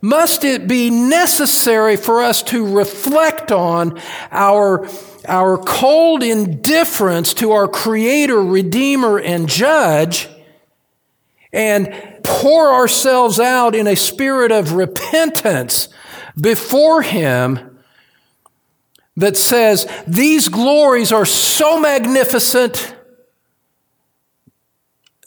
must 0.00 0.44
it 0.44 0.68
be 0.68 0.90
necessary 0.90 1.96
for 1.96 2.22
us 2.22 2.42
to 2.44 2.76
reflect 2.76 3.50
on 3.50 3.98
our 4.30 4.88
our 5.26 5.58
cold 5.58 6.22
indifference 6.22 7.34
to 7.34 7.52
our 7.52 7.68
Creator, 7.68 8.40
Redeemer, 8.40 9.18
and 9.18 9.46
Judge, 9.46 10.26
and 11.52 11.92
pour 12.22 12.72
ourselves 12.72 13.38
out 13.38 13.74
in 13.74 13.86
a 13.86 13.96
spirit 13.96 14.50
of 14.50 14.72
repentance 14.72 15.88
before 16.40 17.02
Him 17.02 17.67
that 19.18 19.36
says, 19.36 19.86
These 20.06 20.48
glories 20.48 21.12
are 21.12 21.26
so 21.26 21.78
magnificent 21.80 22.94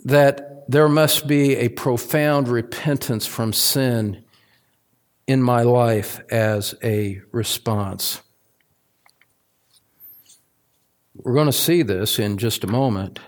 that 0.05 0.69
there 0.69 0.89
must 0.89 1.27
be 1.27 1.57
a 1.57 1.67
profound 1.69 2.47
repentance 2.47 3.27
from 3.27 3.51
sin 3.51 4.23
in 5.27 5.43
my 5.43 5.63
life 5.63 6.21
as 6.31 6.73
a 6.81 7.21
response. 7.31 8.21
We're 11.13 11.33
going 11.33 11.45
to 11.47 11.51
see 11.51 11.83
this 11.83 12.17
in 12.17 12.37
just 12.37 12.63
a 12.63 12.67
moment. 12.67 13.19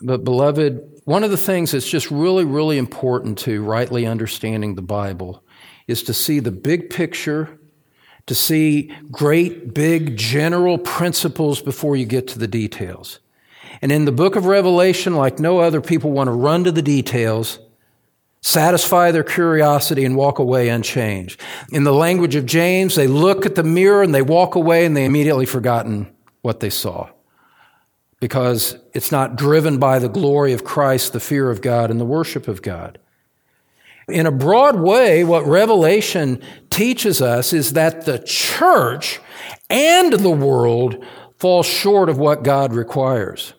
But, 0.00 0.24
beloved, 0.24 1.02
one 1.04 1.22
of 1.22 1.30
the 1.30 1.36
things 1.36 1.72
that's 1.72 1.88
just 1.88 2.10
really, 2.10 2.44
really 2.44 2.78
important 2.78 3.38
to 3.40 3.62
rightly 3.62 4.06
understanding 4.06 4.74
the 4.74 4.82
Bible 4.82 5.44
is 5.86 6.02
to 6.04 6.14
see 6.14 6.40
the 6.40 6.52
big 6.52 6.88
picture, 6.88 7.57
to 8.28 8.34
see 8.34 8.92
great, 9.10 9.74
big, 9.74 10.16
general 10.16 10.78
principles 10.78 11.60
before 11.60 11.96
you 11.96 12.06
get 12.06 12.28
to 12.28 12.38
the 12.38 12.48
details. 12.48 13.18
And 13.82 13.92
in 13.92 14.04
the 14.04 14.12
book 14.12 14.36
of 14.36 14.46
Revelation, 14.46 15.14
like 15.14 15.38
no 15.38 15.58
other, 15.58 15.80
people 15.80 16.12
want 16.12 16.28
to 16.28 16.32
run 16.32 16.64
to 16.64 16.72
the 16.72 16.82
details 16.82 17.58
satisfy 18.40 19.10
their 19.10 19.24
curiosity 19.24 20.04
and 20.04 20.16
walk 20.16 20.38
away 20.38 20.68
unchanged. 20.68 21.40
In 21.70 21.84
the 21.84 21.92
language 21.92 22.34
of 22.34 22.46
James, 22.46 22.94
they 22.94 23.06
look 23.06 23.44
at 23.44 23.54
the 23.54 23.62
mirror 23.62 24.02
and 24.02 24.14
they 24.14 24.22
walk 24.22 24.54
away 24.54 24.84
and 24.84 24.96
they 24.96 25.04
immediately 25.04 25.46
forgotten 25.46 26.12
what 26.42 26.60
they 26.60 26.70
saw 26.70 27.10
because 28.20 28.76
it's 28.94 29.12
not 29.12 29.36
driven 29.36 29.78
by 29.78 29.98
the 29.98 30.08
glory 30.08 30.52
of 30.52 30.64
Christ, 30.64 31.12
the 31.12 31.20
fear 31.20 31.50
of 31.50 31.60
God, 31.60 31.90
and 31.90 32.00
the 32.00 32.04
worship 32.04 32.48
of 32.48 32.62
God. 32.62 32.98
In 34.08 34.26
a 34.26 34.32
broad 34.32 34.78
way, 34.78 35.22
what 35.22 35.46
Revelation 35.46 36.42
teaches 36.70 37.20
us 37.20 37.52
is 37.52 37.74
that 37.74 38.06
the 38.06 38.18
church 38.18 39.20
and 39.68 40.12
the 40.12 40.30
world 40.30 41.04
fall 41.38 41.62
short 41.62 42.08
of 42.08 42.18
what 42.18 42.42
God 42.42 42.72
requires, 42.72 43.52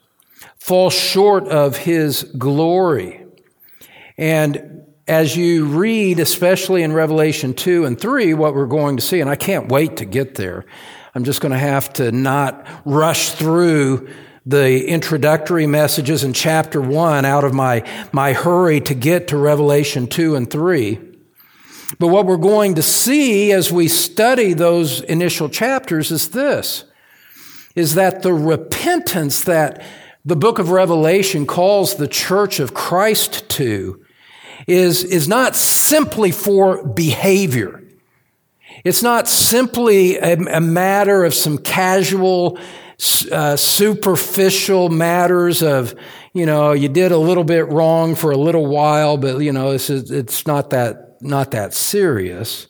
fall 0.58 0.90
short 0.90 1.48
of 1.48 1.78
His 1.78 2.24
glory. 2.38 3.26
And 4.18 4.86
as 5.08 5.36
you 5.36 5.66
read, 5.66 6.20
especially 6.20 6.84
in 6.84 6.94
Revelation 6.94 7.54
2 7.54 7.86
and 7.86 8.00
3, 8.00 8.34
what 8.34 8.54
we're 8.54 8.66
going 8.66 8.98
to 8.98 9.04
see, 9.04 9.22
and 9.22 9.30
I 9.30 9.36
can't 9.36 9.70
wait 9.70 9.98
to 9.98 10.06
get 10.06 10.36
there. 10.36 10.66
I'm 11.16 11.24
just 11.24 11.42
going 11.42 11.52
to 11.52 11.58
have 11.58 11.92
to 11.94 12.12
not 12.12 12.68
rush 12.86 13.32
through 13.32 14.10
the 14.50 14.88
introductory 14.88 15.68
messages 15.68 16.24
in 16.24 16.34
chapter 16.34 16.82
1 16.82 17.24
out 17.24 17.44
of 17.44 17.54
my, 17.54 17.84
my 18.12 18.34
hurry 18.34 18.82
to 18.82 18.96
get 18.96 19.28
to 19.28 19.38
Revelation 19.38 20.08
2 20.08 20.36
and 20.36 20.50
3. 20.50 21.00
But 22.00 22.08
what 22.08 22.26
we're 22.26 22.38
going 22.38 22.74
to 22.74 22.82
see 22.82 23.52
as 23.52 23.72
we 23.72 23.88
study 23.88 24.54
those 24.54 25.02
initial 25.02 25.50
chapters 25.50 26.10
is 26.12 26.30
this 26.30 26.86
is 27.76 27.94
that 27.94 28.24
the 28.24 28.34
repentance 28.34 29.44
that 29.44 29.84
the 30.26 30.36
book 30.36 30.58
of 30.58 30.72
Revelation 30.72 31.46
calls 31.46 31.96
the 31.96 32.08
church 32.08 32.60
of 32.60 32.74
Christ 32.74 33.48
to 33.50 34.04
is, 34.68 35.04
is 35.04 35.28
not 35.28 35.56
simply 35.56 36.32
for 36.32 36.84
behavior. 36.84 37.84
It's 38.84 39.04
not 39.04 39.28
simply 39.28 40.18
a, 40.18 40.34
a 40.34 40.60
matter 40.60 41.24
of 41.24 41.36
some 41.36 41.60
casual, 41.60 42.60
uh, 43.32 43.56
superficial 43.56 44.90
matters 44.90 45.64
of, 45.64 45.96
you 46.34 46.46
know, 46.46 46.74
you 46.74 46.90
did 46.90 47.12
a 47.12 47.18
little 47.18 47.44
bit 47.44 47.68
wrong 47.70 48.16
for 48.16 48.32
a 48.32 48.38
little 48.38 48.66
while, 48.66 49.18
but, 49.18 49.40
you 49.40 49.54
know, 49.54 49.72
it's, 49.72 49.90
it's 49.90 50.46
not 50.46 50.70
that, 50.72 51.18
not 51.22 51.52
that 51.52 51.74
serious. 51.74 52.68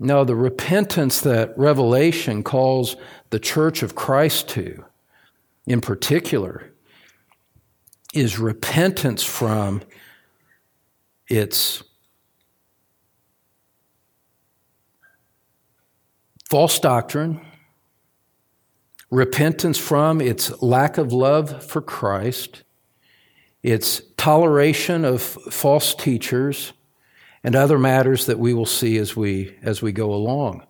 No, 0.00 0.24
the 0.24 0.36
repentance 0.36 1.20
that 1.20 1.56
Revelation 1.56 2.42
calls 2.42 2.96
the 3.30 3.38
church 3.38 3.82
of 3.82 3.94
Christ 3.94 4.48
to, 4.50 4.84
in 5.66 5.80
particular, 5.80 6.72
is 8.14 8.38
repentance 8.38 9.22
from 9.22 9.82
its 11.28 11.82
false 16.48 16.78
doctrine, 16.78 17.40
repentance 19.10 19.78
from 19.78 20.20
its 20.20 20.60
lack 20.62 20.98
of 20.98 21.12
love 21.12 21.64
for 21.64 21.80
Christ, 21.80 22.62
its 23.62 24.02
toleration 24.16 25.04
of 25.04 25.22
false 25.22 25.94
teachers, 25.94 26.72
and 27.42 27.56
other 27.56 27.78
matters 27.78 28.26
that 28.26 28.38
we 28.38 28.52
will 28.52 28.66
see 28.66 28.98
as 28.98 29.16
we, 29.16 29.56
as 29.62 29.80
we 29.80 29.92
go 29.92 30.12
along. 30.12 30.66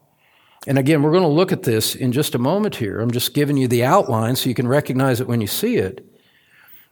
And 0.66 0.78
again, 0.78 1.02
we're 1.02 1.12
going 1.12 1.22
to 1.22 1.28
look 1.28 1.52
at 1.52 1.62
this 1.62 1.94
in 1.94 2.12
just 2.12 2.34
a 2.34 2.38
moment 2.38 2.76
here. 2.76 3.00
I'm 3.00 3.10
just 3.10 3.32
giving 3.32 3.56
you 3.56 3.68
the 3.68 3.84
outline 3.84 4.36
so 4.36 4.48
you 4.48 4.54
can 4.54 4.68
recognize 4.68 5.20
it 5.20 5.28
when 5.28 5.40
you 5.40 5.46
see 5.46 5.76
it. 5.76 6.04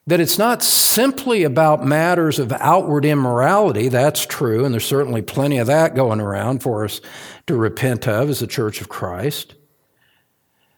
That 0.07 0.21
it's 0.21 0.39
not 0.39 0.63
simply 0.63 1.43
about 1.43 1.85
matters 1.85 2.39
of 2.39 2.53
outward 2.53 3.05
immorality. 3.05 3.89
That's 3.89 4.25
true, 4.25 4.65
and 4.65 4.73
there's 4.73 4.87
certainly 4.87 5.21
plenty 5.21 5.59
of 5.59 5.67
that 5.67 5.97
going 5.97 6.21
around 6.21 6.63
for 6.63 6.85
us 6.85 7.01
to 7.49 7.57
repent 7.57 8.07
of 8.07 8.31
as 8.31 8.41
a 8.41 8.47
church 8.47 8.81
of 8.81 8.89
Christ. 8.89 9.56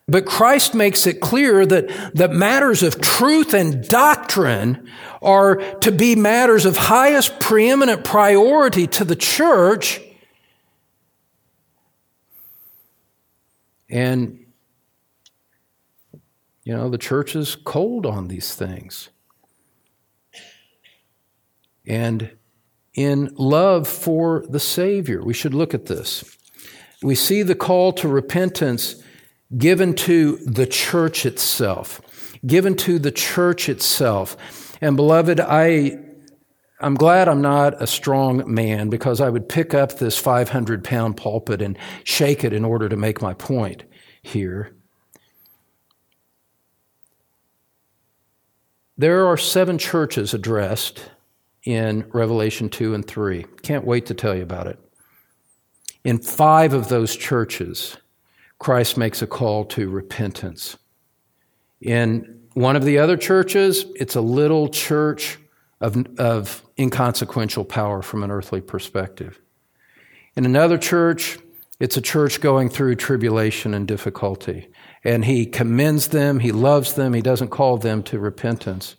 But 0.09 0.25
Christ 0.25 0.75
makes 0.75 1.07
it 1.07 1.21
clear 1.21 1.67
that, 1.67 2.15
that 2.15 2.33
matters 2.33 2.83
of 2.83 3.01
truth 3.01 3.53
and 3.53 3.87
doctrine 3.87 4.89
are 5.21 5.57
to 5.81 5.93
be 5.93 6.17
matters 6.17 6.65
of 6.65 6.77
highest 6.77 7.41
preeminent 7.41 8.05
priority 8.05 8.87
to 8.87 9.05
the 9.05 9.17
church 9.17 10.01
And, 13.91 14.47
you 16.65 16.75
know, 16.75 16.91
the 16.91 16.99
church 16.99 17.35
is 17.35 17.57
cold 17.57 18.05
on 18.05 18.29
these 18.29 18.55
things. 18.55 19.09
And 21.87 22.37
in 22.95 23.35
love 23.37 23.89
for 23.89 24.45
the 24.49 24.61
Savior, 24.61 25.23
we 25.23 25.33
should 25.33 25.55
look 25.55 25.73
at 25.73 25.87
this. 25.87 26.37
We 27.03 27.15
see 27.15 27.43
the 27.43 27.55
call 27.55 27.93
to 27.95 28.09
repentance 28.09 29.03
given 29.57 29.95
to 29.95 30.37
the 30.39 30.67
church 30.67 31.25
itself, 31.25 32.01
given 32.47 32.77
to 32.77 32.99
the 32.99 33.13
church 33.13 33.69
itself. 33.69 34.37
And 34.81 34.97
beloved, 34.97 35.41
I 35.41 35.99
I'm 36.81 36.95
glad 36.95 37.29
I'm 37.29 37.41
not 37.41 37.83
a 37.83 37.89
strong 37.89 38.53
man 38.53 38.89
because 38.89 39.21
I 39.21 39.31
would 39.31 39.49
pick 39.49 39.75
up 39.75 39.99
this 39.99 40.17
500 40.17 40.85
pound 40.85 41.17
pulpit 41.17 41.61
and 41.61 41.77
shake 42.05 42.45
it 42.45 42.53
in 42.53 42.65
order 42.65 42.89
to 42.89 42.97
make 42.97 43.21
my 43.21 43.35
point 43.35 43.83
here. 44.23 44.77
There 48.97 49.27
are 49.27 49.37
seven 49.37 49.79
churches 49.79 50.35
addressed 50.35 51.11
in 51.65 52.09
Revelation 52.13 52.69
2 52.69 52.95
and 52.95 53.07
3. 53.07 53.45
Can't 53.63 53.85
wait 53.85 54.07
to 54.07 54.15
tell 54.15 54.35
you 54.35 54.43
about 54.43 54.67
it. 54.67 54.79
In 56.05 56.19
five 56.19 56.73
of 56.73 56.89
those 56.89 57.15
churches, 57.17 57.97
Christ 58.59 58.97
makes 58.97 59.23
a 59.23 59.27
call 59.27 59.65
to 59.67 59.89
repentance. 59.89 60.77
In 61.81 62.43
one 62.55 62.77
of 62.77 62.85
the 62.85 62.99
other 62.99 63.17
churches, 63.17 63.85
it's 63.95 64.17
a 64.17 64.21
little 64.21 64.69
church 64.69 65.39
of, 65.81 66.07
of 66.19 66.63
inconsequential 66.79 67.65
power 67.65 68.03
from 68.03 68.25
an 68.25 68.31
earthly 68.31 68.61
perspective. 68.61 69.39
In 70.35 70.45
another 70.45 70.79
church, 70.79 71.39
it's 71.79 71.97
a 71.97 72.01
church 72.01 72.41
going 72.41 72.69
through 72.69 72.97
tribulation 72.97 73.75
and 73.75 73.87
difficulty. 73.87 74.69
And 75.05 75.25
he 75.25 75.47
commends 75.47 76.09
them, 76.09 76.41
he 76.41 76.51
loves 76.51 76.95
them, 76.95 77.15
he 77.15 77.23
doesn't 77.23 77.49
call 77.49 77.77
them 77.77 78.03
to 78.05 78.19
repentance. 78.19 78.97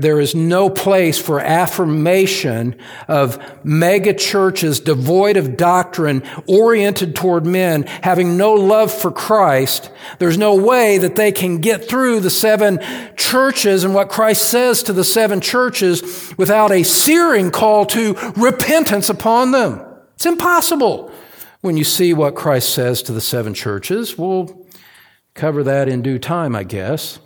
There 0.00 0.20
is 0.20 0.34
no 0.34 0.70
place 0.70 1.18
for 1.18 1.40
affirmation 1.40 2.76
of 3.08 3.38
mega 3.64 4.14
churches 4.14 4.80
devoid 4.80 5.36
of 5.36 5.56
doctrine, 5.56 6.22
oriented 6.46 7.14
toward 7.14 7.46
men, 7.46 7.84
having 7.84 8.36
no 8.36 8.54
love 8.54 8.92
for 8.92 9.10
Christ. 9.10 9.90
There's 10.18 10.38
no 10.38 10.54
way 10.54 10.98
that 10.98 11.16
they 11.16 11.32
can 11.32 11.58
get 11.58 11.88
through 11.88 12.20
the 12.20 12.30
seven 12.30 12.80
churches 13.16 13.84
and 13.84 13.94
what 13.94 14.08
Christ 14.08 14.48
says 14.48 14.82
to 14.84 14.92
the 14.92 15.04
seven 15.04 15.40
churches 15.40 16.34
without 16.36 16.72
a 16.72 16.82
searing 16.82 17.50
call 17.50 17.86
to 17.86 18.14
repentance 18.36 19.08
upon 19.08 19.52
them. 19.52 19.80
It's 20.14 20.26
impossible. 20.26 21.12
When 21.60 21.76
you 21.76 21.84
see 21.84 22.14
what 22.14 22.34
Christ 22.34 22.70
says 22.74 23.02
to 23.02 23.12
the 23.12 23.20
seven 23.20 23.52
churches, 23.52 24.16
we'll 24.16 24.66
cover 25.34 25.62
that 25.64 25.88
in 25.88 26.02
due 26.02 26.18
time, 26.18 26.56
I 26.56 26.64
guess, 26.64 27.18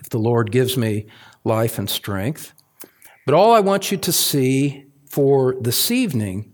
if 0.00 0.08
the 0.08 0.18
Lord 0.18 0.50
gives 0.50 0.76
me 0.76 1.06
life 1.44 1.78
and 1.78 1.88
strength. 1.88 2.52
But 3.26 3.34
all 3.34 3.52
I 3.52 3.60
want 3.60 3.90
you 3.90 3.98
to 3.98 4.12
see 4.12 4.86
for 5.08 5.54
this 5.60 5.90
evening 5.90 6.52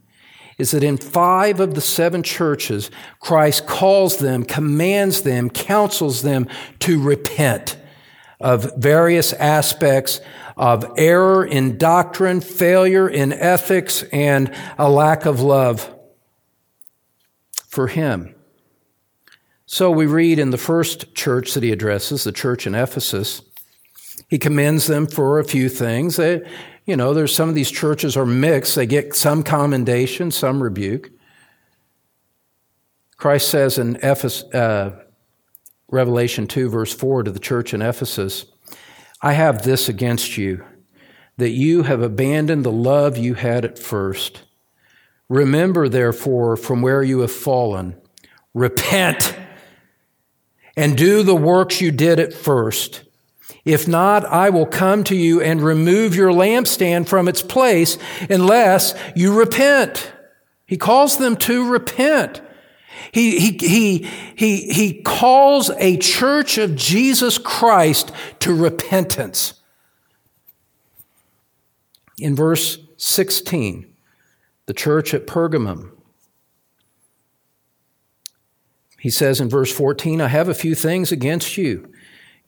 is 0.59 0.73
that 0.73 0.83
in 0.83 0.97
five 0.97 1.61
of 1.61 1.75
the 1.75 1.81
seven 1.81 2.23
churches, 2.23 2.91
Christ 3.21 3.67
calls 3.67 4.19
them, 4.19 4.45
commands 4.45 5.23
them, 5.23 5.51
counsels 5.51 6.23
them 6.23 6.49
to 6.81 7.01
repent 7.01 7.77
of 8.41 8.73
various 8.77 9.33
aspects 9.35 10.21
of 10.57 10.85
error 10.97 11.45
in 11.45 11.79
doctrine, 11.79 12.41
failure 12.41 13.09
in 13.09 13.33
ethics, 13.33 14.03
and 14.13 14.53
a 14.77 14.91
lack 14.91 15.27
of 15.27 15.41
love 15.41 15.95
for 17.69 17.87
Him. 17.87 18.35
So 19.71 19.91
we 19.91 20.07
read 20.07 20.39
in 20.39 20.51
the 20.51 20.59
first 20.59 21.15
church 21.15 21.53
that 21.53 21.63
he 21.63 21.71
addresses, 21.71 22.25
the 22.25 22.33
church 22.33 22.67
in 22.67 22.75
Ephesus, 22.75 23.43
he 24.29 24.39
commends 24.39 24.87
them 24.87 25.07
for 25.07 25.39
a 25.39 25.45
few 25.45 25.69
things. 25.69 26.17
They, 26.17 26.43
you 26.85 26.97
know, 26.97 27.15
there's 27.15 27.35
some 27.35 27.49
of 27.49 27.55
these 27.55 27.71
churches 27.71 28.17
are 28.17 28.27
mixed. 28.27 28.75
They 28.75 28.87
get 28.87 29.15
some 29.15 29.43
commendation, 29.43 30.31
some 30.31 30.63
rebuke. 30.63 31.11
Christ 33.17 33.49
says 33.49 33.79
in 33.79 34.03
Ephes, 34.03 34.45
uh, 34.55 35.03
Revelation 35.91 36.47
2, 36.47 36.69
verse 36.69 36.95
4, 36.95 37.25
to 37.25 37.31
the 37.31 37.39
church 37.39 37.75
in 37.75 37.83
Ephesus, 37.83 38.47
I 39.21 39.33
have 39.33 39.65
this 39.65 39.89
against 39.89 40.37
you, 40.37 40.65
that 41.39 41.51
you 41.51 41.83
have 41.83 42.03
abandoned 42.03 42.65
the 42.65 42.71
love 42.71 43.17
you 43.17 43.35
had 43.35 43.65
at 43.65 43.79
first. 43.79 44.43
Remember, 45.29 45.89
therefore, 45.89 46.57
from 46.57 46.81
where 46.83 47.03
you 47.03 47.21
have 47.21 47.33
fallen, 47.33 47.97
repent 48.55 49.35
and 50.77 50.97
do 50.97 51.23
the 51.23 51.35
works 51.35 51.81
you 51.81 51.91
did 51.91 52.21
at 52.21 52.33
first. 52.33 53.03
If 53.65 53.89
not, 53.89 54.25
I 54.25 54.51
will 54.51 54.67
come 54.67 55.05
to 55.05 55.17
you 55.17 55.41
and 55.41 55.61
remove 55.61 56.15
your 56.15 56.31
lampstand 56.31 57.09
from 57.09 57.29
its 57.29 57.43
place 57.43 57.99
unless 58.31 58.95
you 59.15 59.39
repent. 59.39 60.13
He 60.67 60.77
calls 60.77 61.17
them 61.17 61.37
to 61.37 61.71
repent. 61.71 62.41
He, 63.13 63.39
he, 63.39 63.59
he, 63.59 64.09
he, 64.37 64.73
he 64.73 65.03
calls 65.03 65.71
a 65.79 65.97
church 65.97 66.59
of 66.59 66.77
Jesus 66.77 67.39
Christ 67.39 68.13
to 68.41 68.55
repentance. 68.55 69.55
In 72.19 72.35
verse 72.35 72.79
16, 72.97 73.87
the 74.67 74.75
church 74.75 75.15
at 75.15 75.27
Pergamum, 75.27 75.93
he 78.99 79.11
says 79.11 79.41
in 79.41 79.49
verse 79.49 79.73
14, 79.73 80.21
I 80.21 80.29
have 80.29 80.49
a 80.49 80.55
few 80.55 80.75
things 80.75 81.13
against 81.13 81.57
you 81.57 81.89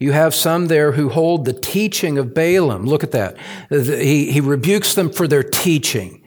you 0.01 0.13
have 0.13 0.35
some 0.35 0.67
there 0.67 0.93
who 0.93 1.11
hold 1.11 1.45
the 1.45 1.53
teaching 1.53 2.17
of 2.17 2.35
Balaam. 2.35 2.87
Look 2.87 3.05
at 3.05 3.13
that. 3.13 3.37
He, 3.69 4.33
he 4.33 4.41
rebukes 4.41 4.95
them 4.95 5.13
for 5.13 5.29
their 5.29 5.43
teaching. 5.43 6.23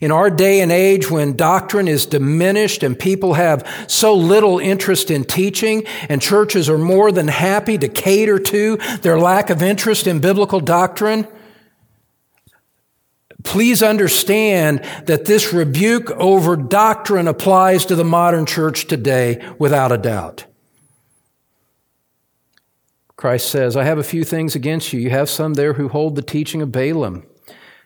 In 0.00 0.12
our 0.12 0.30
day 0.30 0.60
and 0.60 0.70
age 0.70 1.10
when 1.10 1.36
doctrine 1.36 1.88
is 1.88 2.06
diminished 2.06 2.82
and 2.82 2.98
people 2.98 3.34
have 3.34 3.66
so 3.88 4.14
little 4.14 4.60
interest 4.60 5.10
in 5.10 5.24
teaching 5.24 5.84
and 6.08 6.22
churches 6.22 6.68
are 6.68 6.78
more 6.78 7.10
than 7.10 7.28
happy 7.28 7.76
to 7.78 7.88
cater 7.88 8.38
to 8.38 8.76
their 9.02 9.18
lack 9.18 9.50
of 9.50 9.60
interest 9.60 10.06
in 10.06 10.20
biblical 10.20 10.60
doctrine, 10.60 11.26
Please 13.42 13.80
understand 13.80 14.80
that 15.04 15.26
this 15.26 15.52
rebuke 15.52 16.10
over 16.10 16.56
doctrine 16.56 17.28
applies 17.28 17.86
to 17.86 17.94
the 17.94 18.04
modern 18.04 18.44
church 18.44 18.88
today 18.88 19.40
without 19.56 19.92
a 19.92 19.98
doubt. 19.98 20.46
Christ 23.16 23.48
says, 23.50 23.76
I 23.76 23.84
have 23.84 23.98
a 23.98 24.04
few 24.04 24.24
things 24.24 24.54
against 24.54 24.92
you. 24.92 25.00
You 25.00 25.10
have 25.10 25.30
some 25.30 25.54
there 25.54 25.72
who 25.72 25.88
hold 25.88 26.16
the 26.16 26.22
teaching 26.22 26.60
of 26.60 26.70
Balaam, 26.70 27.24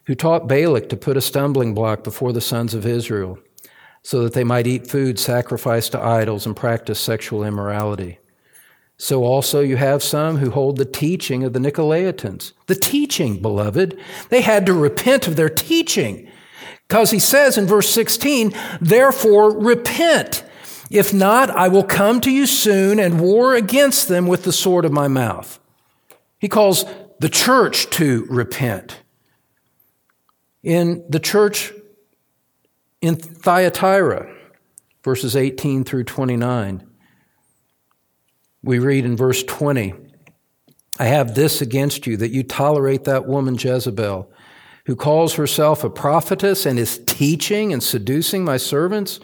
who 0.07 0.15
taught 0.15 0.49
Balak 0.49 0.89
to 0.89 0.97
put 0.97 1.17
a 1.17 1.21
stumbling 1.21 1.73
block 1.73 2.03
before 2.03 2.33
the 2.33 2.41
sons 2.41 2.75
of 2.75 2.85
Israel, 2.85 3.39
so 4.03 4.25
that 4.25 4.33
they 4.33 4.45
might 4.45 4.67
eat 4.67 4.89
food 4.89 5.19
sacrificed 5.19 5.93
to 5.93 6.03
idols 6.03 6.47
and 6.47 6.57
practice 6.57 6.99
sexual 6.99 7.45
immorality. 7.45 8.19
So 8.97 9.25
also 9.25 9.61
you 9.61 9.77
have 9.77 10.03
some 10.03 10.39
who 10.39 10.51
hold 10.51 10.77
the 10.77 10.85
teaching 10.85 11.45
of 11.45 11.53
the 11.53 11.59
Nicolaitans. 11.59 12.53
The 12.67 12.75
teaching, 12.75 13.41
beloved. 13.41 13.99
They 14.29 14.43
had 14.43 14.67
to 14.67 14.75
repent 14.75 15.27
of 15.27 15.37
their 15.37 15.49
teaching. 15.49 16.29
Because 16.87 17.11
he 17.11 17.19
says 17.19 17.57
in 17.57 17.67
verse 17.67 17.89
16, 17.89 18.53
therefore 18.81 19.57
repent. 19.57 20.45
If 20.91 21.15
not, 21.15 21.51
I 21.51 21.69
will 21.69 21.85
come 21.85 22.21
to 22.23 22.31
you 22.31 22.47
soon 22.47 22.99
and 22.99 23.21
war 23.21 23.55
against 23.55 24.09
them 24.09 24.27
with 24.27 24.43
the 24.43 24.53
sword 24.53 24.85
of 24.85 24.93
my 24.93 25.07
mouth. 25.07 25.61
He 26.39 26.49
calls 26.49 26.85
the 27.21 27.29
church 27.29 27.89
to 27.91 28.27
repent. 28.29 29.01
In 30.65 31.05
the 31.09 31.21
church 31.21 31.73
in 33.01 33.15
Thyatira, 33.15 34.35
verses 35.05 35.37
18 35.37 35.85
through 35.85 36.05
29, 36.05 36.87
we 38.63 38.79
read 38.79 39.05
in 39.05 39.17
verse 39.17 39.45
20, 39.45 39.95
I 40.99 41.05
have 41.05 41.35
this 41.35 41.63
against 41.63 42.07
you, 42.07 42.17
that 42.19 42.31
you 42.31 42.43
tolerate 42.43 43.05
that 43.05 43.27
woman 43.27 43.55
Jezebel, 43.55 44.31
who 44.87 44.97
calls 44.97 45.35
herself 45.35 45.85
a 45.85 45.89
prophetess 45.89 46.67
and 46.67 46.79
is 46.79 46.99
teaching 47.07 47.73
and 47.73 47.83
seducing 47.83 48.45
my 48.45 48.57
servants 48.57 49.21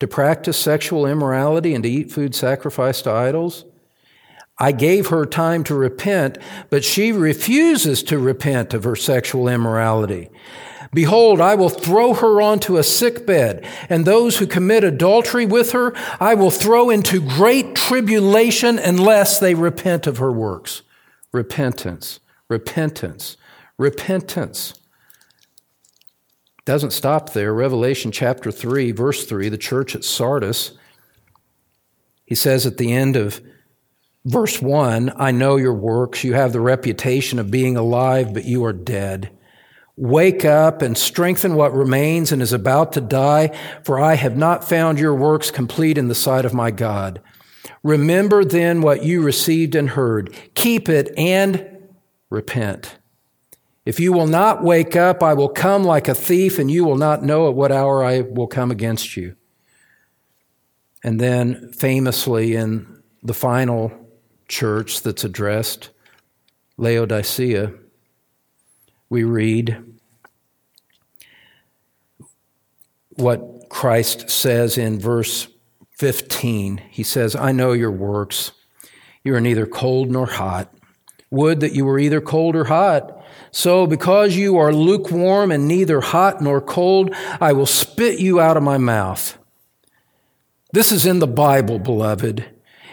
to 0.00 0.06
practice 0.06 0.56
sexual 0.56 1.06
immorality 1.06 1.74
and 1.74 1.82
to 1.84 1.90
eat 1.90 2.10
food 2.10 2.34
sacrificed 2.34 3.04
to 3.04 3.10
idols. 3.10 3.64
I 4.58 4.72
gave 4.72 5.08
her 5.08 5.24
time 5.24 5.62
to 5.64 5.74
repent, 5.74 6.38
but 6.70 6.84
she 6.84 7.12
refuses 7.12 8.02
to 8.04 8.18
repent 8.18 8.74
of 8.74 8.84
her 8.84 8.96
sexual 8.96 9.48
immorality. 9.48 10.30
Behold, 10.92 11.40
I 11.40 11.54
will 11.54 11.68
throw 11.68 12.14
her 12.14 12.40
onto 12.40 12.76
a 12.76 12.82
sick 12.82 13.26
bed, 13.26 13.64
and 13.88 14.04
those 14.04 14.38
who 14.38 14.46
commit 14.46 14.84
adultery 14.84 15.46
with 15.46 15.72
her 15.72 15.92
I 16.18 16.34
will 16.34 16.50
throw 16.50 16.90
into 16.90 17.20
great 17.20 17.74
tribulation 17.74 18.78
unless 18.78 19.38
they 19.38 19.54
repent 19.54 20.06
of 20.06 20.18
her 20.18 20.32
works. 20.32 20.82
Repentance, 21.32 22.20
repentance, 22.48 23.36
repentance. 23.76 24.74
Doesn't 26.68 26.90
stop 26.90 27.32
there. 27.32 27.54
Revelation 27.54 28.12
chapter 28.12 28.52
3, 28.52 28.92
verse 28.92 29.24
3, 29.24 29.48
the 29.48 29.56
church 29.56 29.94
at 29.94 30.04
Sardis, 30.04 30.72
he 32.26 32.34
says 32.34 32.66
at 32.66 32.76
the 32.76 32.92
end 32.92 33.16
of 33.16 33.40
verse 34.26 34.60
1 34.60 35.14
I 35.16 35.30
know 35.30 35.56
your 35.56 35.72
works. 35.72 36.24
You 36.24 36.34
have 36.34 36.52
the 36.52 36.60
reputation 36.60 37.38
of 37.38 37.50
being 37.50 37.78
alive, 37.78 38.34
but 38.34 38.44
you 38.44 38.66
are 38.66 38.74
dead. 38.74 39.30
Wake 39.96 40.44
up 40.44 40.82
and 40.82 40.98
strengthen 40.98 41.54
what 41.54 41.72
remains 41.72 42.32
and 42.32 42.42
is 42.42 42.52
about 42.52 42.92
to 42.92 43.00
die, 43.00 43.58
for 43.82 43.98
I 43.98 44.16
have 44.16 44.36
not 44.36 44.68
found 44.68 44.98
your 44.98 45.14
works 45.14 45.50
complete 45.50 45.96
in 45.96 46.08
the 46.08 46.14
sight 46.14 46.44
of 46.44 46.52
my 46.52 46.70
God. 46.70 47.22
Remember 47.82 48.44
then 48.44 48.82
what 48.82 49.02
you 49.02 49.22
received 49.22 49.74
and 49.74 49.88
heard. 49.88 50.36
Keep 50.52 50.90
it 50.90 51.14
and 51.16 51.88
repent. 52.28 52.97
If 53.88 53.98
you 53.98 54.12
will 54.12 54.26
not 54.26 54.62
wake 54.62 54.96
up, 54.96 55.22
I 55.22 55.32
will 55.32 55.48
come 55.48 55.82
like 55.82 56.08
a 56.08 56.14
thief, 56.14 56.58
and 56.58 56.70
you 56.70 56.84
will 56.84 56.98
not 56.98 57.22
know 57.22 57.48
at 57.48 57.54
what 57.54 57.72
hour 57.72 58.04
I 58.04 58.20
will 58.20 58.46
come 58.46 58.70
against 58.70 59.16
you. 59.16 59.34
And 61.02 61.18
then, 61.18 61.72
famously, 61.72 62.54
in 62.54 63.02
the 63.22 63.32
final 63.32 63.90
church 64.46 65.00
that's 65.00 65.24
addressed, 65.24 65.88
Laodicea, 66.76 67.72
we 69.08 69.24
read 69.24 69.82
what 73.16 73.70
Christ 73.70 74.28
says 74.28 74.76
in 74.76 75.00
verse 75.00 75.48
15. 75.92 76.76
He 76.90 77.02
says, 77.02 77.34
I 77.34 77.52
know 77.52 77.72
your 77.72 77.90
works. 77.90 78.52
You 79.24 79.34
are 79.34 79.40
neither 79.40 79.64
cold 79.64 80.10
nor 80.10 80.26
hot. 80.26 80.74
Would 81.30 81.60
that 81.60 81.72
you 81.72 81.86
were 81.86 81.98
either 81.98 82.20
cold 82.20 82.54
or 82.54 82.64
hot. 82.64 83.17
So, 83.50 83.86
because 83.86 84.36
you 84.36 84.56
are 84.58 84.72
lukewarm 84.72 85.50
and 85.50 85.66
neither 85.66 86.00
hot 86.00 86.40
nor 86.40 86.60
cold, 86.60 87.14
I 87.40 87.52
will 87.52 87.66
spit 87.66 88.20
you 88.20 88.40
out 88.40 88.56
of 88.56 88.62
my 88.62 88.78
mouth. 88.78 89.38
This 90.72 90.92
is 90.92 91.06
in 91.06 91.18
the 91.18 91.26
Bible, 91.26 91.78
beloved. 91.78 92.44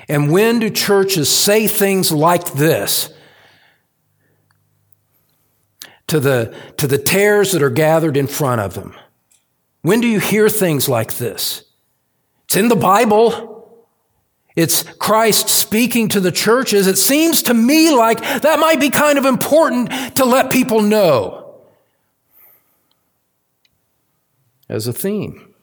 And 0.07 0.31
when 0.31 0.59
do 0.59 0.69
churches 0.69 1.29
say 1.29 1.67
things 1.67 2.11
like 2.11 2.53
this? 2.53 3.09
to 6.07 6.19
the, 6.19 6.55
to 6.77 6.87
the 6.87 6.97
tares 6.97 7.51
that 7.51 7.63
are 7.63 7.69
gathered 7.69 8.17
in 8.17 8.27
front 8.27 8.61
of 8.61 8.73
them. 8.73 8.95
When 9.81 10.01
do 10.01 10.07
you 10.07 10.19
hear 10.19 10.49
things 10.49 10.89
like 10.89 11.17
this? 11.17 11.63
It's 12.45 12.55
in 12.55 12.67
the 12.69 12.75
Bible. 12.75 13.54
It's 14.55 14.83
Christ 14.83 15.49
speaking 15.49 16.07
to 16.09 16.19
the 16.19 16.31
churches. 16.31 16.87
It 16.87 16.97
seems 16.97 17.43
to 17.43 17.53
me 17.53 17.93
like 17.93 18.21
that 18.21 18.59
might 18.59 18.79
be 18.79 18.89
kind 18.89 19.17
of 19.17 19.25
important 19.25 20.15
to 20.15 20.25
let 20.25 20.51
people 20.51 20.81
know 20.81 21.63
as 24.69 24.87
a 24.87 24.93
theme. 24.93 25.53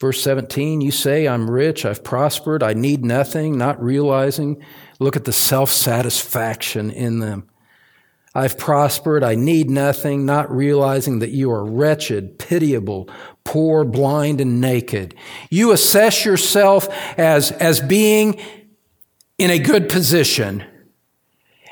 Verse 0.00 0.22
17, 0.22 0.80
you 0.80 0.90
say, 0.90 1.28
I'm 1.28 1.50
rich, 1.50 1.84
I've 1.84 2.02
prospered, 2.02 2.62
I 2.62 2.72
need 2.72 3.04
nothing, 3.04 3.58
not 3.58 3.80
realizing. 3.82 4.64
Look 4.98 5.14
at 5.14 5.26
the 5.26 5.32
self 5.32 5.70
satisfaction 5.70 6.90
in 6.90 7.18
them. 7.18 7.49
I've 8.34 8.56
prospered, 8.56 9.24
I 9.24 9.34
need 9.34 9.68
nothing, 9.68 10.24
not 10.24 10.54
realizing 10.54 11.18
that 11.18 11.30
you 11.30 11.50
are 11.50 11.64
wretched, 11.64 12.38
pitiable, 12.38 13.08
poor, 13.42 13.84
blind, 13.84 14.40
and 14.40 14.60
naked. 14.60 15.16
You 15.50 15.72
assess 15.72 16.24
yourself 16.24 16.88
as, 17.18 17.50
as 17.50 17.80
being 17.80 18.40
in 19.36 19.50
a 19.50 19.58
good 19.58 19.88
position. 19.88 20.62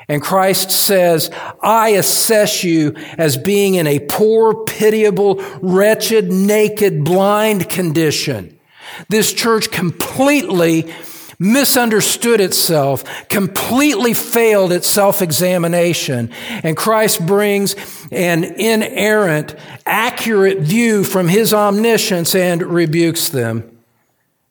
And 0.09 0.21
Christ 0.21 0.71
says, 0.71 1.29
I 1.61 1.89
assess 1.89 2.63
you 2.63 2.95
as 3.17 3.37
being 3.37 3.75
in 3.75 3.87
a 3.87 3.99
poor, 3.99 4.65
pitiable, 4.65 5.35
wretched, 5.61 6.29
naked, 6.31 7.05
blind 7.05 7.69
condition. 7.69 8.59
This 9.07 9.31
church 9.31 9.71
completely 9.71 10.91
misunderstood 11.39 12.41
itself, 12.41 13.27
completely 13.29 14.13
failed 14.13 14.73
its 14.73 14.87
self 14.87 15.21
examination. 15.21 16.29
And 16.63 16.75
Christ 16.75 17.25
brings 17.25 17.75
an 18.11 18.43
inerrant, 18.43 19.55
accurate 19.85 20.59
view 20.59 21.03
from 21.03 21.29
his 21.29 21.53
omniscience 21.53 22.35
and 22.35 22.61
rebukes 22.61 23.29
them 23.29 23.77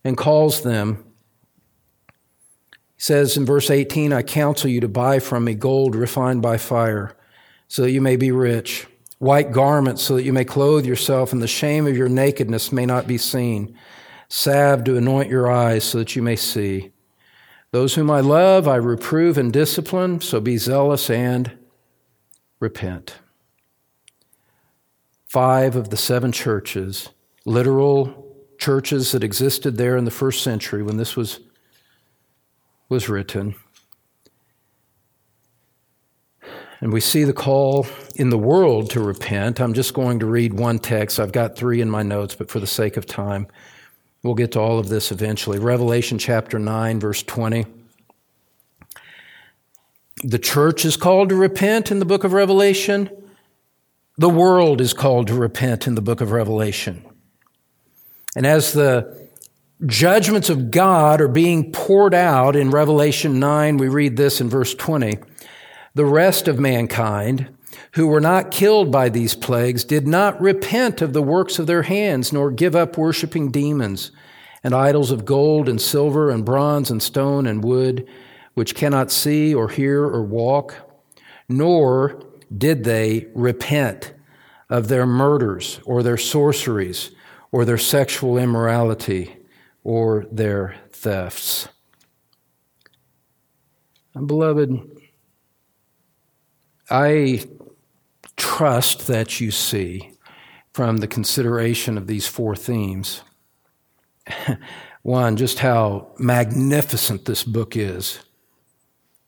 and 0.02 0.16
calls 0.16 0.62
them. 0.62 1.04
He 2.96 3.02
says 3.02 3.36
in 3.36 3.44
verse 3.44 3.70
18, 3.70 4.12
I 4.12 4.22
counsel 4.22 4.70
you 4.70 4.80
to 4.80 4.88
buy 4.88 5.18
from 5.18 5.44
me 5.44 5.54
gold 5.54 5.94
refined 5.94 6.42
by 6.42 6.56
fire, 6.56 7.14
so 7.68 7.82
that 7.82 7.92
you 7.92 8.00
may 8.00 8.16
be 8.16 8.32
rich, 8.32 8.86
white 9.18 9.52
garments, 9.52 10.02
so 10.02 10.16
that 10.16 10.24
you 10.24 10.32
may 10.32 10.44
clothe 10.44 10.86
yourself, 10.86 11.32
and 11.32 11.42
the 11.42 11.46
shame 11.46 11.86
of 11.86 11.96
your 11.96 12.08
nakedness 12.08 12.72
may 12.72 12.86
not 12.86 13.06
be 13.06 13.18
seen 13.18 13.76
salve 14.28 14.84
to 14.84 14.96
anoint 14.96 15.30
your 15.30 15.50
eyes 15.50 15.84
so 15.84 15.98
that 15.98 16.14
you 16.14 16.22
may 16.22 16.36
see. 16.36 16.92
Those 17.70 17.94
whom 17.94 18.10
I 18.10 18.20
love, 18.20 18.66
I 18.66 18.76
reprove 18.76 19.36
and 19.36 19.52
discipline, 19.52 20.20
so 20.20 20.40
be 20.40 20.56
zealous 20.56 21.10
and 21.10 21.52
repent. 22.60 23.16
Five 25.26 25.76
of 25.76 25.90
the 25.90 25.96
seven 25.96 26.32
churches, 26.32 27.10
literal 27.44 28.36
churches 28.58 29.12
that 29.12 29.22
existed 29.22 29.76
there 29.76 29.96
in 29.96 30.04
the 30.04 30.10
first 30.10 30.42
century 30.42 30.82
when 30.82 30.96
this 30.96 31.14
was, 31.14 31.40
was 32.88 33.08
written. 33.08 33.54
And 36.80 36.92
we 36.92 37.00
see 37.00 37.24
the 37.24 37.32
call 37.32 37.86
in 38.14 38.30
the 38.30 38.38
world 38.38 38.90
to 38.90 39.00
repent. 39.00 39.60
I'm 39.60 39.74
just 39.74 39.94
going 39.94 40.20
to 40.20 40.26
read 40.26 40.54
one 40.54 40.78
text. 40.78 41.18
I've 41.18 41.32
got 41.32 41.56
three 41.56 41.80
in 41.80 41.90
my 41.90 42.02
notes, 42.02 42.34
but 42.34 42.50
for 42.50 42.60
the 42.60 42.66
sake 42.66 42.96
of 42.96 43.04
time, 43.04 43.48
We'll 44.28 44.34
get 44.34 44.52
to 44.52 44.60
all 44.60 44.78
of 44.78 44.90
this 44.90 45.10
eventually. 45.10 45.58
Revelation 45.58 46.18
chapter 46.18 46.58
9, 46.58 47.00
verse 47.00 47.22
20. 47.22 47.64
The 50.22 50.38
church 50.38 50.84
is 50.84 50.98
called 50.98 51.30
to 51.30 51.34
repent 51.34 51.90
in 51.90 51.98
the 51.98 52.04
book 52.04 52.24
of 52.24 52.34
Revelation. 52.34 53.08
The 54.18 54.28
world 54.28 54.82
is 54.82 54.92
called 54.92 55.28
to 55.28 55.34
repent 55.34 55.86
in 55.86 55.94
the 55.94 56.02
book 56.02 56.20
of 56.20 56.30
Revelation. 56.30 57.06
And 58.36 58.46
as 58.46 58.74
the 58.74 59.30
judgments 59.86 60.50
of 60.50 60.70
God 60.70 61.22
are 61.22 61.28
being 61.28 61.72
poured 61.72 62.12
out 62.12 62.54
in 62.54 62.70
Revelation 62.70 63.40
9, 63.40 63.78
we 63.78 63.88
read 63.88 64.18
this 64.18 64.42
in 64.42 64.50
verse 64.50 64.74
20. 64.74 65.20
The 65.94 66.04
rest 66.04 66.48
of 66.48 66.58
mankind 66.58 67.48
who 67.92 68.06
were 68.06 68.20
not 68.20 68.50
killed 68.50 68.90
by 68.90 69.08
these 69.08 69.34
plagues 69.34 69.84
did 69.84 70.06
not 70.06 70.40
repent 70.40 71.02
of 71.02 71.12
the 71.12 71.22
works 71.22 71.58
of 71.58 71.66
their 71.66 71.82
hands, 71.82 72.32
nor 72.32 72.50
give 72.50 72.74
up 72.74 72.96
worshiping 72.96 73.50
demons 73.50 74.10
and 74.64 74.74
idols 74.74 75.10
of 75.10 75.24
gold 75.24 75.68
and 75.68 75.80
silver 75.80 76.30
and 76.30 76.44
bronze 76.44 76.90
and 76.90 77.02
stone 77.02 77.46
and 77.46 77.64
wood, 77.64 78.06
which 78.54 78.74
cannot 78.74 79.10
see 79.10 79.54
or 79.54 79.68
hear 79.68 80.04
or 80.04 80.22
walk, 80.22 80.74
nor 81.48 82.22
did 82.56 82.84
they 82.84 83.26
repent 83.34 84.14
of 84.70 84.88
their 84.88 85.06
murders 85.06 85.80
or 85.84 86.02
their 86.02 86.16
sorceries 86.16 87.10
or 87.52 87.64
their 87.64 87.78
sexual 87.78 88.36
immorality 88.36 89.36
or 89.84 90.26
their 90.30 90.76
thefts. 90.90 91.68
And 94.14 94.26
beloved, 94.26 94.98
I 96.90 97.44
trust 98.36 99.06
that 99.08 99.40
you 99.40 99.50
see 99.50 100.12
from 100.72 100.98
the 100.98 101.08
consideration 101.08 101.98
of 101.98 102.06
these 102.06 102.26
four 102.26 102.56
themes. 102.56 103.22
One, 105.02 105.36
just 105.36 105.58
how 105.58 106.12
magnificent 106.18 107.24
this 107.24 107.44
book 107.44 107.76
is. 107.76 108.20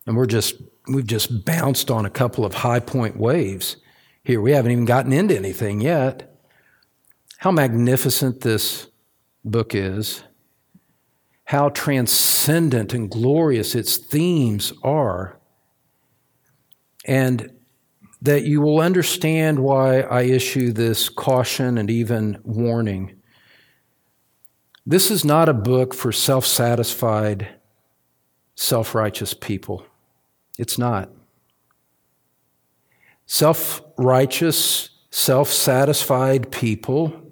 And 0.06 0.16
we're 0.16 0.26
just, 0.26 0.56
we've 0.88 1.06
just 1.06 1.44
bounced 1.44 1.90
on 1.90 2.06
a 2.06 2.10
couple 2.10 2.44
of 2.44 2.54
high 2.54 2.80
point 2.80 3.16
waves 3.16 3.76
here. 4.24 4.40
We 4.40 4.52
haven't 4.52 4.72
even 4.72 4.84
gotten 4.84 5.12
into 5.12 5.36
anything 5.36 5.80
yet. 5.80 6.38
How 7.38 7.50
magnificent 7.50 8.40
this 8.40 8.88
book 9.44 9.74
is. 9.74 10.22
How 11.44 11.70
transcendent 11.70 12.94
and 12.94 13.10
glorious 13.10 13.74
its 13.74 13.96
themes 13.96 14.72
are. 14.82 15.39
And 17.04 17.50
that 18.22 18.44
you 18.44 18.60
will 18.60 18.80
understand 18.80 19.58
why 19.58 20.00
I 20.00 20.22
issue 20.22 20.72
this 20.72 21.08
caution 21.08 21.78
and 21.78 21.90
even 21.90 22.38
warning. 22.44 23.20
This 24.84 25.10
is 25.10 25.24
not 25.24 25.48
a 25.48 25.54
book 25.54 25.94
for 25.94 26.12
self 26.12 26.44
satisfied, 26.44 27.48
self 28.54 28.94
righteous 28.94 29.34
people. 29.34 29.84
It's 30.58 30.78
not. 30.78 31.10
Self 33.26 33.80
righteous, 33.96 34.90
self 35.10 35.48
satisfied 35.48 36.50
people 36.50 37.30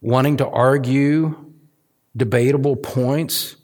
wanting 0.00 0.36
to 0.36 0.48
argue 0.48 1.52
debatable 2.16 2.76
points 2.76 3.56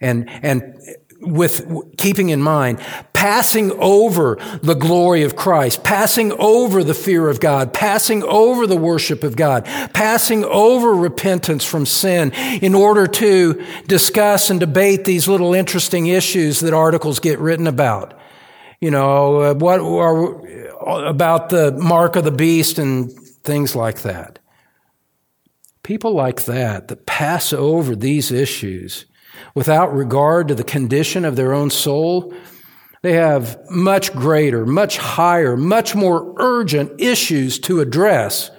and, 0.00 0.28
and 0.42 0.78
with 1.26 1.96
keeping 1.96 2.28
in 2.28 2.42
mind, 2.42 2.80
passing 3.12 3.72
over 3.72 4.38
the 4.62 4.74
glory 4.74 5.22
of 5.22 5.36
Christ, 5.36 5.82
passing 5.82 6.32
over 6.32 6.84
the 6.84 6.94
fear 6.94 7.28
of 7.28 7.40
God, 7.40 7.72
passing 7.72 8.22
over 8.22 8.66
the 8.66 8.76
worship 8.76 9.24
of 9.24 9.36
God, 9.36 9.64
passing 9.94 10.44
over 10.44 10.94
repentance 10.94 11.64
from 11.64 11.86
sin 11.86 12.32
in 12.32 12.74
order 12.74 13.06
to 13.06 13.64
discuss 13.86 14.50
and 14.50 14.60
debate 14.60 15.04
these 15.04 15.26
little 15.26 15.54
interesting 15.54 16.06
issues 16.06 16.60
that 16.60 16.74
articles 16.74 17.20
get 17.20 17.38
written 17.38 17.66
about. 17.66 18.18
You 18.80 18.90
know, 18.90 19.40
uh, 19.40 19.54
what 19.54 19.80
are 19.80 21.06
about 21.06 21.48
the 21.48 21.72
mark 21.72 22.16
of 22.16 22.24
the 22.24 22.30
beast 22.30 22.78
and 22.78 23.10
things 23.42 23.74
like 23.74 24.02
that. 24.02 24.38
People 25.82 26.12
like 26.12 26.44
that 26.44 26.88
that 26.88 27.06
pass 27.06 27.52
over 27.52 27.94
these 27.94 28.30
issues 28.30 29.06
without 29.54 29.94
regard 29.94 30.48
to 30.48 30.54
the 30.54 30.64
condition 30.64 31.24
of 31.24 31.36
their 31.36 31.52
own 31.52 31.70
soul, 31.70 32.32
they 33.02 33.12
have 33.12 33.58
much 33.70 34.14
greater, 34.14 34.64
much 34.64 34.96
higher, 34.96 35.58
much 35.58 35.94
more 35.94 36.34
urgent 36.38 37.00
issues 37.00 37.58
to 37.58 37.80
address 37.80 38.50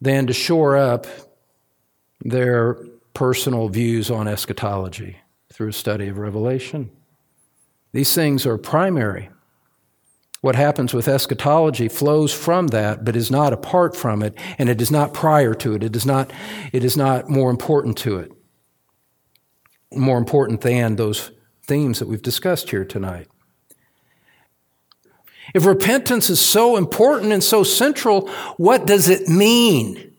than 0.00 0.28
to 0.28 0.32
shore 0.32 0.76
up 0.76 1.08
their 2.20 2.78
personal 3.12 3.68
views 3.68 4.12
on 4.12 4.28
eschatology 4.28 5.16
through 5.52 5.70
a 5.70 5.72
study 5.72 6.06
of 6.06 6.18
Revelation. 6.18 6.90
These 7.92 8.14
things 8.14 8.46
are 8.46 8.56
primary. 8.56 9.28
What 10.40 10.54
happens 10.54 10.94
with 10.94 11.08
eschatology 11.08 11.88
flows 11.88 12.32
from 12.32 12.68
that, 12.68 13.04
but 13.04 13.16
is 13.16 13.30
not 13.30 13.52
apart 13.52 13.96
from 13.96 14.22
it, 14.22 14.38
and 14.56 14.68
it 14.68 14.80
is 14.80 14.92
not 14.92 15.12
prior 15.12 15.52
to 15.54 15.74
it. 15.74 15.82
It 15.82 15.96
is 15.96 16.06
not, 16.06 16.30
it 16.72 16.84
is 16.84 16.96
not 16.96 17.28
more 17.28 17.50
important 17.50 17.98
to 17.98 18.18
it 18.18 18.32
more 19.92 20.18
important 20.18 20.60
than 20.60 20.96
those 20.96 21.30
themes 21.62 21.98
that 21.98 22.08
we've 22.08 22.22
discussed 22.22 22.70
here 22.70 22.84
tonight. 22.84 23.28
If 25.54 25.66
repentance 25.66 26.30
is 26.30 26.40
so 26.40 26.76
important 26.76 27.32
and 27.32 27.42
so 27.42 27.64
central, 27.64 28.28
what 28.56 28.86
does 28.86 29.08
it 29.08 29.28
mean? 29.28 30.10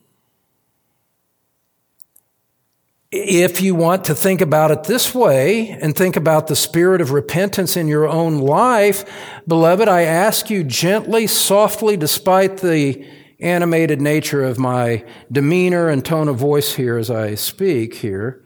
If 3.12 3.62
you 3.62 3.76
want 3.76 4.06
to 4.06 4.16
think 4.16 4.40
about 4.40 4.72
it 4.72 4.86
this 4.86 5.14
way 5.14 5.70
and 5.70 5.96
think 5.96 6.16
about 6.16 6.48
the 6.48 6.56
spirit 6.56 7.02
of 7.02 7.12
repentance 7.12 7.76
in 7.76 7.90
your 7.90 8.08
own 8.08 8.40
life, 8.40 9.04
beloved, 9.46 9.90
I 9.90 10.04
ask 10.04 10.50
you 10.50 10.64
gently, 10.64 11.28
softly, 11.28 11.98
despite 11.98 12.58
the 12.58 13.06
animated 13.42 14.00
nature 14.00 14.44
of 14.44 14.58
my 14.58 15.04
demeanor 15.30 15.90
and 15.90 16.06
tone 16.06 16.30
of 16.30 16.38
voice 16.38 16.76
here 16.76 16.98
as 16.98 17.10
I 17.10 17.36
speak 17.36 17.96
here, 17.96 18.42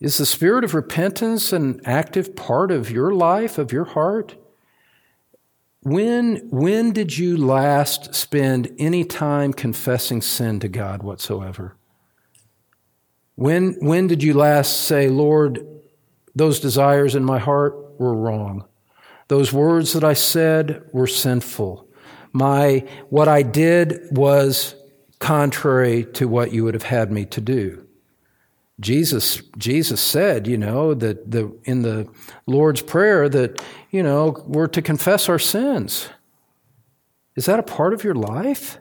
is 0.00 0.18
the 0.18 0.26
spirit 0.26 0.64
of 0.64 0.74
repentance 0.74 1.52
an 1.52 1.80
active 1.84 2.36
part 2.36 2.70
of 2.70 2.90
your 2.90 3.12
life, 3.12 3.58
of 3.58 3.72
your 3.72 3.84
heart? 3.84 4.36
When, 5.82 6.48
when 6.50 6.92
did 6.92 7.18
you 7.18 7.36
last 7.36 8.14
spend 8.14 8.74
any 8.78 9.04
time 9.04 9.52
confessing 9.52 10.22
sin 10.22 10.60
to 10.60 10.68
God 10.68 11.02
whatsoever? 11.02 11.76
When, 13.34 13.74
when 13.80 14.06
did 14.06 14.22
you 14.22 14.34
last 14.34 14.82
say, 14.82 15.08
Lord, 15.08 15.64
those 16.34 16.60
desires 16.60 17.14
in 17.14 17.24
my 17.24 17.38
heart 17.38 17.98
were 17.98 18.14
wrong? 18.14 18.64
Those 19.28 19.52
words 19.52 19.92
that 19.92 20.04
I 20.04 20.14
said 20.14 20.82
were 20.92 21.06
sinful. 21.06 21.88
My, 22.32 22.86
what 23.10 23.28
I 23.28 23.42
did 23.42 24.00
was 24.10 24.74
contrary 25.18 26.04
to 26.14 26.28
what 26.28 26.52
you 26.52 26.64
would 26.64 26.74
have 26.74 26.82
had 26.84 27.10
me 27.10 27.24
to 27.26 27.40
do. 27.40 27.87
Jesus, 28.80 29.42
Jesus 29.56 30.00
said, 30.00 30.46
you 30.46 30.56
know, 30.56 30.94
that 30.94 31.30
the, 31.30 31.52
in 31.64 31.82
the 31.82 32.08
Lord's 32.46 32.80
Prayer 32.80 33.28
that, 33.28 33.60
you 33.90 34.02
know, 34.02 34.42
we're 34.46 34.68
to 34.68 34.82
confess 34.82 35.28
our 35.28 35.38
sins. 35.38 36.08
Is 37.34 37.46
that 37.46 37.58
a 37.58 37.64
part 37.64 37.92
of 37.92 38.04
your 38.04 38.14
life? 38.14 38.78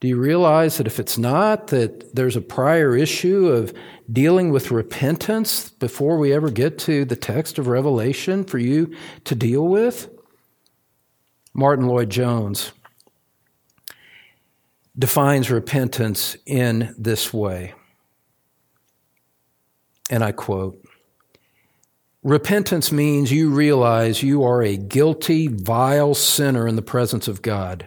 Do 0.00 0.08
you 0.08 0.16
realize 0.16 0.78
that 0.78 0.86
if 0.86 1.00
it's 1.00 1.18
not, 1.18 1.68
that 1.68 2.14
there's 2.14 2.36
a 2.36 2.40
prior 2.40 2.96
issue 2.96 3.48
of 3.48 3.74
dealing 4.12 4.50
with 4.50 4.70
repentance 4.70 5.70
before 5.70 6.18
we 6.18 6.32
ever 6.32 6.50
get 6.50 6.78
to 6.80 7.04
the 7.04 7.16
text 7.16 7.58
of 7.58 7.66
Revelation 7.66 8.44
for 8.44 8.58
you 8.58 8.94
to 9.24 9.34
deal 9.34 9.66
with? 9.66 10.08
Martyn 11.52 11.86
Lloyd-Jones 11.86 12.72
defines 14.96 15.50
repentance 15.50 16.36
in 16.46 16.94
this 16.96 17.32
way 17.32 17.74
and 20.10 20.24
I 20.24 20.32
quote 20.32 20.82
Repentance 22.24 22.90
means 22.90 23.30
you 23.30 23.50
realize 23.50 24.22
you 24.22 24.42
are 24.42 24.62
a 24.62 24.76
guilty, 24.76 25.46
vile 25.46 26.14
sinner 26.14 26.66
in 26.66 26.74
the 26.74 26.82
presence 26.82 27.28
of 27.28 27.42
God, 27.42 27.86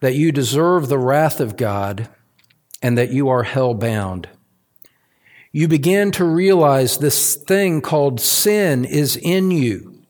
that 0.00 0.14
you 0.14 0.32
deserve 0.32 0.88
the 0.88 0.98
wrath 0.98 1.40
of 1.40 1.56
God, 1.56 2.08
and 2.82 2.98
that 2.98 3.10
you 3.10 3.28
are 3.30 3.42
hell 3.42 3.72
bound. 3.72 4.28
You 5.50 5.66
begin 5.66 6.12
to 6.12 6.24
realize 6.24 6.98
this 6.98 7.34
thing 7.34 7.80
called 7.80 8.20
sin 8.20 8.84
is 8.84 9.16
in 9.16 9.50
you, 9.50 10.02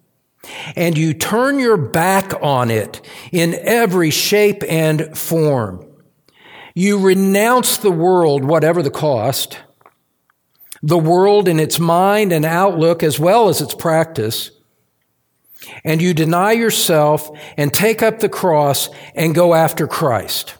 and 0.74 0.98
you 0.98 1.14
turn 1.14 1.60
your 1.60 1.76
back 1.76 2.34
on 2.42 2.70
it 2.70 3.00
in 3.30 3.54
every 3.62 4.10
shape 4.10 4.64
and 4.68 5.16
form. 5.16 5.86
You 6.74 6.98
renounce 6.98 7.76
the 7.76 7.92
world, 7.92 8.44
whatever 8.44 8.82
the 8.82 8.90
cost 8.90 9.58
the 10.82 10.98
world 10.98 11.48
in 11.48 11.60
its 11.60 11.78
mind 11.78 12.32
and 12.32 12.44
outlook 12.44 13.02
as 13.02 13.18
well 13.18 13.48
as 13.48 13.60
its 13.60 13.74
practice, 13.74 14.50
and 15.84 16.02
you 16.02 16.12
deny 16.12 16.52
yourself 16.52 17.30
and 17.56 17.72
take 17.72 18.02
up 18.02 18.18
the 18.18 18.28
cross 18.28 18.88
and 19.14 19.34
go 19.34 19.54
after 19.54 19.86
Christ. 19.86 20.56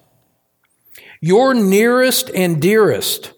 Your 1.21 1.55
nearest 1.55 2.31
and 2.31 2.63
dearest, 2.63 3.33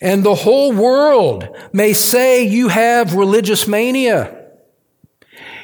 and 0.00 0.22
the 0.22 0.34
whole 0.34 0.72
world 0.72 1.48
may 1.72 1.92
say 1.92 2.44
you 2.44 2.68
have 2.68 3.14
religious 3.14 3.66
mania. 3.66 4.34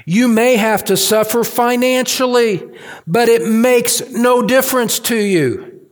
You 0.06 0.28
may 0.28 0.56
have 0.56 0.84
to 0.86 0.96
suffer 0.96 1.44
financially, 1.44 2.62
but 3.06 3.28
it 3.28 3.46
makes 3.46 4.10
no 4.10 4.42
difference 4.42 4.98
to 5.00 5.16
you. 5.16 5.88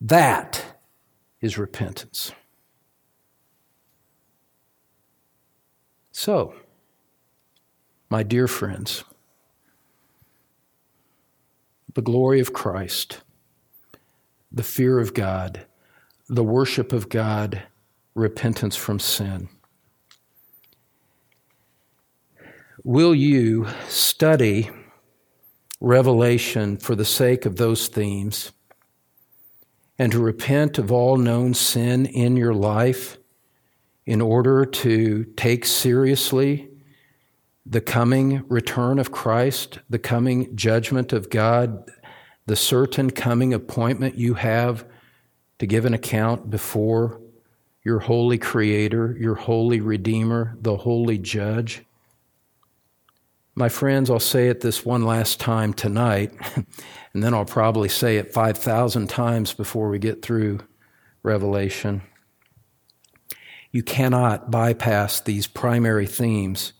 That 0.00 0.64
is 1.40 1.58
repentance. 1.58 2.32
My 8.08 8.22
dear 8.22 8.46
friends, 8.46 9.02
the 11.94 12.00
glory 12.00 12.38
of 12.38 12.52
Christ, 12.52 13.22
the 14.52 14.62
fear 14.62 15.00
of 15.00 15.14
God, 15.14 15.66
the 16.28 16.44
worship 16.44 16.92
of 16.92 17.08
God, 17.08 17.64
repentance 18.14 18.76
from 18.76 19.00
sin. 19.00 19.48
Will 22.84 23.16
you 23.16 23.66
study 23.88 24.70
Revelation 25.80 26.76
for 26.76 26.94
the 26.94 27.04
sake 27.04 27.46
of 27.46 27.56
those 27.56 27.88
themes 27.88 28.52
and 29.98 30.12
to 30.12 30.20
repent 30.20 30.78
of 30.78 30.92
all 30.92 31.16
known 31.16 31.52
sin 31.52 32.06
in 32.06 32.36
your 32.36 32.54
life 32.54 33.18
in 34.06 34.20
order 34.20 34.64
to 34.64 35.24
take 35.36 35.64
seriously 35.64 36.68
the 37.64 37.80
coming 37.80 38.44
return 38.48 38.98
of 38.98 39.12
Christ, 39.12 39.78
the 39.88 39.98
coming 39.98 40.54
judgment 40.56 41.12
of 41.12 41.30
God, 41.30 41.88
the 42.46 42.56
certain 42.56 43.10
coming 43.10 43.54
appointment 43.54 44.16
you 44.16 44.34
have 44.34 44.84
to 45.58 45.66
give 45.66 45.84
an 45.84 45.94
account 45.94 46.50
before 46.50 47.20
your 47.84 48.00
holy 48.00 48.38
Creator, 48.38 49.16
your 49.18 49.34
holy 49.34 49.80
Redeemer, 49.80 50.56
the 50.60 50.76
holy 50.76 51.18
Judge. 51.18 51.82
My 53.54 53.68
friends, 53.68 54.10
I'll 54.10 54.18
say 54.18 54.48
it 54.48 54.60
this 54.60 54.84
one 54.84 55.04
last 55.04 55.38
time 55.38 55.72
tonight, 55.72 56.32
and 57.14 57.22
then 57.22 57.34
I'll 57.34 57.44
probably 57.44 57.88
say 57.88 58.16
it 58.16 58.32
5,000 58.32 59.08
times 59.08 59.52
before 59.52 59.88
we 59.88 59.98
get 59.98 60.22
through 60.22 60.60
Revelation. 61.22 62.02
You 63.72 63.82
cannot 63.82 64.50
bypass 64.50 65.20
these 65.20 65.46
primary 65.46 66.06
themes 66.06 66.74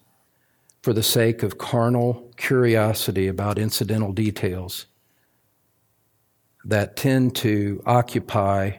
for 0.82 0.92
the 0.92 1.02
sake 1.02 1.42
of 1.42 1.56
carnal 1.56 2.30
curiosity 2.36 3.28
about 3.28 3.58
incidental 3.58 4.12
details 4.12 4.86
that 6.64 6.94
tend 6.94 7.34
to 7.36 7.82
occupy 7.86 8.72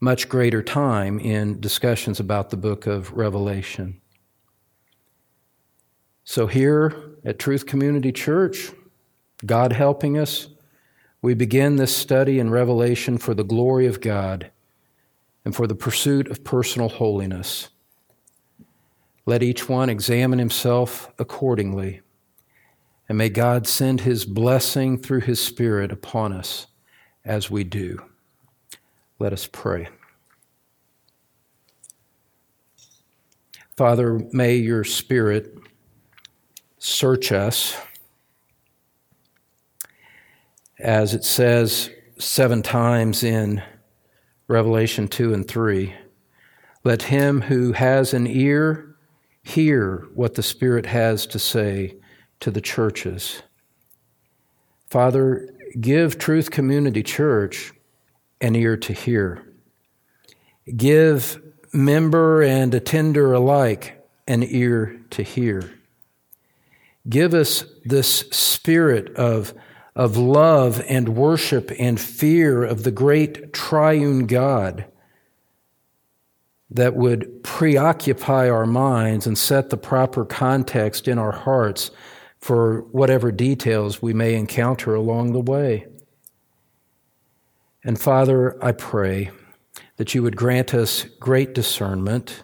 much 0.00 0.28
greater 0.28 0.62
time 0.62 1.20
in 1.20 1.60
discussions 1.60 2.18
about 2.18 2.48
the 2.48 2.56
book 2.56 2.86
of 2.86 3.12
Revelation. 3.12 4.00
So, 6.24 6.46
here 6.46 6.94
at 7.24 7.38
Truth 7.38 7.66
Community 7.66 8.10
Church, 8.10 8.70
God 9.44 9.72
helping 9.72 10.16
us, 10.16 10.48
we 11.20 11.34
begin 11.34 11.76
this 11.76 11.94
study 11.94 12.38
in 12.38 12.48
Revelation 12.48 13.18
for 13.18 13.34
the 13.34 13.44
glory 13.44 13.86
of 13.86 14.00
God 14.00 14.50
and 15.44 15.54
for 15.54 15.66
the 15.66 15.74
pursuit 15.74 16.28
of 16.28 16.44
personal 16.44 16.88
holiness. 16.88 17.68
Let 19.26 19.42
each 19.42 19.68
one 19.68 19.88
examine 19.88 20.38
himself 20.38 21.12
accordingly, 21.18 22.00
and 23.08 23.16
may 23.16 23.28
God 23.28 23.66
send 23.66 24.02
his 24.02 24.24
blessing 24.24 24.98
through 24.98 25.20
his 25.20 25.42
Spirit 25.42 25.92
upon 25.92 26.32
us 26.32 26.66
as 27.24 27.50
we 27.50 27.64
do. 27.64 28.02
Let 29.18 29.32
us 29.32 29.46
pray. 29.46 29.88
Father, 33.76 34.20
may 34.32 34.56
your 34.56 34.84
Spirit 34.84 35.56
search 36.78 37.30
us. 37.30 37.76
As 40.78 41.14
it 41.14 41.24
says 41.24 41.90
seven 42.18 42.62
times 42.62 43.22
in 43.22 43.62
Revelation 44.50 45.06
2 45.06 45.32
and 45.32 45.46
3, 45.46 45.94
let 46.82 47.02
him 47.02 47.42
who 47.42 47.70
has 47.70 48.12
an 48.12 48.26
ear 48.26 48.96
hear 49.44 50.08
what 50.12 50.34
the 50.34 50.42
Spirit 50.42 50.86
has 50.86 51.24
to 51.28 51.38
say 51.38 51.94
to 52.40 52.50
the 52.50 52.60
churches. 52.60 53.42
Father, 54.88 55.48
give 55.80 56.18
Truth 56.18 56.50
Community 56.50 57.04
Church 57.04 57.72
an 58.40 58.56
ear 58.56 58.76
to 58.76 58.92
hear. 58.92 59.46
Give 60.76 61.40
member 61.72 62.42
and 62.42 62.74
attender 62.74 63.32
alike 63.32 64.04
an 64.26 64.42
ear 64.42 65.00
to 65.10 65.22
hear. 65.22 65.70
Give 67.08 67.34
us 67.34 67.64
this 67.84 68.28
spirit 68.30 69.14
of, 69.14 69.54
of 70.00 70.16
love 70.16 70.82
and 70.88 71.10
worship 71.10 71.70
and 71.78 72.00
fear 72.00 72.64
of 72.64 72.84
the 72.84 72.90
great 72.90 73.52
triune 73.52 74.26
God 74.26 74.86
that 76.70 76.96
would 76.96 77.44
preoccupy 77.44 78.48
our 78.48 78.64
minds 78.64 79.26
and 79.26 79.36
set 79.36 79.68
the 79.68 79.76
proper 79.76 80.24
context 80.24 81.06
in 81.06 81.18
our 81.18 81.32
hearts 81.32 81.90
for 82.38 82.80
whatever 82.92 83.30
details 83.30 84.00
we 84.00 84.14
may 84.14 84.36
encounter 84.36 84.94
along 84.94 85.32
the 85.32 85.40
way. 85.40 85.86
And 87.84 88.00
Father, 88.00 88.56
I 88.64 88.72
pray 88.72 89.30
that 89.98 90.14
you 90.14 90.22
would 90.22 90.34
grant 90.34 90.72
us 90.72 91.04
great 91.20 91.52
discernment 91.52 92.42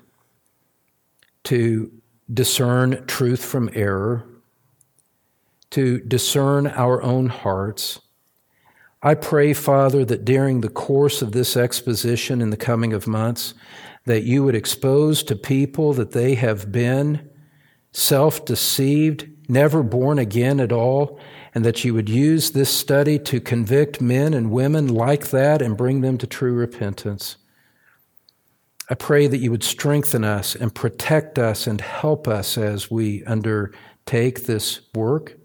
to 1.44 1.90
discern 2.30 3.06
truth 3.06 3.42
from 3.42 3.70
error, 3.72 4.28
to 5.70 6.00
discern 6.00 6.66
our 6.66 7.02
own 7.02 7.28
hearts. 7.28 8.00
I 9.02 9.14
pray, 9.14 9.52
Father, 9.52 10.04
that 10.04 10.24
during 10.24 10.60
the 10.60 10.68
course 10.68 11.22
of 11.22 11.32
this 11.32 11.56
exposition 11.56 12.40
in 12.40 12.50
the 12.50 12.56
coming 12.56 12.92
of 12.92 13.06
months, 13.06 13.54
that 14.04 14.24
you 14.24 14.42
would 14.44 14.54
expose 14.54 15.22
to 15.24 15.36
people 15.36 15.92
that 15.92 16.12
they 16.12 16.34
have 16.34 16.72
been 16.72 17.28
self 17.92 18.44
deceived, 18.44 19.28
never 19.48 19.82
born 19.82 20.18
again 20.18 20.60
at 20.60 20.72
all, 20.72 21.18
and 21.54 21.64
that 21.64 21.84
you 21.84 21.94
would 21.94 22.08
use 22.08 22.50
this 22.50 22.70
study 22.70 23.18
to 23.18 23.40
convict 23.40 24.00
men 24.00 24.34
and 24.34 24.50
women 24.50 24.88
like 24.88 25.28
that 25.30 25.62
and 25.62 25.76
bring 25.76 26.00
them 26.00 26.18
to 26.18 26.26
true 26.26 26.52
repentance. 26.52 27.36
I 28.88 28.94
pray 28.94 29.26
that 29.26 29.38
you 29.38 29.50
would 29.50 29.64
strengthen 29.64 30.22
us 30.22 30.54
and 30.54 30.74
protect 30.74 31.38
us 31.38 31.66
and 31.66 31.80
help 31.80 32.28
us 32.28 32.56
as 32.56 32.90
we 32.90 33.24
undertake 33.24 34.44
this 34.44 34.80
work. 34.94 35.36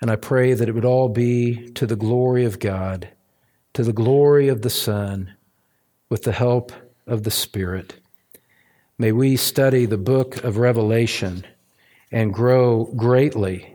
And 0.00 0.10
I 0.10 0.16
pray 0.16 0.54
that 0.54 0.68
it 0.68 0.74
would 0.74 0.84
all 0.84 1.08
be 1.08 1.70
to 1.72 1.86
the 1.86 1.96
glory 1.96 2.44
of 2.44 2.58
God, 2.58 3.08
to 3.72 3.82
the 3.82 3.92
glory 3.92 4.48
of 4.48 4.62
the 4.62 4.70
Son, 4.70 5.34
with 6.08 6.22
the 6.22 6.32
help 6.32 6.72
of 7.06 7.22
the 7.22 7.30
Spirit. 7.30 7.94
May 8.98 9.12
we 9.12 9.36
study 9.36 9.86
the 9.86 9.98
book 9.98 10.44
of 10.44 10.58
Revelation 10.58 11.44
and 12.12 12.32
grow 12.32 12.84
greatly 12.96 13.74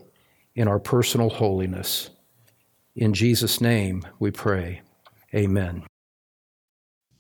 in 0.56 0.68
our 0.68 0.80
personal 0.80 1.30
holiness. 1.30 2.10
In 2.96 3.14
Jesus' 3.14 3.60
name 3.60 4.06
we 4.20 4.32
pray. 4.32 4.82
Amen. 5.34 5.89